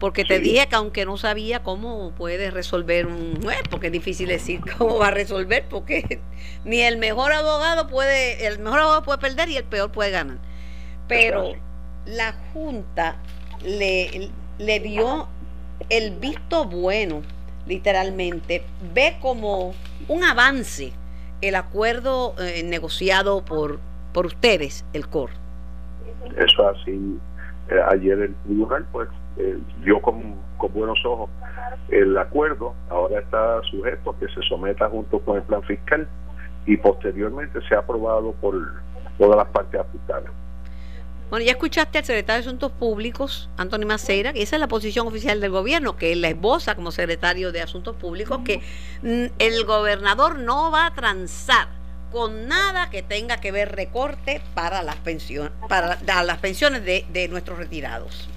Porque 0.00 0.24
te 0.24 0.40
dije 0.40 0.66
que 0.66 0.74
aunque 0.74 1.06
no 1.06 1.16
sabía 1.16 1.62
cómo 1.62 2.12
puedes 2.18 2.52
resolver 2.52 3.06
un 3.06 3.40
juez, 3.40 3.62
porque 3.70 3.86
es 3.86 3.92
difícil 3.92 4.28
decir 4.28 4.60
cómo 4.78 4.98
va 4.98 5.08
a 5.08 5.10
resolver, 5.12 5.64
porque 5.70 6.20
ni 6.64 6.80
el 6.80 6.98
mejor 6.98 7.32
abogado 7.32 7.86
puede, 7.86 8.46
el 8.46 8.58
mejor 8.58 8.80
abogado 8.80 9.04
puede 9.04 9.18
perder 9.18 9.48
y 9.50 9.56
el 9.56 9.64
peor 9.64 9.92
puede 9.92 10.10
ganar. 10.10 10.38
Pero 11.06 11.52
la 12.06 12.34
Junta 12.52 13.16
le, 13.62 14.30
le 14.58 14.80
dio 14.80 15.28
el 15.90 16.12
visto 16.16 16.64
bueno 16.64 17.22
literalmente, 17.66 18.62
ve 18.94 19.16
como 19.20 19.74
un 20.08 20.24
avance 20.24 20.92
el 21.40 21.54
acuerdo 21.54 22.34
eh, 22.38 22.62
negociado 22.64 23.44
por, 23.44 23.78
por 24.12 24.26
ustedes, 24.26 24.84
el 24.92 25.08
COR. 25.08 25.30
Eso 26.36 26.68
así, 26.68 27.18
eh, 27.68 27.80
ayer 27.90 28.18
el 28.18 28.34
tribunal 28.44 28.86
pues 28.92 29.08
eh, 29.36 29.58
vio 29.80 30.00
con, 30.00 30.36
con, 30.56 30.72
buenos 30.72 30.98
ojos 31.04 31.28
el 31.88 32.16
acuerdo, 32.16 32.74
ahora 32.88 33.20
está 33.20 33.60
sujeto 33.70 34.10
a 34.10 34.18
que 34.18 34.26
se 34.28 34.40
someta 34.48 34.88
junto 34.88 35.18
con 35.20 35.36
el 35.36 35.42
plan 35.42 35.62
fiscal 35.62 36.08
y 36.66 36.76
posteriormente 36.76 37.60
se 37.68 37.74
ha 37.74 37.80
aprobado 37.80 38.32
por 38.40 38.54
todas 39.18 39.36
las 39.36 39.46
partes 39.48 39.80
afectadas. 39.80 40.30
Bueno, 41.30 41.44
ya 41.44 41.52
escuchaste 41.52 41.98
al 41.98 42.04
secretario 42.04 42.42
de 42.42 42.48
Asuntos 42.48 42.72
Públicos, 42.72 43.48
Antonio 43.56 43.86
Maceira, 43.86 44.32
que 44.32 44.42
esa 44.42 44.56
es 44.56 44.60
la 44.60 44.68
posición 44.68 45.06
oficial 45.06 45.40
del 45.40 45.50
gobierno, 45.50 45.96
que 45.96 46.12
él 46.12 46.20
la 46.20 46.28
esboza 46.28 46.74
como 46.74 46.92
secretario 46.92 47.50
de 47.50 47.60
Asuntos 47.62 47.96
Públicos, 47.96 48.40
que 48.44 48.60
mm, 49.02 49.34
el 49.38 49.64
gobernador 49.64 50.38
no 50.38 50.70
va 50.70 50.86
a 50.86 50.94
transar 50.94 51.68
con 52.12 52.46
nada 52.46 52.90
que 52.90 53.02
tenga 53.02 53.38
que 53.38 53.50
ver 53.50 53.74
recorte 53.74 54.40
para 54.54 54.82
las 54.82 54.96
pensiones, 54.96 55.52
para 55.68 56.22
las 56.22 56.38
pensiones 56.38 56.84
de, 56.84 57.04
de 57.12 57.28
nuestros 57.28 57.58
retirados. 57.58 58.28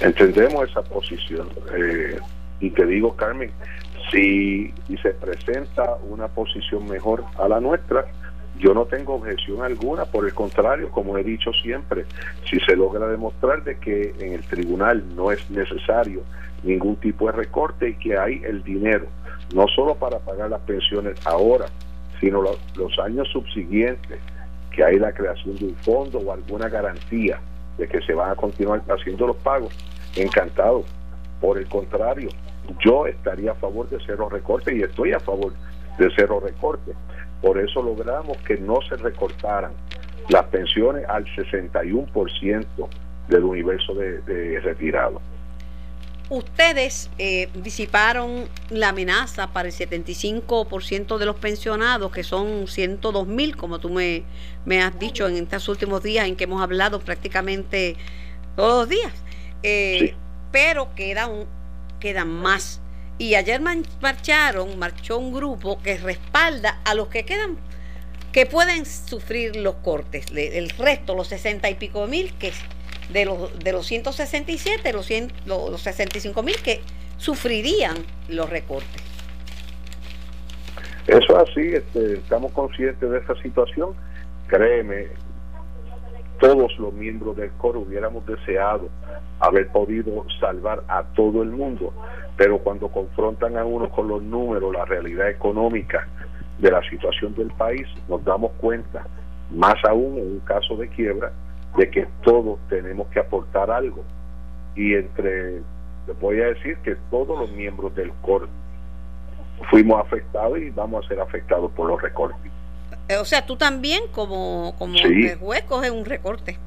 Entendemos 0.00 0.68
esa 0.68 0.82
posición. 0.82 1.48
Eh, 1.76 2.18
y 2.60 2.70
te 2.70 2.86
digo, 2.86 3.14
Carmen, 3.16 3.50
si, 4.10 4.72
se 5.02 5.10
presenta 5.10 5.96
una 6.08 6.28
posición 6.28 6.86
mejor 6.88 7.24
a 7.38 7.48
la 7.48 7.60
nuestra, 7.60 8.06
yo 8.64 8.72
no 8.72 8.86
tengo 8.86 9.16
objeción 9.16 9.62
alguna, 9.62 10.06
por 10.06 10.24
el 10.24 10.32
contrario, 10.32 10.90
como 10.90 11.18
he 11.18 11.22
dicho 11.22 11.52
siempre, 11.52 12.06
si 12.48 12.58
se 12.60 12.74
logra 12.74 13.06
demostrar 13.08 13.62
de 13.62 13.78
que 13.78 14.14
en 14.18 14.32
el 14.32 14.42
tribunal 14.42 15.04
no 15.14 15.30
es 15.30 15.50
necesario 15.50 16.22
ningún 16.62 16.96
tipo 16.96 17.26
de 17.26 17.32
recorte 17.32 17.90
y 17.90 17.94
que 17.96 18.16
hay 18.16 18.40
el 18.42 18.64
dinero, 18.64 19.06
no 19.54 19.68
solo 19.68 19.94
para 19.96 20.18
pagar 20.18 20.48
las 20.48 20.62
pensiones 20.62 21.14
ahora, 21.26 21.66
sino 22.20 22.40
los 22.40 22.98
años 23.00 23.28
subsiguientes, 23.30 24.18
que 24.70 24.82
hay 24.82 24.98
la 24.98 25.12
creación 25.12 25.56
de 25.56 25.66
un 25.66 25.76
fondo 25.76 26.20
o 26.20 26.32
alguna 26.32 26.70
garantía 26.70 27.38
de 27.76 27.86
que 27.86 28.00
se 28.00 28.14
van 28.14 28.30
a 28.30 28.34
continuar 28.34 28.80
haciendo 28.88 29.26
los 29.26 29.36
pagos, 29.36 29.74
encantado. 30.16 30.84
Por 31.38 31.58
el 31.58 31.68
contrario, 31.68 32.30
yo 32.82 33.06
estaría 33.06 33.50
a 33.50 33.56
favor 33.56 33.90
de 33.90 33.98
cero 34.06 34.30
recorte 34.30 34.74
y 34.74 34.80
estoy 34.80 35.12
a 35.12 35.20
favor 35.20 35.52
de 35.98 36.08
cero 36.16 36.40
recorte. 36.42 36.92
Por 37.44 37.58
eso 37.58 37.82
logramos 37.82 38.38
que 38.38 38.56
no 38.56 38.78
se 38.88 38.96
recortaran 38.96 39.72
las 40.30 40.46
pensiones 40.46 41.04
al 41.06 41.26
61% 41.26 42.64
del 43.28 43.44
universo 43.44 43.92
de, 43.92 44.22
de 44.22 44.60
retirados. 44.60 45.20
Ustedes 46.30 47.10
eh, 47.18 47.50
disiparon 47.52 48.48
la 48.70 48.88
amenaza 48.88 49.52
para 49.52 49.68
el 49.68 49.74
75% 49.74 51.18
de 51.18 51.26
los 51.26 51.36
pensionados, 51.36 52.10
que 52.10 52.24
son 52.24 52.66
102 52.66 53.26
mil, 53.26 53.56
como 53.58 53.78
tú 53.78 53.90
me, 53.90 54.22
me, 54.64 54.82
has 54.82 54.98
dicho 54.98 55.28
en 55.28 55.36
estos 55.36 55.68
últimos 55.68 56.02
días 56.02 56.26
en 56.26 56.36
que 56.36 56.44
hemos 56.44 56.62
hablado 56.62 56.98
prácticamente 56.98 57.96
todos 58.56 58.80
los 58.80 58.88
días. 58.88 59.12
Eh, 59.62 60.14
pero 60.50 60.94
quedan, 60.94 61.44
quedan 62.00 62.28
más. 62.30 62.80
Y 63.18 63.36
ayer 63.36 63.60
marcharon, 64.00 64.78
marchó 64.78 65.18
un 65.18 65.32
grupo 65.32 65.80
que 65.80 65.96
respalda 65.98 66.80
a 66.84 66.94
los 66.94 67.08
que 67.08 67.24
quedan, 67.24 67.56
que 68.32 68.44
pueden 68.46 68.84
sufrir 68.86 69.54
los 69.56 69.76
cortes. 69.76 70.26
El 70.34 70.70
resto, 70.70 71.14
los 71.14 71.28
60 71.28 71.70
y 71.70 71.74
pico 71.74 72.06
mil, 72.06 72.32
que 72.34 72.52
de 73.10 73.24
los, 73.24 73.58
de 73.58 73.72
los 73.72 73.86
167, 73.86 74.92
los, 74.92 75.08
los, 75.46 75.80
65 75.80 76.42
mil 76.42 76.56
que 76.56 76.80
sufrirían 77.16 77.96
los 78.28 78.50
recortes. 78.50 79.02
Eso 81.06 81.40
es 81.40 81.50
así, 81.50 81.60
este, 81.74 82.14
estamos 82.14 82.50
conscientes 82.52 83.08
de 83.08 83.18
esa 83.18 83.34
situación. 83.42 83.90
Créeme, 84.48 85.08
todos 86.44 86.78
los 86.78 86.92
miembros 86.92 87.36
del 87.36 87.50
coro 87.52 87.80
hubiéramos 87.80 88.26
deseado 88.26 88.90
haber 89.40 89.68
podido 89.68 90.26
salvar 90.38 90.82
a 90.88 91.02
todo 91.14 91.42
el 91.42 91.48
mundo, 91.48 91.90
pero 92.36 92.58
cuando 92.58 92.88
confrontan 92.88 93.56
a 93.56 93.64
uno 93.64 93.88
con 93.88 94.08
los 94.08 94.22
números, 94.22 94.74
la 94.74 94.84
realidad 94.84 95.30
económica 95.30 96.06
de 96.58 96.70
la 96.70 96.82
situación 96.90 97.34
del 97.34 97.50
país, 97.52 97.86
nos 98.10 98.22
damos 98.24 98.52
cuenta, 98.58 99.06
más 99.52 99.76
aún 99.88 100.18
en 100.18 100.32
un 100.32 100.40
caso 100.40 100.76
de 100.76 100.88
quiebra, 100.88 101.32
de 101.78 101.90
que 101.90 102.06
todos 102.22 102.58
tenemos 102.68 103.08
que 103.08 103.20
aportar 103.20 103.70
algo. 103.70 104.04
Y 104.76 104.96
entre, 104.96 105.62
les 106.06 106.20
voy 106.20 106.42
a 106.42 106.48
decir 106.48 106.76
que 106.84 106.94
todos 107.10 107.38
los 107.38 107.50
miembros 107.52 107.94
del 107.94 108.12
COR 108.20 108.50
fuimos 109.70 109.98
afectados 109.98 110.58
y 110.58 110.68
vamos 110.68 111.06
a 111.06 111.08
ser 111.08 111.20
afectados 111.20 111.70
por 111.72 111.88
los 111.88 112.02
recortes. 112.02 112.52
Eh, 113.08 113.16
o 113.16 113.24
sea, 113.24 113.46
tú 113.46 113.56
también 113.56 114.04
como, 114.12 114.74
como 114.78 114.96
juez 115.40 115.64
coges 115.64 115.90
un 115.90 116.04
recorte. 116.04 116.58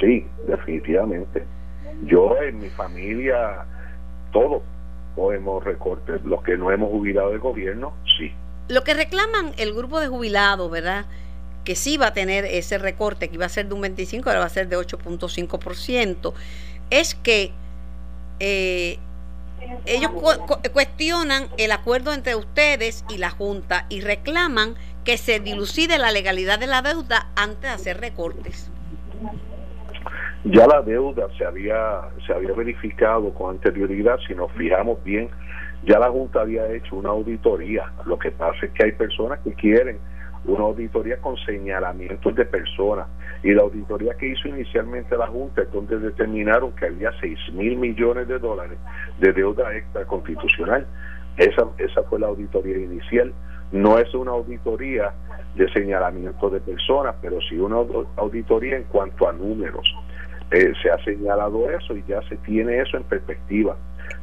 Sí, 0.00 0.26
definitivamente. 0.46 1.44
Yo 2.04 2.36
en 2.42 2.58
mi 2.58 2.68
familia, 2.70 3.64
todos 4.32 4.62
cogemos 5.14 5.64
recortes. 5.64 6.22
Los 6.24 6.42
que 6.42 6.56
no 6.56 6.70
hemos 6.70 6.90
jubilado 6.90 7.30
del 7.30 7.38
gobierno, 7.38 7.94
sí. 8.18 8.32
Lo 8.68 8.82
que 8.82 8.94
reclaman 8.94 9.52
el 9.56 9.72
grupo 9.72 10.00
de 10.00 10.08
jubilados, 10.08 10.70
¿verdad? 10.70 11.06
que 11.64 11.74
sí 11.74 11.96
va 11.96 12.08
a 12.08 12.12
tener 12.12 12.44
ese 12.44 12.78
recorte, 12.78 13.28
que 13.28 13.34
iba 13.34 13.46
a 13.46 13.48
ser 13.48 13.66
de 13.66 13.74
un 13.74 13.80
25, 13.80 14.28
ahora 14.28 14.40
va 14.40 14.46
a 14.46 14.50
ser 14.50 14.68
de 14.68 14.76
8.5%, 14.76 16.34
es 16.90 17.14
que 17.14 17.52
eh, 18.38 18.98
ellos 19.86 20.10
cuestionan 20.72 21.48
el 21.56 21.72
acuerdo 21.72 22.12
entre 22.12 22.34
ustedes 22.34 23.04
y 23.08 23.16
la 23.16 23.30
Junta 23.30 23.86
y 23.88 24.02
reclaman 24.02 24.74
que 25.04 25.16
se 25.18 25.40
dilucide 25.40 25.98
la 25.98 26.10
legalidad 26.10 26.58
de 26.58 26.66
la 26.66 26.82
deuda 26.82 27.28
antes 27.36 27.62
de 27.62 27.68
hacer 27.68 28.00
recortes. 28.00 28.70
Ya 30.44 30.66
la 30.66 30.82
deuda 30.82 31.26
se 31.38 31.44
había, 31.44 32.02
se 32.26 32.32
había 32.34 32.52
verificado 32.52 33.32
con 33.32 33.54
anterioridad, 33.54 34.18
si 34.26 34.34
nos 34.34 34.52
fijamos 34.52 35.02
bien, 35.02 35.30
ya 35.86 35.98
la 35.98 36.10
Junta 36.10 36.40
había 36.40 36.66
hecho 36.70 36.96
una 36.96 37.10
auditoría. 37.10 37.90
Lo 38.06 38.18
que 38.18 38.30
pasa 38.30 38.66
es 38.66 38.72
que 38.72 38.84
hay 38.84 38.92
personas 38.92 39.40
que 39.40 39.52
quieren 39.54 39.98
una 40.46 40.64
auditoría 40.64 41.16
con 41.18 41.36
señalamientos 41.38 42.34
de 42.34 42.44
personas. 42.44 43.06
Y 43.42 43.52
la 43.52 43.62
auditoría 43.62 44.14
que 44.14 44.28
hizo 44.28 44.48
inicialmente 44.48 45.16
la 45.16 45.26
Junta 45.26 45.62
es 45.62 45.72
donde 45.72 45.98
determinaron 45.98 46.72
que 46.72 46.86
había 46.86 47.10
6 47.20 47.38
mil 47.52 47.76
millones 47.76 48.28
de 48.28 48.38
dólares 48.38 48.78
de 49.20 49.32
deuda 49.32 49.74
extra 49.74 50.04
constitucional. 50.06 50.86
Esa, 51.36 51.66
esa 51.78 52.02
fue 52.04 52.20
la 52.20 52.28
auditoría 52.28 52.76
inicial. 52.76 53.32
No 53.74 53.98
es 53.98 54.14
una 54.14 54.30
auditoría 54.30 55.12
de 55.56 55.68
señalamiento 55.72 56.48
de 56.48 56.60
personas, 56.60 57.16
pero 57.20 57.40
sí 57.40 57.58
una 57.58 57.78
auditoría 58.14 58.76
en 58.76 58.84
cuanto 58.84 59.28
a 59.28 59.32
números. 59.32 59.84
Eh, 60.52 60.72
se 60.80 60.90
ha 60.92 61.04
señalado 61.04 61.68
eso 61.68 61.96
y 61.96 62.04
ya 62.06 62.22
se 62.28 62.36
tiene 62.36 62.80
eso 62.80 62.96
en 62.96 63.02
perspectiva. 63.02 63.76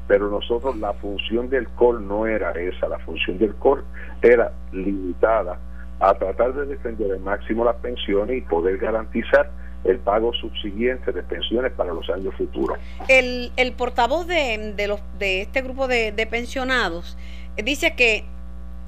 Pero 0.08 0.30
nosotros 0.30 0.78
la 0.78 0.94
función 0.94 1.50
del 1.50 1.68
COR 1.68 2.00
no 2.00 2.28
era 2.28 2.52
esa, 2.52 2.88
la 2.88 3.00
función 3.00 3.40
del 3.40 3.54
COR 3.56 3.84
era 4.22 4.54
limitada 4.72 5.60
a 6.00 6.14
tratar 6.14 6.54
de 6.54 6.68
defender 6.68 7.12
al 7.12 7.20
máximo 7.20 7.66
las 7.66 7.76
pensiones 7.76 8.38
y 8.38 8.42
poder 8.42 8.78
garantizar 8.78 9.52
el 9.84 9.98
pago 10.00 10.32
subsiguiente 10.34 11.12
de 11.12 11.24
pensiones 11.24 11.74
para 11.74 11.94
los 11.94 12.10
años 12.10 12.34
futuros. 12.36 12.80
El, 13.10 13.52
el 13.58 13.74
portavoz 13.74 14.28
de, 14.28 14.74
de, 14.78 14.88
los, 14.88 15.02
de 15.20 15.42
este 15.42 15.62
grupo 15.62 15.90
de, 15.90 16.28
pensionados 16.30 17.18
eh, 17.58 17.64
dice 17.64 17.96
que 17.98 18.24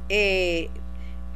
eh, 0.10 0.70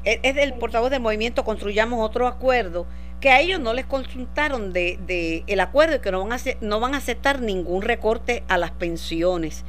es 0.03 0.37
el 0.37 0.53
portavoz 0.53 0.89
del 0.89 1.01
movimiento 1.01 1.43
Construyamos 1.43 1.99
Otro 1.99 2.27
Acuerdo, 2.27 2.85
que 3.19 3.29
a 3.29 3.39
ellos 3.39 3.59
no 3.59 3.73
les 3.73 3.85
consultaron 3.85 4.73
de, 4.73 4.99
de 5.05 5.43
el 5.47 5.59
acuerdo 5.59 5.95
y 5.95 5.99
que 5.99 6.11
no 6.11 6.23
van, 6.23 6.33
a, 6.33 6.37
no 6.61 6.79
van 6.79 6.93
a 6.93 6.97
aceptar 6.97 7.41
ningún 7.41 7.81
recorte 7.81 8.43
a 8.47 8.57
las 8.57 8.71
pensiones. 8.71 9.65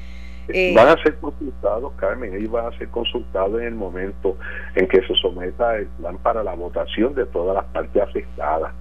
Eh, 0.49 0.73
van 0.75 0.89
a 0.89 1.03
ser 1.03 1.17
consultados, 1.17 1.93
Carmen, 1.97 2.35
ellos 2.35 2.51
van 2.51 2.73
a 2.73 2.79
ser 2.79 2.89
consultados 2.89 3.61
en 3.61 3.67
el 3.67 3.75
momento 3.75 4.39
en 4.75 4.89
que 4.89 5.03
se 5.03 5.15
someta 5.21 5.77
el 5.77 5.87
plan 5.87 6.17
para 6.19 6.43
la 6.43 6.55
votación 6.55 7.15
de 7.15 7.27
todas 7.27 7.55
las 7.55 7.65
partes 7.67 8.03
afectadas. 8.03 8.73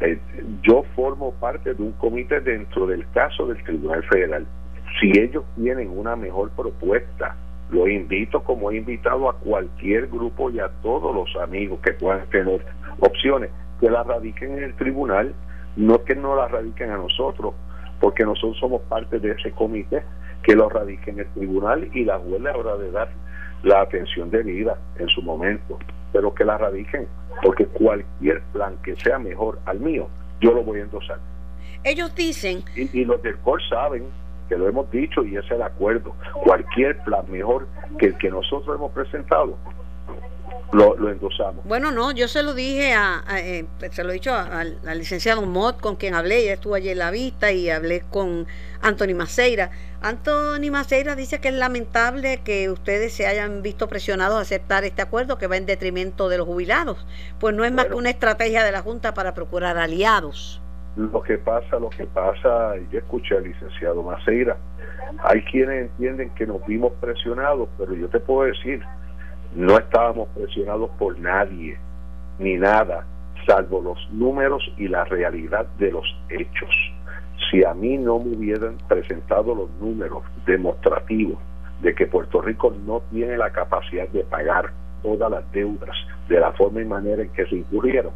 Eh, 0.00 0.18
yo 0.62 0.84
formo 0.96 1.32
parte 1.34 1.74
de 1.74 1.82
un 1.82 1.92
comité 1.92 2.40
dentro 2.40 2.86
del 2.86 3.06
caso 3.10 3.46
del 3.46 3.62
Tribunal 3.62 4.02
Federal. 4.04 4.46
Si 5.00 5.10
ellos 5.18 5.44
tienen 5.56 5.90
una 5.90 6.16
mejor 6.16 6.50
propuesta, 6.50 7.36
lo 7.72 7.88
invito 7.88 8.44
como 8.44 8.70
he 8.70 8.76
invitado 8.76 9.28
a 9.28 9.38
cualquier 9.38 10.06
grupo 10.08 10.50
y 10.50 10.60
a 10.60 10.68
todos 10.82 11.14
los 11.14 11.42
amigos 11.42 11.80
que 11.80 11.92
puedan 11.92 12.28
tener 12.28 12.64
opciones, 13.00 13.50
que 13.80 13.90
la 13.90 14.02
radiquen 14.02 14.58
en 14.58 14.64
el 14.64 14.74
tribunal, 14.76 15.34
no 15.76 16.04
que 16.04 16.14
no 16.14 16.36
la 16.36 16.48
radiquen 16.48 16.90
a 16.90 16.98
nosotros, 16.98 17.54
porque 17.98 18.24
nosotros 18.24 18.58
somos 18.60 18.82
parte 18.82 19.18
de 19.18 19.32
ese 19.32 19.52
comité 19.52 20.02
que 20.42 20.54
lo 20.54 20.68
radique 20.68 21.10
en 21.10 21.20
el 21.20 21.28
tribunal 21.32 21.88
y 21.94 22.04
la 22.04 22.18
juez 22.18 22.40
le 22.42 22.50
habrá 22.50 22.76
de 22.76 22.90
dar 22.90 23.08
la 23.62 23.80
atención 23.80 24.30
debida 24.30 24.76
en 24.98 25.08
su 25.08 25.22
momento, 25.22 25.78
pero 26.12 26.34
que 26.34 26.44
la 26.44 26.58
radiquen, 26.58 27.06
porque 27.42 27.64
cualquier 27.66 28.42
plan 28.52 28.76
que 28.82 28.96
sea 28.96 29.18
mejor 29.18 29.58
al 29.64 29.80
mío, 29.80 30.08
yo 30.40 30.52
lo 30.52 30.62
voy 30.62 30.80
a 30.80 30.82
endosar. 30.82 31.18
Ellos 31.84 32.14
dicen... 32.14 32.62
Y, 32.76 33.04
los 33.04 33.22
del 33.22 33.38
COR 33.38 33.60
saben 33.68 34.04
que 34.48 34.56
lo 34.56 34.68
hemos 34.68 34.90
dicho 34.90 35.24
y 35.24 35.36
ese 35.36 35.46
es 35.46 35.52
el 35.52 35.62
acuerdo, 35.62 36.14
cualquier 36.44 36.98
plan 37.04 37.24
mejor 37.30 37.66
que 37.98 38.06
el 38.06 38.18
que 38.18 38.30
nosotros 38.30 38.76
hemos 38.76 38.92
presentado, 38.92 39.56
lo, 40.72 41.10
endosamos. 41.10 41.64
Bueno, 41.66 41.90
no, 41.90 42.12
yo 42.12 42.28
se 42.28 42.42
lo 42.42 42.54
dije 42.54 42.94
a, 42.94 43.22
eh, 43.36 43.66
se 43.90 44.04
lo 44.04 44.10
he 44.10 44.14
dicho 44.14 44.34
al 44.34 44.80
licenciado 44.98 45.42
Mott 45.42 45.80
con 45.80 45.96
quien 45.96 46.14
hablé, 46.14 46.46
ya 46.46 46.54
estuvo 46.54 46.74
allí 46.74 46.88
en 46.88 46.98
la 46.98 47.10
vista 47.10 47.52
y 47.52 47.68
hablé 47.68 48.02
con 48.10 48.46
Anthony 48.80 49.14
Maceira. 49.14 49.70
Anthony 50.00 50.70
Maceira 50.70 51.14
dice 51.14 51.40
que 51.40 51.48
es 51.48 51.54
lamentable 51.54 52.40
que 52.42 52.70
ustedes 52.70 53.12
se 53.12 53.26
hayan 53.26 53.62
visto 53.62 53.88
presionados 53.88 54.38
a 54.38 54.40
aceptar 54.40 54.84
este 54.84 55.02
acuerdo 55.02 55.38
que 55.38 55.46
va 55.46 55.56
en 55.56 55.66
detrimento 55.66 56.28
de 56.28 56.38
los 56.38 56.46
jubilados, 56.46 57.06
pues 57.38 57.54
no 57.54 57.64
es 57.64 57.72
más 57.72 57.86
que 57.86 57.94
una 57.94 58.10
estrategia 58.10 58.64
de 58.64 58.72
la 58.72 58.80
Junta 58.80 59.14
para 59.14 59.34
procurar 59.34 59.76
aliados. 59.76 60.60
Lo 60.96 61.22
que 61.22 61.38
pasa, 61.38 61.78
lo 61.78 61.88
que 61.88 62.04
pasa, 62.06 62.76
yo 62.90 62.98
escuché 62.98 63.36
al 63.36 63.44
licenciado 63.44 64.02
Maceira, 64.02 64.56
hay 65.24 65.42
quienes 65.42 65.90
entienden 65.90 66.30
que 66.34 66.46
nos 66.46 66.64
vimos 66.66 66.92
presionados, 67.00 67.68
pero 67.78 67.94
yo 67.94 68.08
te 68.08 68.20
puedo 68.20 68.50
decir, 68.50 68.82
no 69.54 69.78
estábamos 69.78 70.28
presionados 70.30 70.90
por 70.98 71.18
nadie, 71.18 71.78
ni 72.38 72.56
nada, 72.56 73.06
salvo 73.46 73.80
los 73.80 74.10
números 74.12 74.62
y 74.76 74.88
la 74.88 75.04
realidad 75.04 75.66
de 75.78 75.92
los 75.92 76.04
hechos. 76.28 76.70
si 77.50 77.64
a 77.64 77.74
mí 77.74 77.98
no 77.98 78.18
me 78.18 78.36
hubieran 78.36 78.78
presentado 78.88 79.54
los 79.54 79.70
números 79.80 80.22
demostrativos 80.46 81.38
de 81.82 81.94
que 81.94 82.06
Puerto 82.06 82.40
Rico 82.40 82.72
no 82.86 83.02
tiene 83.10 83.36
la 83.36 83.50
capacidad 83.50 84.08
de 84.08 84.22
pagar 84.24 84.70
todas 85.02 85.30
las 85.30 85.50
deudas 85.52 85.90
de 86.28 86.38
la 86.38 86.52
forma 86.52 86.80
y 86.80 86.84
manera 86.84 87.22
en 87.22 87.30
que 87.30 87.44
se 87.46 87.56
incurrieron, 87.56 88.12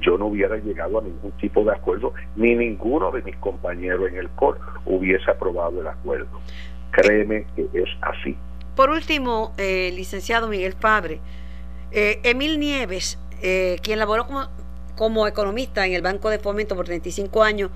yo 0.00 0.18
no 0.18 0.26
hubiera 0.26 0.56
llegado 0.56 0.98
a 0.98 1.02
ningún 1.02 1.32
tipo 1.32 1.64
de 1.64 1.72
acuerdo, 1.72 2.12
ni 2.36 2.54
ninguno 2.54 3.10
de 3.10 3.22
mis 3.22 3.36
compañeros 3.36 4.08
en 4.08 4.16
el 4.16 4.28
COR 4.30 4.58
hubiese 4.86 5.30
aprobado 5.30 5.80
el 5.80 5.86
acuerdo. 5.86 6.28
Créeme 6.90 7.46
que 7.54 7.68
es 7.74 7.88
así. 8.00 8.36
Por 8.74 8.90
último, 8.90 9.52
eh, 9.58 9.92
licenciado 9.94 10.48
Miguel 10.48 10.74
Fabre, 10.74 11.20
eh, 11.90 12.20
Emil 12.22 12.60
Nieves, 12.60 13.18
eh, 13.42 13.76
quien 13.82 13.98
laboró 13.98 14.26
como, 14.26 14.48
como 14.96 15.26
economista 15.26 15.86
en 15.86 15.94
el 15.94 16.02
Banco 16.02 16.30
de 16.30 16.38
Fomento 16.38 16.76
por 16.76 16.86
35 16.86 17.42
años, 17.42 17.70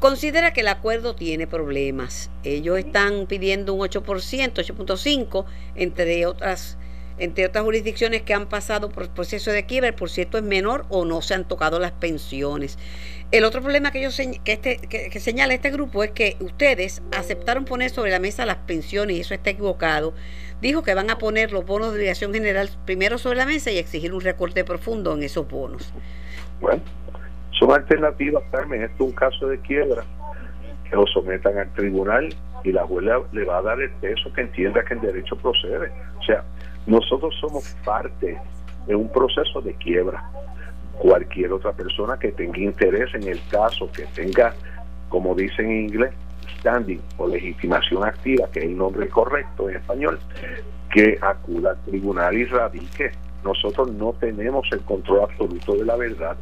considera 0.00 0.52
que 0.52 0.60
el 0.60 0.68
acuerdo 0.68 1.14
tiene 1.14 1.46
problemas. 1.46 2.30
Ellos 2.42 2.78
están 2.78 3.26
pidiendo 3.26 3.72
un 3.72 3.80
8%, 3.80 4.02
8.5%, 4.02 5.44
entre 5.74 6.26
otras 6.26 6.76
entre 7.18 7.46
otras 7.46 7.64
jurisdicciones 7.64 8.22
que 8.22 8.34
han 8.34 8.46
pasado 8.46 8.88
por 8.88 9.04
el 9.04 9.10
proceso 9.10 9.50
de 9.50 9.66
quiebra, 9.66 9.94
por 9.94 10.10
cierto 10.10 10.38
es 10.38 10.44
menor 10.44 10.84
o 10.88 11.04
no 11.04 11.22
se 11.22 11.34
han 11.34 11.46
tocado 11.46 11.78
las 11.78 11.92
pensiones. 11.92 12.78
El 13.30 13.44
otro 13.44 13.62
problema 13.62 13.90
que, 13.90 13.98
ellos, 13.98 14.16
que, 14.16 14.52
este, 14.52 14.76
que, 14.78 15.20
señala 15.20 15.54
este 15.54 15.70
grupo 15.70 16.04
es 16.04 16.12
que 16.12 16.36
ustedes 16.40 17.02
aceptaron 17.16 17.64
poner 17.64 17.90
sobre 17.90 18.10
la 18.10 18.20
mesa 18.20 18.46
las 18.46 18.58
pensiones 18.58 19.16
y 19.16 19.20
eso 19.20 19.34
está 19.34 19.50
equivocado. 19.50 20.14
Dijo 20.60 20.82
que 20.82 20.94
van 20.94 21.10
a 21.10 21.18
poner 21.18 21.52
los 21.52 21.66
bonos 21.66 21.88
de 21.88 21.98
obligación 21.98 22.32
general 22.32 22.70
primero 22.84 23.18
sobre 23.18 23.38
la 23.38 23.46
mesa 23.46 23.70
y 23.70 23.78
exigir 23.78 24.14
un 24.14 24.20
recorte 24.20 24.64
profundo 24.64 25.14
en 25.14 25.22
esos 25.22 25.48
bonos. 25.48 25.92
Bueno, 26.60 26.80
son 27.58 27.72
alternativas, 27.72 28.42
Carmen. 28.50 28.82
Esto 28.82 29.04
es 29.04 29.10
un 29.10 29.16
caso 29.16 29.48
de 29.48 29.58
quiebra. 29.60 30.04
Que 30.88 30.96
lo 30.96 31.06
sometan 31.06 31.58
al 31.58 31.72
tribunal 31.72 32.28
y 32.62 32.72
la 32.72 32.84
juez 32.84 33.06
le 33.32 33.44
va 33.44 33.58
a 33.58 33.62
dar 33.62 33.80
el 33.80 33.90
peso 33.92 34.32
que 34.32 34.42
entienda 34.42 34.84
que 34.84 34.94
el 34.94 35.00
derecho 35.00 35.36
procede. 35.36 35.90
O 36.18 36.22
sea, 36.22 36.44
nosotros 36.86 37.34
somos 37.40 37.64
parte 37.84 38.38
de 38.86 38.94
un 38.94 39.08
proceso 39.10 39.60
de 39.60 39.74
quiebra. 39.74 40.30
Cualquier 40.98 41.52
otra 41.52 41.72
persona 41.72 42.18
que 42.18 42.32
tenga 42.32 42.58
interés 42.58 43.12
en 43.14 43.24
el 43.24 43.40
caso, 43.48 43.90
que 43.90 44.04
tenga, 44.14 44.54
como 45.08 45.34
dicen 45.34 45.66
en 45.66 45.88
inglés, 45.88 46.12
standing 46.58 47.00
o 47.16 47.26
legitimación 47.26 48.04
activa, 48.04 48.48
que 48.52 48.60
es 48.60 48.66
el 48.66 48.76
nombre 48.76 49.08
correcto 49.08 49.68
en 49.68 49.76
español, 49.76 50.18
que 50.92 51.18
acuda 51.20 51.70
al 51.70 51.78
tribunal 51.84 52.36
y 52.36 52.44
radique. 52.44 53.12
Nosotros 53.42 53.90
no 53.92 54.12
tenemos 54.14 54.66
el 54.72 54.80
control 54.80 55.22
absoluto 55.22 55.74
de 55.74 55.84
la 55.84 55.96
verdad. 55.96 56.36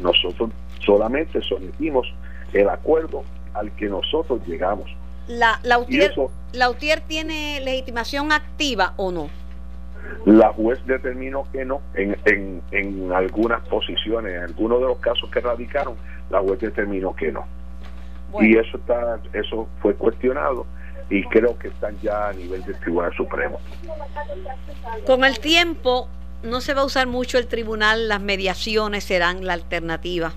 Nosotros 0.00 0.50
solamente 0.84 1.40
sometimos 1.42 2.06
el 2.52 2.68
acuerdo 2.68 3.22
al 3.54 3.70
que 3.72 3.86
nosotros 3.86 4.40
llegamos. 4.46 4.90
La, 5.28 5.60
la, 5.62 5.78
UTIER, 5.78 6.12
¿La 6.52 6.70
UTIER 6.70 7.00
tiene 7.00 7.60
legitimación 7.60 8.32
activa 8.32 8.94
o 8.96 9.12
no? 9.12 9.28
La 10.26 10.52
juez 10.52 10.84
determinó 10.86 11.44
que 11.50 11.64
no 11.64 11.80
en, 11.94 12.16
en, 12.26 12.62
en 12.72 13.12
algunas 13.12 13.66
posiciones, 13.68 14.34
en 14.34 14.42
algunos 14.42 14.80
de 14.80 14.86
los 14.86 14.98
casos 14.98 15.30
que 15.30 15.40
radicaron, 15.40 15.94
la 16.30 16.40
juez 16.40 16.60
determinó 16.60 17.14
que 17.14 17.32
no. 17.32 17.46
Y 18.40 18.56
eso 18.56 18.76
está, 18.76 19.18
eso 19.32 19.68
fue 19.80 19.94
cuestionado 19.94 20.66
y 21.08 21.24
creo 21.24 21.58
que 21.58 21.68
están 21.68 21.98
ya 22.00 22.28
a 22.28 22.32
nivel 22.32 22.64
del 22.64 22.78
Tribunal 22.78 23.12
Supremo. 23.16 23.58
Con 25.06 25.24
el 25.24 25.40
tiempo 25.40 26.08
no 26.42 26.60
se 26.60 26.72
va 26.72 26.82
a 26.82 26.84
usar 26.84 27.06
mucho 27.06 27.38
el 27.38 27.48
tribunal, 27.48 28.08
las 28.08 28.20
mediaciones 28.20 29.04
serán 29.04 29.44
la 29.44 29.54
alternativa. 29.54 30.32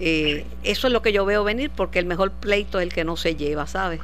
Eh, 0.00 0.46
eso 0.64 0.86
es 0.86 0.92
lo 0.92 1.02
que 1.02 1.12
yo 1.12 1.24
veo 1.26 1.44
venir 1.44 1.70
porque 1.74 1.98
el 1.98 2.06
mejor 2.06 2.32
pleito 2.32 2.80
es 2.80 2.84
el 2.84 2.92
que 2.92 3.04
no 3.04 3.16
se 3.16 3.36
lleva, 3.36 3.66
¿sabes? 3.66 4.00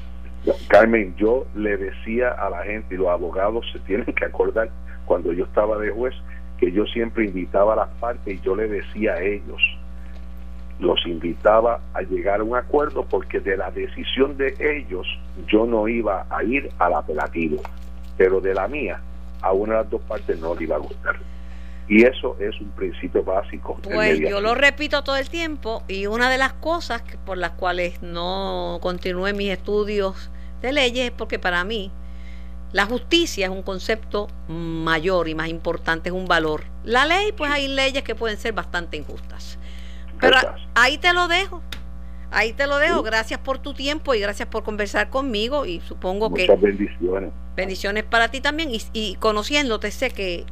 Carmen, 0.68 1.14
yo 1.16 1.46
le 1.54 1.76
decía 1.76 2.30
a 2.30 2.48
la 2.50 2.62
gente 2.62 2.94
y 2.94 2.98
los 2.98 3.08
abogados 3.08 3.66
se 3.72 3.78
tienen 3.80 4.06
que 4.06 4.24
acordar 4.24 4.70
cuando 5.04 5.32
yo 5.32 5.44
estaba 5.44 5.78
de 5.78 5.90
juez 5.90 6.14
que 6.58 6.72
yo 6.72 6.84
siempre 6.86 7.24
invitaba 7.24 7.74
a 7.74 7.76
las 7.76 7.88
partes 8.00 8.34
y 8.34 8.40
yo 8.40 8.56
le 8.56 8.68
decía 8.68 9.14
a 9.14 9.22
ellos, 9.22 9.60
los 10.80 11.04
invitaba 11.06 11.80
a 11.94 12.02
llegar 12.02 12.40
a 12.40 12.44
un 12.44 12.56
acuerdo 12.56 13.04
porque 13.04 13.40
de 13.40 13.56
la 13.56 13.70
decisión 13.70 14.36
de 14.36 14.54
ellos 14.58 15.06
yo 15.46 15.66
no 15.66 15.88
iba 15.88 16.26
a 16.30 16.42
ir 16.42 16.70
al 16.78 16.94
apelativo, 16.94 17.62
pero 18.16 18.40
de 18.40 18.54
la 18.54 18.68
mía 18.68 19.00
a 19.40 19.52
una 19.52 19.74
de 19.74 19.80
las 19.82 19.90
dos 19.90 20.02
partes 20.02 20.38
no 20.40 20.54
le 20.54 20.64
iba 20.64 20.76
a 20.76 20.80
gustar. 20.80 21.16
Y 21.88 22.04
eso 22.04 22.36
es 22.38 22.60
un 22.60 22.70
principio 22.70 23.24
básico. 23.24 23.78
Pues 23.82 24.20
yo 24.20 24.40
lo 24.40 24.54
repito 24.54 25.02
todo 25.02 25.16
el 25.16 25.30
tiempo 25.30 25.82
y 25.88 26.06
una 26.06 26.28
de 26.28 26.36
las 26.36 26.52
cosas 26.52 27.02
por 27.24 27.38
las 27.38 27.52
cuales 27.52 28.02
no 28.02 28.78
continué 28.82 29.32
mis 29.32 29.50
estudios 29.50 30.30
de 30.60 30.72
leyes 30.72 31.06
es 31.06 31.10
porque 31.12 31.38
para 31.38 31.64
mí 31.64 31.90
la 32.72 32.84
justicia 32.84 33.46
es 33.46 33.50
un 33.50 33.62
concepto 33.62 34.28
mayor 34.48 35.28
y 35.28 35.34
más 35.34 35.48
importante, 35.48 36.10
es 36.10 36.14
un 36.14 36.26
valor. 36.26 36.64
La 36.84 37.06
ley, 37.06 37.32
pues 37.32 37.50
hay 37.50 37.68
leyes 37.68 38.02
que 38.02 38.14
pueden 38.14 38.36
ser 38.36 38.52
bastante 38.52 38.98
injustas. 38.98 39.58
Pero 40.20 40.36
ahí 40.74 40.98
te 40.98 41.12
lo 41.14 41.28
dejo. 41.28 41.62
Ahí 42.30 42.52
te 42.52 42.66
lo 42.66 42.76
dejo. 42.76 43.02
Gracias 43.02 43.40
por 43.40 43.58
tu 43.58 43.72
tiempo 43.72 44.14
y 44.14 44.20
gracias 44.20 44.48
por 44.48 44.64
conversar 44.64 45.08
conmigo. 45.08 45.64
Y 45.64 45.80
supongo 45.80 46.34
que. 46.34 46.46
bendiciones. 46.56 47.32
Bendiciones 47.56 48.04
para 48.04 48.28
ti 48.28 48.42
también. 48.42 48.70
Y, 48.70 48.82
y 48.92 49.14
conociéndote, 49.14 49.90
sé 49.90 50.10
que 50.10 50.44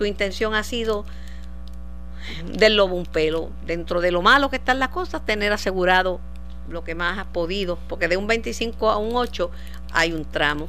tu 0.00 0.06
intención 0.06 0.54
ha 0.54 0.62
sido 0.62 1.04
del 2.54 2.78
lobo 2.78 2.96
un 2.96 3.04
pelo. 3.04 3.50
Dentro 3.66 4.00
de 4.00 4.10
lo 4.10 4.22
malo 4.22 4.48
que 4.48 4.56
están 4.56 4.78
las 4.78 4.88
cosas, 4.88 5.26
tener 5.26 5.52
asegurado 5.52 6.20
lo 6.70 6.82
que 6.84 6.94
más 6.94 7.18
has 7.18 7.26
podido, 7.26 7.78
porque 7.86 8.08
de 8.08 8.16
un 8.16 8.26
25 8.26 8.88
a 8.88 8.96
un 8.96 9.14
8 9.14 9.50
hay 9.92 10.14
un 10.14 10.24
tramo. 10.24 10.68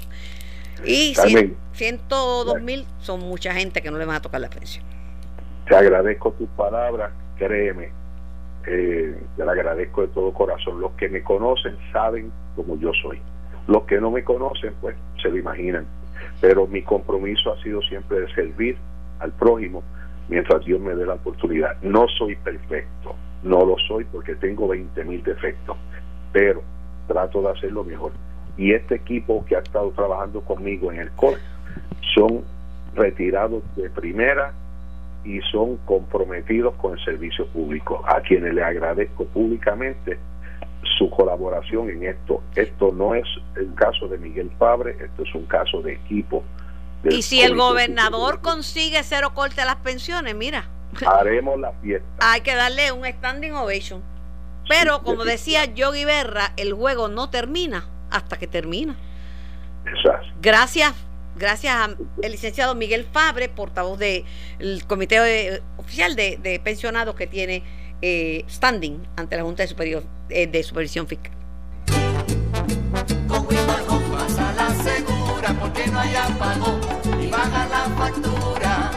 Y 0.83 1.15
102 1.15 2.61
mil 2.61 2.85
son 2.99 3.21
mucha 3.21 3.53
gente 3.53 3.81
que 3.81 3.89
no 3.89 3.97
le 3.97 4.03
van 4.03 4.17
a 4.17 4.21
tocar 4.21 4.41
la 4.41 4.49
pensión. 4.49 4.83
Te 5.65 5.77
agradezco 5.77 6.33
tus 6.33 6.49
palabras, 6.49 7.13
créeme, 7.37 7.93
eh, 8.67 9.17
te 9.37 9.45
la 9.45 9.53
agradezco 9.53 10.01
de 10.01 10.09
todo 10.09 10.33
corazón. 10.33 10.81
Los 10.81 10.91
que 10.93 11.07
me 11.07 11.23
conocen 11.23 11.77
saben 11.93 12.33
como 12.57 12.77
yo 12.77 12.91
soy. 13.01 13.21
Los 13.67 13.83
que 13.83 14.01
no 14.01 14.11
me 14.11 14.25
conocen, 14.25 14.73
pues 14.81 14.97
se 15.21 15.29
lo 15.29 15.37
imaginan. 15.37 15.85
Pero 16.41 16.67
mi 16.67 16.81
compromiso 16.81 17.53
ha 17.53 17.63
sido 17.63 17.81
siempre 17.83 18.19
de 18.19 18.33
servir 18.33 18.77
al 19.21 19.31
prójimo 19.31 19.83
mientras 20.31 20.63
Dios 20.65 20.79
me 20.79 20.95
dé 20.95 21.05
la 21.05 21.15
oportunidad. 21.15 21.77
No 21.81 22.07
soy 22.17 22.35
perfecto, 22.37 23.15
no 23.43 23.65
lo 23.65 23.75
soy 23.87 24.05
porque 24.05 24.35
tengo 24.35 24.67
20 24.67 25.03
mil 25.03 25.21
defectos, 25.23 25.77
pero 26.31 26.63
trato 27.07 27.41
de 27.41 27.51
hacerlo 27.51 27.83
mejor. 27.83 28.13
Y 28.57 28.73
este 28.73 28.95
equipo 28.95 29.45
que 29.45 29.55
ha 29.55 29.59
estado 29.59 29.91
trabajando 29.91 30.41
conmigo 30.41 30.91
en 30.91 30.99
el 30.99 31.11
COR 31.11 31.37
son 32.15 32.43
retirados 32.95 33.63
de 33.75 33.89
primera 33.89 34.53
y 35.23 35.39
son 35.51 35.77
comprometidos 35.85 36.73
con 36.75 36.93
el 36.93 37.03
servicio 37.03 37.47
público, 37.47 38.03
a 38.07 38.21
quienes 38.21 38.53
le 38.53 38.63
agradezco 38.63 39.25
públicamente 39.25 40.17
su 40.97 41.09
colaboración 41.09 41.89
en 41.89 42.03
esto. 42.03 42.41
Esto 42.55 42.91
no 42.91 43.15
es 43.15 43.27
el 43.55 43.73
caso 43.75 44.07
de 44.07 44.17
Miguel 44.17 44.49
Fabre, 44.57 44.91
esto 44.91 45.23
es 45.23 45.35
un 45.35 45.45
caso 45.45 45.81
de 45.81 45.93
equipo 45.93 46.43
y 47.03 47.21
si 47.23 47.41
el 47.41 47.55
gobernador 47.55 48.41
consigue 48.41 49.01
cero 49.03 49.33
corte 49.33 49.61
a 49.61 49.65
las 49.65 49.77
pensiones, 49.77 50.35
mira. 50.35 50.69
Haremos 51.05 51.59
la 51.59 51.71
fiesta. 51.81 52.07
Hay 52.19 52.41
que 52.41 52.55
darle 52.55 52.91
un 52.91 53.05
standing 53.05 53.53
ovation. 53.53 54.03
Pero 54.67 55.03
como 55.03 55.25
decía 55.25 55.65
Yogi 55.65 56.05
Berra, 56.05 56.53
el 56.57 56.73
juego 56.73 57.07
no 57.07 57.29
termina 57.29 57.87
hasta 58.09 58.37
que 58.37 58.47
termina. 58.47 58.95
Exacto. 59.85 60.27
Gracias, 60.41 60.93
gracias 61.35 61.75
al 61.75 61.97
licenciado 62.21 62.75
Miguel 62.75 63.05
Fabre, 63.11 63.49
portavoz 63.49 63.97
del 63.97 64.25
comité 64.87 65.61
oficial 65.77 66.15
de, 66.15 66.61
pensionados 66.63 67.15
que 67.15 67.25
tiene 67.27 67.63
eh, 68.01 68.45
standing 68.47 69.01
ante 69.15 69.35
la 69.35 69.43
Junta 69.43 69.63
de, 69.63 69.67
Superior, 69.67 70.03
eh, 70.29 70.47
de 70.47 70.63
Supervisión 70.63 71.07
Fiscal. 71.07 71.33
porque 75.59 75.87
no 75.87 75.99
hay 75.99 76.15
apagón 76.15 76.80
baja 77.31 77.65
la 77.67 77.83
factura. 77.97 78.91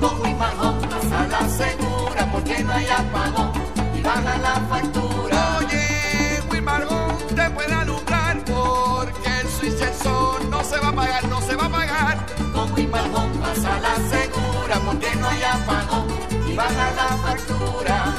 Con 0.00 0.20
Wimajo 0.22 0.78
pasa 0.88 1.26
la 1.28 1.48
segura 1.48 2.30
porque 2.32 2.62
no 2.62 2.72
hay 2.72 2.86
apagón 2.86 3.52
y 3.96 4.00
baja 4.00 4.38
la 4.38 4.54
factura. 4.70 5.58
Oye, 5.58 6.40
Wimajo 6.50 7.18
te 7.34 7.50
puede 7.50 7.74
alumbrar 7.74 8.44
porque 8.44 9.40
el 9.40 9.94
sol 9.94 10.48
no 10.50 10.62
se 10.62 10.78
va 10.78 10.88
a 10.88 10.92
pagar, 10.92 11.28
no 11.28 11.40
se 11.40 11.56
va 11.56 11.66
a 11.66 11.70
pagar. 11.70 12.26
Con 12.52 12.72
Wimajo 12.72 13.28
pasa 13.40 13.80
la 13.80 13.96
segura 14.08 14.80
porque 14.86 15.14
no 15.16 15.28
hay 15.28 15.42
apagón 15.42 16.06
y 16.48 16.54
baja 16.54 16.90
la 16.92 17.08
factura. 17.24 18.14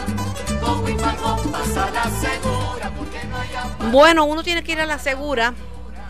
Con 0.61 1.51
pasa 1.51 1.89
la 1.91 2.03
segura 2.03 2.91
porque 2.97 3.23
no 3.29 3.37
hay 3.37 3.55
apagón. 3.55 3.91
Bueno, 3.91 4.25
uno 4.25 4.43
tiene 4.43 4.63
que 4.63 4.73
ir 4.73 4.81
a 4.81 4.85
la 4.85 4.99
segura 4.99 5.53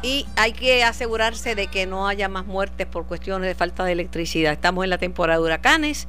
y 0.05 0.27
hay 0.35 0.53
que 0.53 0.83
asegurarse 0.83 1.55
de 1.55 1.65
que 1.65 1.87
no 1.87 2.07
haya 2.07 2.29
más 2.29 2.45
muertes 2.45 2.85
por 2.85 3.07
cuestiones 3.07 3.47
de 3.47 3.55
falta 3.55 3.83
de 3.83 3.93
electricidad. 3.93 4.53
Estamos 4.53 4.83
en 4.83 4.91
la 4.91 4.99
temporada 4.99 5.39
de 5.39 5.45
huracanes 5.45 6.07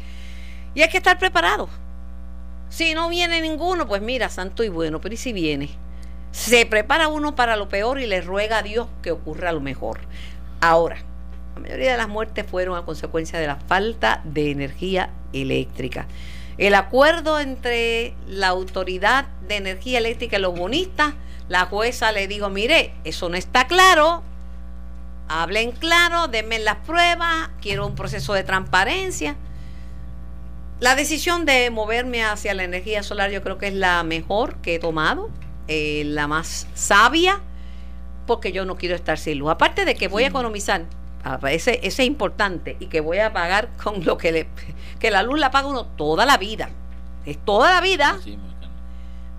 y 0.75 0.83
hay 0.83 0.91
que 0.91 0.99
estar 0.99 1.19
preparados. 1.19 1.71
Si 2.69 2.93
no 2.93 3.09
viene 3.09 3.41
ninguno, 3.41 3.89
pues 3.89 4.03
mira, 4.03 4.29
santo 4.29 4.63
y 4.63 4.69
bueno, 4.69 5.01
pero 5.01 5.15
¿y 5.15 5.17
si 5.17 5.33
viene? 5.33 5.71
Se 6.31 6.67
prepara 6.67 7.09
uno 7.09 7.35
para 7.35 7.57
lo 7.57 7.71
peor 7.71 7.99
y 7.99 8.07
le 8.07 8.21
ruega 8.21 8.59
a 8.59 8.63
Dios 8.63 8.87
que 9.01 9.13
ocurra 9.13 9.51
lo 9.53 9.63
mejor. 9.63 10.01
Ahora, 10.61 10.99
la 11.55 11.63
mayoría 11.63 11.93
de 11.93 11.97
las 11.97 12.09
muertes 12.09 12.45
fueron 12.45 12.77
a 12.77 12.85
consecuencia 12.85 13.39
de 13.39 13.47
la 13.47 13.57
falta 13.57 14.21
de 14.25 14.51
energía 14.51 15.09
eléctrica. 15.33 16.07
El 16.59 16.75
acuerdo 16.75 17.41
entre 17.41 18.13
la 18.29 18.49
autoridad 18.49 19.27
de 19.49 19.57
energía 19.57 19.97
eléctrica 19.97 20.37
y 20.37 20.43
los 20.43 20.55
bonistas, 20.55 21.15
la 21.49 21.67
jueza 21.67 22.13
le 22.13 22.27
dijo, 22.29 22.51
mire, 22.51 22.93
eso 23.05 23.29
no 23.29 23.37
está 23.37 23.67
claro, 23.67 24.23
hablen 25.29 25.73
claro, 25.73 26.29
denme 26.29 26.59
las 26.59 26.77
pruebas, 26.77 27.51
quiero 27.61 27.87
un 27.87 27.95
proceso 27.95 28.33
de 28.33 28.45
transparencia. 28.45 29.37
La 30.81 30.95
decisión 30.95 31.47
de 31.47 31.71
moverme 31.71 32.25
hacia 32.25 32.53
la 32.55 32.65
energía 32.65 33.03
solar 33.03 33.31
yo 33.31 33.43
creo 33.43 33.59
que 33.59 33.69
es 33.69 33.75
la 33.75 34.03
mejor 34.03 34.57
que 34.57 34.75
he 34.75 34.79
tomado, 34.79 35.31
eh, 35.69 36.03
la 36.05 36.27
más 36.27 36.67
sabia, 36.75 37.41
porque 38.27 38.53
yo 38.53 38.65
no 38.65 38.77
quiero 38.77 38.95
estar 38.95 39.19
sin 39.19 39.39
luz. 39.39 39.51
Aparte 39.51 39.85
de 39.85 39.95
que 39.95 40.09
voy 40.09 40.25
a 40.25 40.29
economizar, 40.29 40.85
ah, 41.25 41.39
ese, 41.51 41.81
ese 41.83 42.03
es 42.03 42.07
importante, 42.09 42.77
y 42.81 42.87
que 42.87 43.01
voy 43.01 43.19
a 43.19 43.33
pagar 43.33 43.71
con 43.83 44.05
lo 44.05 44.19
que 44.19 44.33
le... 44.33 44.49
que 44.99 45.11
la 45.11 45.23
luz 45.23 45.39
la 45.39 45.51
paga 45.51 45.69
uno 45.69 45.87
toda 45.87 46.27
la 46.27 46.37
vida, 46.37 46.71
es 47.25 47.39
toda 47.39 47.73
la 47.73 47.81
vida, 47.81 48.19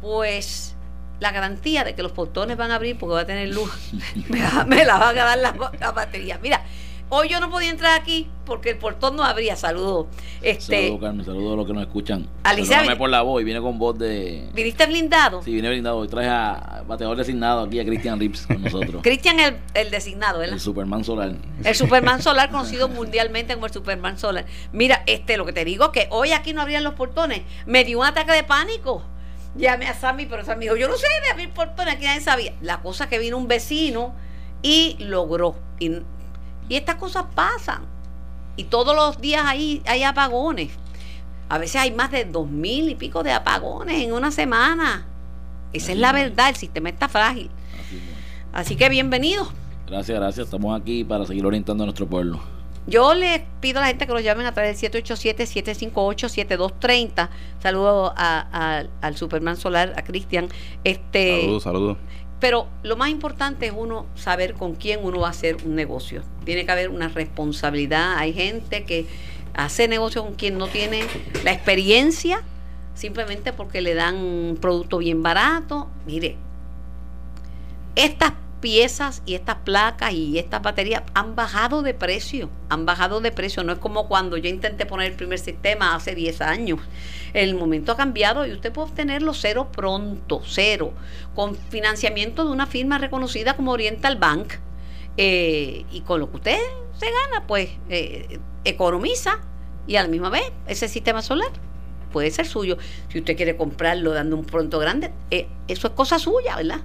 pues 0.01 0.76
la 1.19 1.31
garantía 1.31 1.83
de 1.83 1.95
que 1.95 2.03
los 2.03 2.11
portones 2.11 2.57
van 2.57 2.71
a 2.71 2.75
abrir 2.75 2.97
porque 2.97 3.13
va 3.13 3.21
a 3.21 3.25
tener 3.25 3.49
luz, 3.49 3.71
me, 4.29 4.85
la 4.85 4.97
van 4.97 5.17
a 5.17 5.23
dar 5.23 5.37
la, 5.37 5.71
la 5.79 5.91
batería. 5.91 6.39
Mira, 6.41 6.63
Hoy 7.09 7.29
yo 7.29 7.39
no 7.39 7.49
podía 7.49 7.69
entrar 7.69 7.97
aquí 7.97 8.27
porque 8.45 8.71
el 8.71 8.77
portón 8.77 9.15
no 9.15 9.23
abría. 9.23 9.55
Saludos. 9.55 10.07
Este, 10.41 10.83
saludos, 10.83 11.01
Carmen. 11.01 11.25
Saludos 11.25 11.53
a 11.53 11.55
los 11.55 11.65
que 11.65 11.73
nos 11.73 11.83
escuchan. 11.83 12.27
Alicia. 12.43 12.77
Perdóname 12.77 12.97
por 12.97 13.09
la 13.09 13.21
voz 13.21 13.41
y 13.41 13.45
viene 13.45 13.61
con 13.61 13.79
voz 13.79 13.97
de. 13.97 14.49
¿Viniste 14.53 14.85
blindado? 14.87 15.41
Sí, 15.41 15.53
vine 15.53 15.69
blindado. 15.69 15.99
Hoy 15.99 16.09
traje 16.09 16.27
a 16.27 16.83
bateador 16.85 17.15
designado 17.15 17.61
aquí 17.61 17.79
a 17.79 17.85
Christian 17.85 18.19
Rips 18.19 18.47
con 18.47 18.61
nosotros. 18.61 19.01
Cristian, 19.03 19.39
el, 19.39 19.55
el 19.73 19.89
designado, 19.89 20.39
¿verdad? 20.39 20.55
El 20.55 20.59
Superman 20.59 21.05
Solar. 21.05 21.33
El 21.63 21.75
Superman 21.75 22.21
Solar, 22.21 22.51
conocido 22.51 22.89
mundialmente 22.89 23.53
como 23.53 23.67
el 23.67 23.71
Superman 23.71 24.17
Solar. 24.17 24.45
Mira, 24.73 25.03
este, 25.05 25.37
lo 25.37 25.45
que 25.45 25.53
te 25.53 25.63
digo 25.63 25.93
que 25.93 26.07
hoy 26.11 26.33
aquí 26.33 26.51
no 26.51 26.61
abrían 26.61 26.83
los 26.83 26.95
portones. 26.95 27.43
Me 27.65 27.85
dio 27.85 27.99
un 27.99 28.05
ataque 28.05 28.33
de 28.33 28.43
pánico. 28.43 29.01
Llamé 29.57 29.87
a 29.87 29.93
Sammy, 29.93 30.25
pero 30.25 30.45
Sammy 30.45 30.65
dijo: 30.65 30.75
Yo 30.75 30.87
no 30.87 30.95
sé 30.95 31.07
de 31.23 31.31
abrir 31.31 31.49
portones, 31.51 31.95
aquí 31.95 32.05
nadie 32.05 32.21
sabía. 32.21 32.53
La 32.61 32.81
cosa 32.81 33.05
es 33.05 33.09
que 33.09 33.19
vino 33.19 33.37
un 33.37 33.47
vecino 33.47 34.13
y 34.61 34.97
logró. 34.99 35.55
Y 35.79 36.01
y 36.69 36.75
estas 36.75 36.95
cosas 36.95 37.25
pasan. 37.33 37.83
Y 38.55 38.65
todos 38.65 38.95
los 38.95 39.21
días 39.21 39.43
hay, 39.45 39.81
hay 39.85 40.03
apagones. 40.03 40.71
A 41.49 41.57
veces 41.57 41.77
hay 41.77 41.91
más 41.91 42.11
de 42.11 42.25
dos 42.25 42.49
mil 42.49 42.89
y 42.89 42.95
pico 42.95 43.23
de 43.23 43.31
apagones 43.31 44.01
en 44.01 44.13
una 44.13 44.31
semana. 44.31 45.05
Esa 45.73 45.91
es 45.91 45.97
la 45.97 46.11
verdad, 46.11 46.49
el 46.49 46.55
sistema 46.55 46.89
está 46.89 47.07
frágil. 47.07 47.49
Así 48.51 48.75
que 48.75 48.89
bienvenidos. 48.89 49.49
Gracias, 49.85 50.17
gracias. 50.17 50.45
Estamos 50.45 50.79
aquí 50.79 51.03
para 51.03 51.25
seguir 51.25 51.45
orientando 51.45 51.83
a 51.83 51.85
nuestro 51.85 52.07
pueblo. 52.07 52.41
Yo 52.87 53.13
les 53.13 53.41
pido 53.59 53.79
a 53.79 53.81
la 53.81 53.87
gente 53.87 54.07
que 54.07 54.13
los 54.13 54.23
llamen 54.23 54.45
a 54.45 54.53
través 54.53 54.79
del 54.79 55.03
787-758-7230. 55.03 57.29
Saludos 57.61 58.13
al 58.15 59.17
Superman 59.17 59.57
Solar, 59.57 59.93
a 59.97 60.03
Cristian. 60.03 60.47
Este, 60.83 61.41
saludos, 61.41 61.63
saludos. 61.63 61.97
Pero 62.39 62.67
lo 62.83 62.95
más 62.95 63.09
importante 63.09 63.65
es 63.65 63.73
uno 63.75 64.05
saber 64.15 64.53
con 64.53 64.75
quién 64.75 64.99
uno 65.03 65.19
va 65.19 65.27
a 65.27 65.31
hacer 65.31 65.57
un 65.65 65.75
negocio. 65.75 66.23
Tiene 66.45 66.65
que 66.65 66.71
haber 66.71 66.89
una 66.89 67.09
responsabilidad. 67.09 68.17
Hay 68.17 68.33
gente 68.33 68.85
que 68.85 69.05
hace 69.53 69.87
negocio 69.87 70.23
con 70.23 70.35
quien 70.35 70.57
no 70.57 70.67
tiene 70.67 71.03
la 71.43 71.51
experiencia 71.51 72.43
simplemente 72.93 73.53
porque 73.53 73.81
le 73.81 73.93
dan 73.93 74.15
un 74.15 74.57
producto 74.59 74.99
bien 74.99 75.23
barato. 75.23 75.89
Mire, 76.05 76.35
estas 77.95 78.33
piezas 78.61 79.21
y 79.25 79.35
estas 79.35 79.57
placas 79.57 80.13
y 80.13 80.39
estas 80.39 80.61
baterías 80.61 81.03
han 81.13 81.35
bajado 81.35 81.81
de 81.81 81.93
precio, 81.93 82.49
han 82.69 82.85
bajado 82.85 83.21
de 83.21 83.31
precio. 83.31 83.63
No 83.63 83.73
es 83.73 83.79
como 83.79 84.07
cuando 84.07 84.37
yo 84.37 84.49
intenté 84.49 84.85
poner 84.85 85.11
el 85.11 85.17
primer 85.17 85.39
sistema 85.39 85.95
hace 85.95 86.15
10 86.15 86.41
años. 86.41 86.79
El 87.33 87.55
momento 87.55 87.91
ha 87.91 87.97
cambiado 87.97 88.45
y 88.45 88.51
usted 88.51 88.71
puede 88.71 88.89
obtenerlo 88.89 89.33
cero 89.33 89.69
pronto, 89.71 90.41
cero, 90.45 90.93
con 91.35 91.55
financiamiento 91.55 92.45
de 92.45 92.51
una 92.51 92.65
firma 92.65 92.97
reconocida 92.97 93.55
como 93.55 93.71
Oriental 93.71 94.17
Bank. 94.17 94.53
Eh, 95.17 95.85
y 95.91 96.01
con 96.01 96.19
lo 96.19 96.29
que 96.29 96.37
usted 96.37 96.59
se 96.97 97.05
gana, 97.05 97.47
pues 97.47 97.69
eh, 97.89 98.39
economiza 98.63 99.39
y 99.87 99.95
a 99.95 100.03
la 100.03 100.09
misma 100.09 100.29
vez 100.29 100.51
ese 100.67 100.87
sistema 100.87 101.21
solar 101.21 101.51
puede 102.11 102.31
ser 102.31 102.47
suyo. 102.47 102.77
Si 103.09 103.19
usted 103.19 103.35
quiere 103.35 103.55
comprarlo 103.55 104.11
dando 104.11 104.35
un 104.35 104.45
pronto 104.45 104.79
grande, 104.79 105.11
eh, 105.31 105.47
eso 105.67 105.87
es 105.87 105.93
cosa 105.93 106.19
suya, 106.19 106.55
¿verdad? 106.55 106.81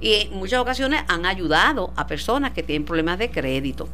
Y 0.00 0.14
en 0.14 0.32
muchas 0.34 0.60
ocasiones 0.60 1.02
han 1.08 1.26
ayudado 1.26 1.92
a 1.96 2.06
personas 2.06 2.52
que 2.52 2.62
tienen 2.62 2.84
problemas 2.84 3.18
de 3.18 3.30
crédito. 3.30 3.88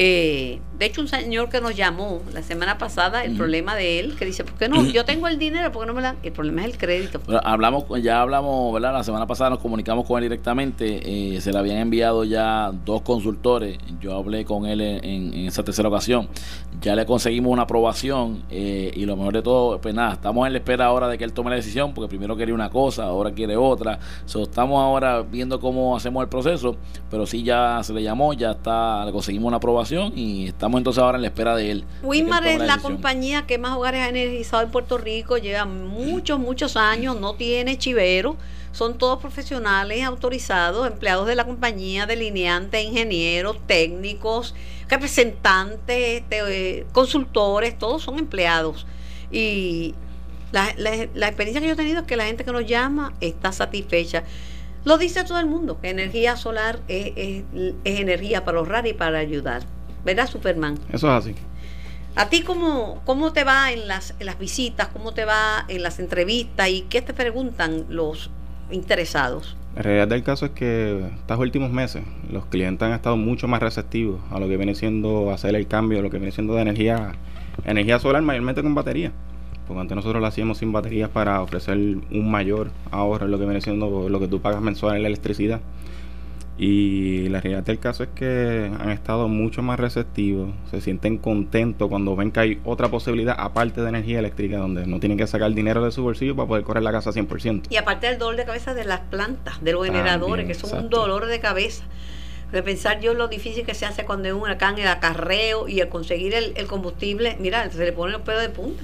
Eh, 0.00 0.60
de 0.78 0.86
hecho, 0.86 1.00
un 1.00 1.08
señor 1.08 1.48
que 1.48 1.60
nos 1.60 1.74
llamó 1.74 2.22
la 2.32 2.40
semana 2.44 2.78
pasada, 2.78 3.24
el 3.24 3.36
problema 3.36 3.74
de 3.74 3.98
él, 3.98 4.14
que 4.16 4.24
dice, 4.24 4.44
¿por 4.44 4.54
qué 4.54 4.68
no? 4.68 4.84
Yo 4.84 5.04
tengo 5.04 5.26
el 5.26 5.36
dinero, 5.36 5.72
¿por 5.72 5.82
qué 5.82 5.88
no 5.88 5.94
me 5.94 6.02
dan? 6.02 6.18
El 6.22 6.30
problema 6.30 6.60
es 6.60 6.68
el 6.68 6.78
crédito. 6.78 7.20
hablamos, 7.42 7.84
ya 8.00 8.20
hablamos, 8.20 8.72
¿verdad? 8.72 8.92
La 8.92 9.02
semana 9.02 9.26
pasada 9.26 9.50
nos 9.50 9.58
comunicamos 9.58 10.06
con 10.06 10.18
él 10.18 10.28
directamente, 10.28 11.34
eh, 11.34 11.40
se 11.40 11.50
le 11.50 11.58
habían 11.58 11.78
enviado 11.78 12.22
ya 12.22 12.70
dos 12.84 13.02
consultores, 13.02 13.76
yo 14.00 14.16
hablé 14.16 14.44
con 14.44 14.66
él 14.66 14.80
en, 14.80 15.34
esa 15.34 15.64
tercera 15.64 15.88
ocasión, 15.88 16.28
ya 16.80 16.94
le 16.94 17.04
conseguimos 17.04 17.50
una 17.52 17.62
aprobación 17.62 18.44
eh, 18.48 18.92
y 18.94 19.04
lo 19.04 19.16
mejor 19.16 19.34
de 19.34 19.42
todo, 19.42 19.80
pues 19.80 19.96
nada, 19.96 20.12
estamos 20.12 20.46
en 20.46 20.52
la 20.52 20.60
espera 20.60 20.84
ahora 20.84 21.08
de 21.08 21.18
que 21.18 21.24
él 21.24 21.32
tome 21.32 21.50
la 21.50 21.56
decisión, 21.56 21.92
porque 21.92 22.08
primero 22.08 22.36
quería 22.36 22.54
una 22.54 22.70
cosa, 22.70 23.06
ahora 23.06 23.32
quiere 23.32 23.56
otra, 23.56 23.98
estamos 24.24 24.80
ahora 24.80 25.22
viendo 25.22 25.58
cómo 25.58 25.96
hacemos 25.96 26.22
el 26.22 26.28
proceso, 26.28 26.76
pero 27.10 27.26
sí 27.26 27.42
ya 27.42 27.80
se 27.82 27.92
le 27.92 28.04
llamó, 28.04 28.32
ya 28.32 28.52
está, 28.52 29.04
le 29.04 29.10
conseguimos 29.10 29.48
una 29.48 29.56
aprobación 29.56 29.87
y 29.90 30.48
estamos 30.48 30.78
entonces 30.78 31.02
ahora 31.02 31.16
en 31.16 31.22
la 31.22 31.28
espera 31.28 31.56
de 31.56 31.70
él. 31.70 31.84
Winmar 32.02 32.46
es 32.46 32.60
la, 32.60 32.78
compañía 32.78 33.46
que 33.46 33.58
más 33.58 33.76
hogares 33.76 34.02
ha 34.02 34.08
energizado 34.08 34.62
en 34.62 34.70
Puerto 34.70 34.98
Rico, 34.98 35.38
lleva 35.38 35.64
muchos, 35.64 36.38
muchos 36.38 36.76
años, 36.76 37.18
no 37.18 37.34
tiene 37.34 37.78
chivero, 37.78 38.36
son 38.72 38.98
todos 38.98 39.18
profesionales 39.18 40.04
autorizados, 40.04 40.86
empleados 40.86 41.26
de 41.26 41.34
la 41.34 41.44
compañía, 41.44 42.06
delineantes, 42.06 42.84
ingenieros, 42.84 43.58
técnicos, 43.66 44.54
representantes, 44.88 46.22
este, 46.22 46.86
consultores, 46.92 47.78
todos 47.78 48.02
son 48.02 48.18
empleados. 48.18 48.86
Y 49.30 49.94
la, 50.52 50.68
experiencia 50.68 51.60
que 51.60 51.66
yo 51.66 51.72
he 51.72 51.76
tenido 51.76 52.00
es 52.00 52.06
que 52.06 52.16
la 52.16 52.26
gente 52.26 52.44
que 52.44 52.52
nos 52.52 52.66
llama 52.66 53.14
está 53.20 53.52
satisfecha. 53.52 54.24
Lo 54.84 54.96
dice 54.96 55.24
todo 55.24 55.38
el 55.38 55.46
mundo, 55.46 55.80
que 55.80 55.90
energía 55.90 56.36
solar 56.36 56.80
es, 56.88 57.12
es 57.14 58.00
energía 58.00 58.44
para 58.44 58.58
ahorrar 58.58 58.86
y 58.86 58.92
para 58.92 59.18
ayudar. 59.18 59.77
¿Verdad, 60.08 60.26
Superman? 60.26 60.78
Eso 60.90 61.06
es 61.08 61.26
así. 61.26 61.34
¿A 62.16 62.30
ti 62.30 62.40
cómo, 62.40 63.02
cómo 63.04 63.34
te 63.34 63.44
va 63.44 63.72
en 63.72 63.86
las, 63.86 64.14
en 64.18 64.24
las 64.24 64.38
visitas, 64.38 64.88
cómo 64.88 65.12
te 65.12 65.26
va 65.26 65.66
en 65.68 65.82
las 65.82 65.98
entrevistas 65.98 66.68
y 66.70 66.86
qué 66.88 67.02
te 67.02 67.12
preguntan 67.12 67.84
los 67.90 68.30
interesados? 68.70 69.54
La 69.76 69.82
realidad 69.82 70.08
del 70.08 70.22
caso 70.22 70.46
es 70.46 70.52
que 70.52 71.10
estos 71.14 71.38
últimos 71.38 71.70
meses 71.70 72.02
los 72.30 72.46
clientes 72.46 72.86
han 72.86 72.94
estado 72.94 73.18
mucho 73.18 73.48
más 73.48 73.60
receptivos 73.60 74.18
a 74.30 74.40
lo 74.40 74.48
que 74.48 74.56
viene 74.56 74.74
siendo 74.74 75.30
hacer 75.30 75.54
el 75.54 75.68
cambio, 75.68 75.98
a 75.98 76.02
lo 76.02 76.08
que 76.08 76.16
viene 76.16 76.32
siendo 76.32 76.54
de 76.54 76.62
energía, 76.62 77.12
energía 77.64 77.98
solar, 77.98 78.22
mayormente 78.22 78.62
con 78.62 78.74
batería. 78.74 79.12
Porque 79.66 79.82
antes 79.82 79.94
nosotros 79.94 80.22
lo 80.22 80.26
hacíamos 80.26 80.56
sin 80.56 80.72
baterías 80.72 81.10
para 81.10 81.42
ofrecer 81.42 81.76
un 81.76 82.30
mayor 82.30 82.70
ahorro 82.90 83.26
en 83.26 83.30
lo 83.30 83.38
que 83.38 83.44
viene 83.44 83.60
siendo 83.60 84.08
lo 84.08 84.18
que 84.18 84.26
tú 84.26 84.40
pagas 84.40 84.62
mensual 84.62 84.96
en 84.96 85.02
la 85.02 85.08
electricidad. 85.08 85.60
Y 86.60 87.28
la 87.28 87.40
realidad 87.40 87.62
del 87.62 87.78
caso 87.78 88.02
es 88.02 88.08
que 88.16 88.68
han 88.80 88.90
estado 88.90 89.28
mucho 89.28 89.62
más 89.62 89.78
receptivos, 89.78 90.50
se 90.72 90.80
sienten 90.80 91.16
contentos 91.18 91.88
cuando 91.88 92.16
ven 92.16 92.32
que 92.32 92.40
hay 92.40 92.60
otra 92.64 92.88
posibilidad 92.88 93.36
aparte 93.38 93.80
de 93.80 93.88
energía 93.88 94.18
eléctrica, 94.18 94.58
donde 94.58 94.84
no 94.84 94.98
tienen 94.98 95.16
que 95.16 95.26
sacar 95.28 95.54
dinero 95.54 95.84
de 95.84 95.92
su 95.92 96.02
bolsillo 96.02 96.34
para 96.34 96.48
poder 96.48 96.64
correr 96.64 96.82
la 96.82 96.90
casa 96.90 97.12
100%. 97.12 97.66
Y 97.70 97.76
aparte 97.76 98.08
del 98.08 98.18
dolor 98.18 98.34
de 98.34 98.44
cabeza 98.44 98.74
de 98.74 98.84
las 98.84 99.00
plantas, 99.00 99.62
de 99.62 99.72
los 99.72 99.86
generadores, 99.86 100.48
que 100.48 100.54
son 100.54 100.76
un 100.84 100.90
dolor 100.90 101.26
de 101.26 101.38
cabeza. 101.38 101.84
De 102.50 102.62
pensar 102.62 102.98
yo 103.00 103.14
lo 103.14 103.28
difícil 103.28 103.64
que 103.64 103.74
se 103.74 103.86
hace 103.86 104.04
cuando 104.04 104.26
hay 104.26 104.32
un 104.32 104.40
huracán, 104.40 104.78
el 104.78 104.88
acarreo 104.88 105.68
y 105.68 105.80
el 105.80 105.88
conseguir 105.88 106.34
el, 106.34 106.66
combustible, 106.66 107.36
mira, 107.38 107.70
se 107.70 107.84
le 107.84 107.92
ponen 107.92 108.14
los 108.14 108.22
pelos 108.22 108.40
de 108.40 108.48
punta. 108.48 108.82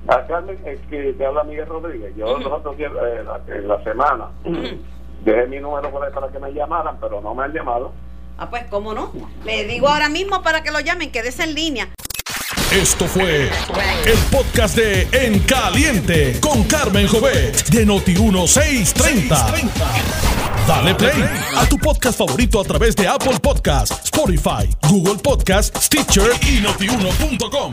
A 0.08 0.26
Carmen, 0.26 0.58
es 0.64 0.80
que 0.88 1.12
te 1.14 1.26
habla 1.26 1.42
Miguel 1.44 1.66
Rodríguez. 1.66 2.14
Yo 2.16 2.38
los 2.38 2.52
otros 2.52 2.76
días, 2.76 2.92
eh, 2.92 3.24
la, 3.24 3.40
en 3.54 3.68
la 3.68 3.82
semana, 3.82 4.26
dejé 5.24 5.46
mi 5.48 5.58
número 5.58 5.90
por 5.90 6.04
ahí 6.04 6.12
para 6.12 6.28
que 6.28 6.38
me 6.38 6.52
llamaran, 6.52 6.96
pero 7.00 7.20
no 7.20 7.34
me 7.34 7.44
han 7.44 7.52
llamado. 7.52 7.92
Ah, 8.38 8.48
pues, 8.48 8.64
¿cómo 8.70 8.94
no? 8.94 9.10
Le 9.44 9.64
digo 9.64 9.88
ahora 9.88 10.08
mismo 10.08 10.42
para 10.42 10.62
que 10.62 10.70
lo 10.70 10.80
llamen, 10.80 11.10
quédese 11.10 11.44
en 11.44 11.54
línea. 11.54 11.88
Esto 12.72 13.06
fue 13.06 13.44
el 13.44 14.18
podcast 14.30 14.76
de 14.76 15.08
En 15.12 15.38
Caliente 15.40 16.38
con 16.40 16.64
Carmen 16.64 17.06
Jovet 17.08 17.68
de 17.68 17.86
Noti1630. 17.86 19.70
Dale 20.66 20.94
play 20.96 21.24
a 21.56 21.66
tu 21.68 21.78
podcast 21.78 22.18
favorito 22.18 22.60
a 22.60 22.64
través 22.64 22.96
de 22.96 23.06
Apple 23.06 23.38
Podcasts, 23.40 24.04
Spotify, 24.04 24.68
Google 24.88 25.16
Podcasts, 25.22 25.86
Stitcher 25.86 26.30
y 26.42 26.60
notiuno.com. 26.60 27.72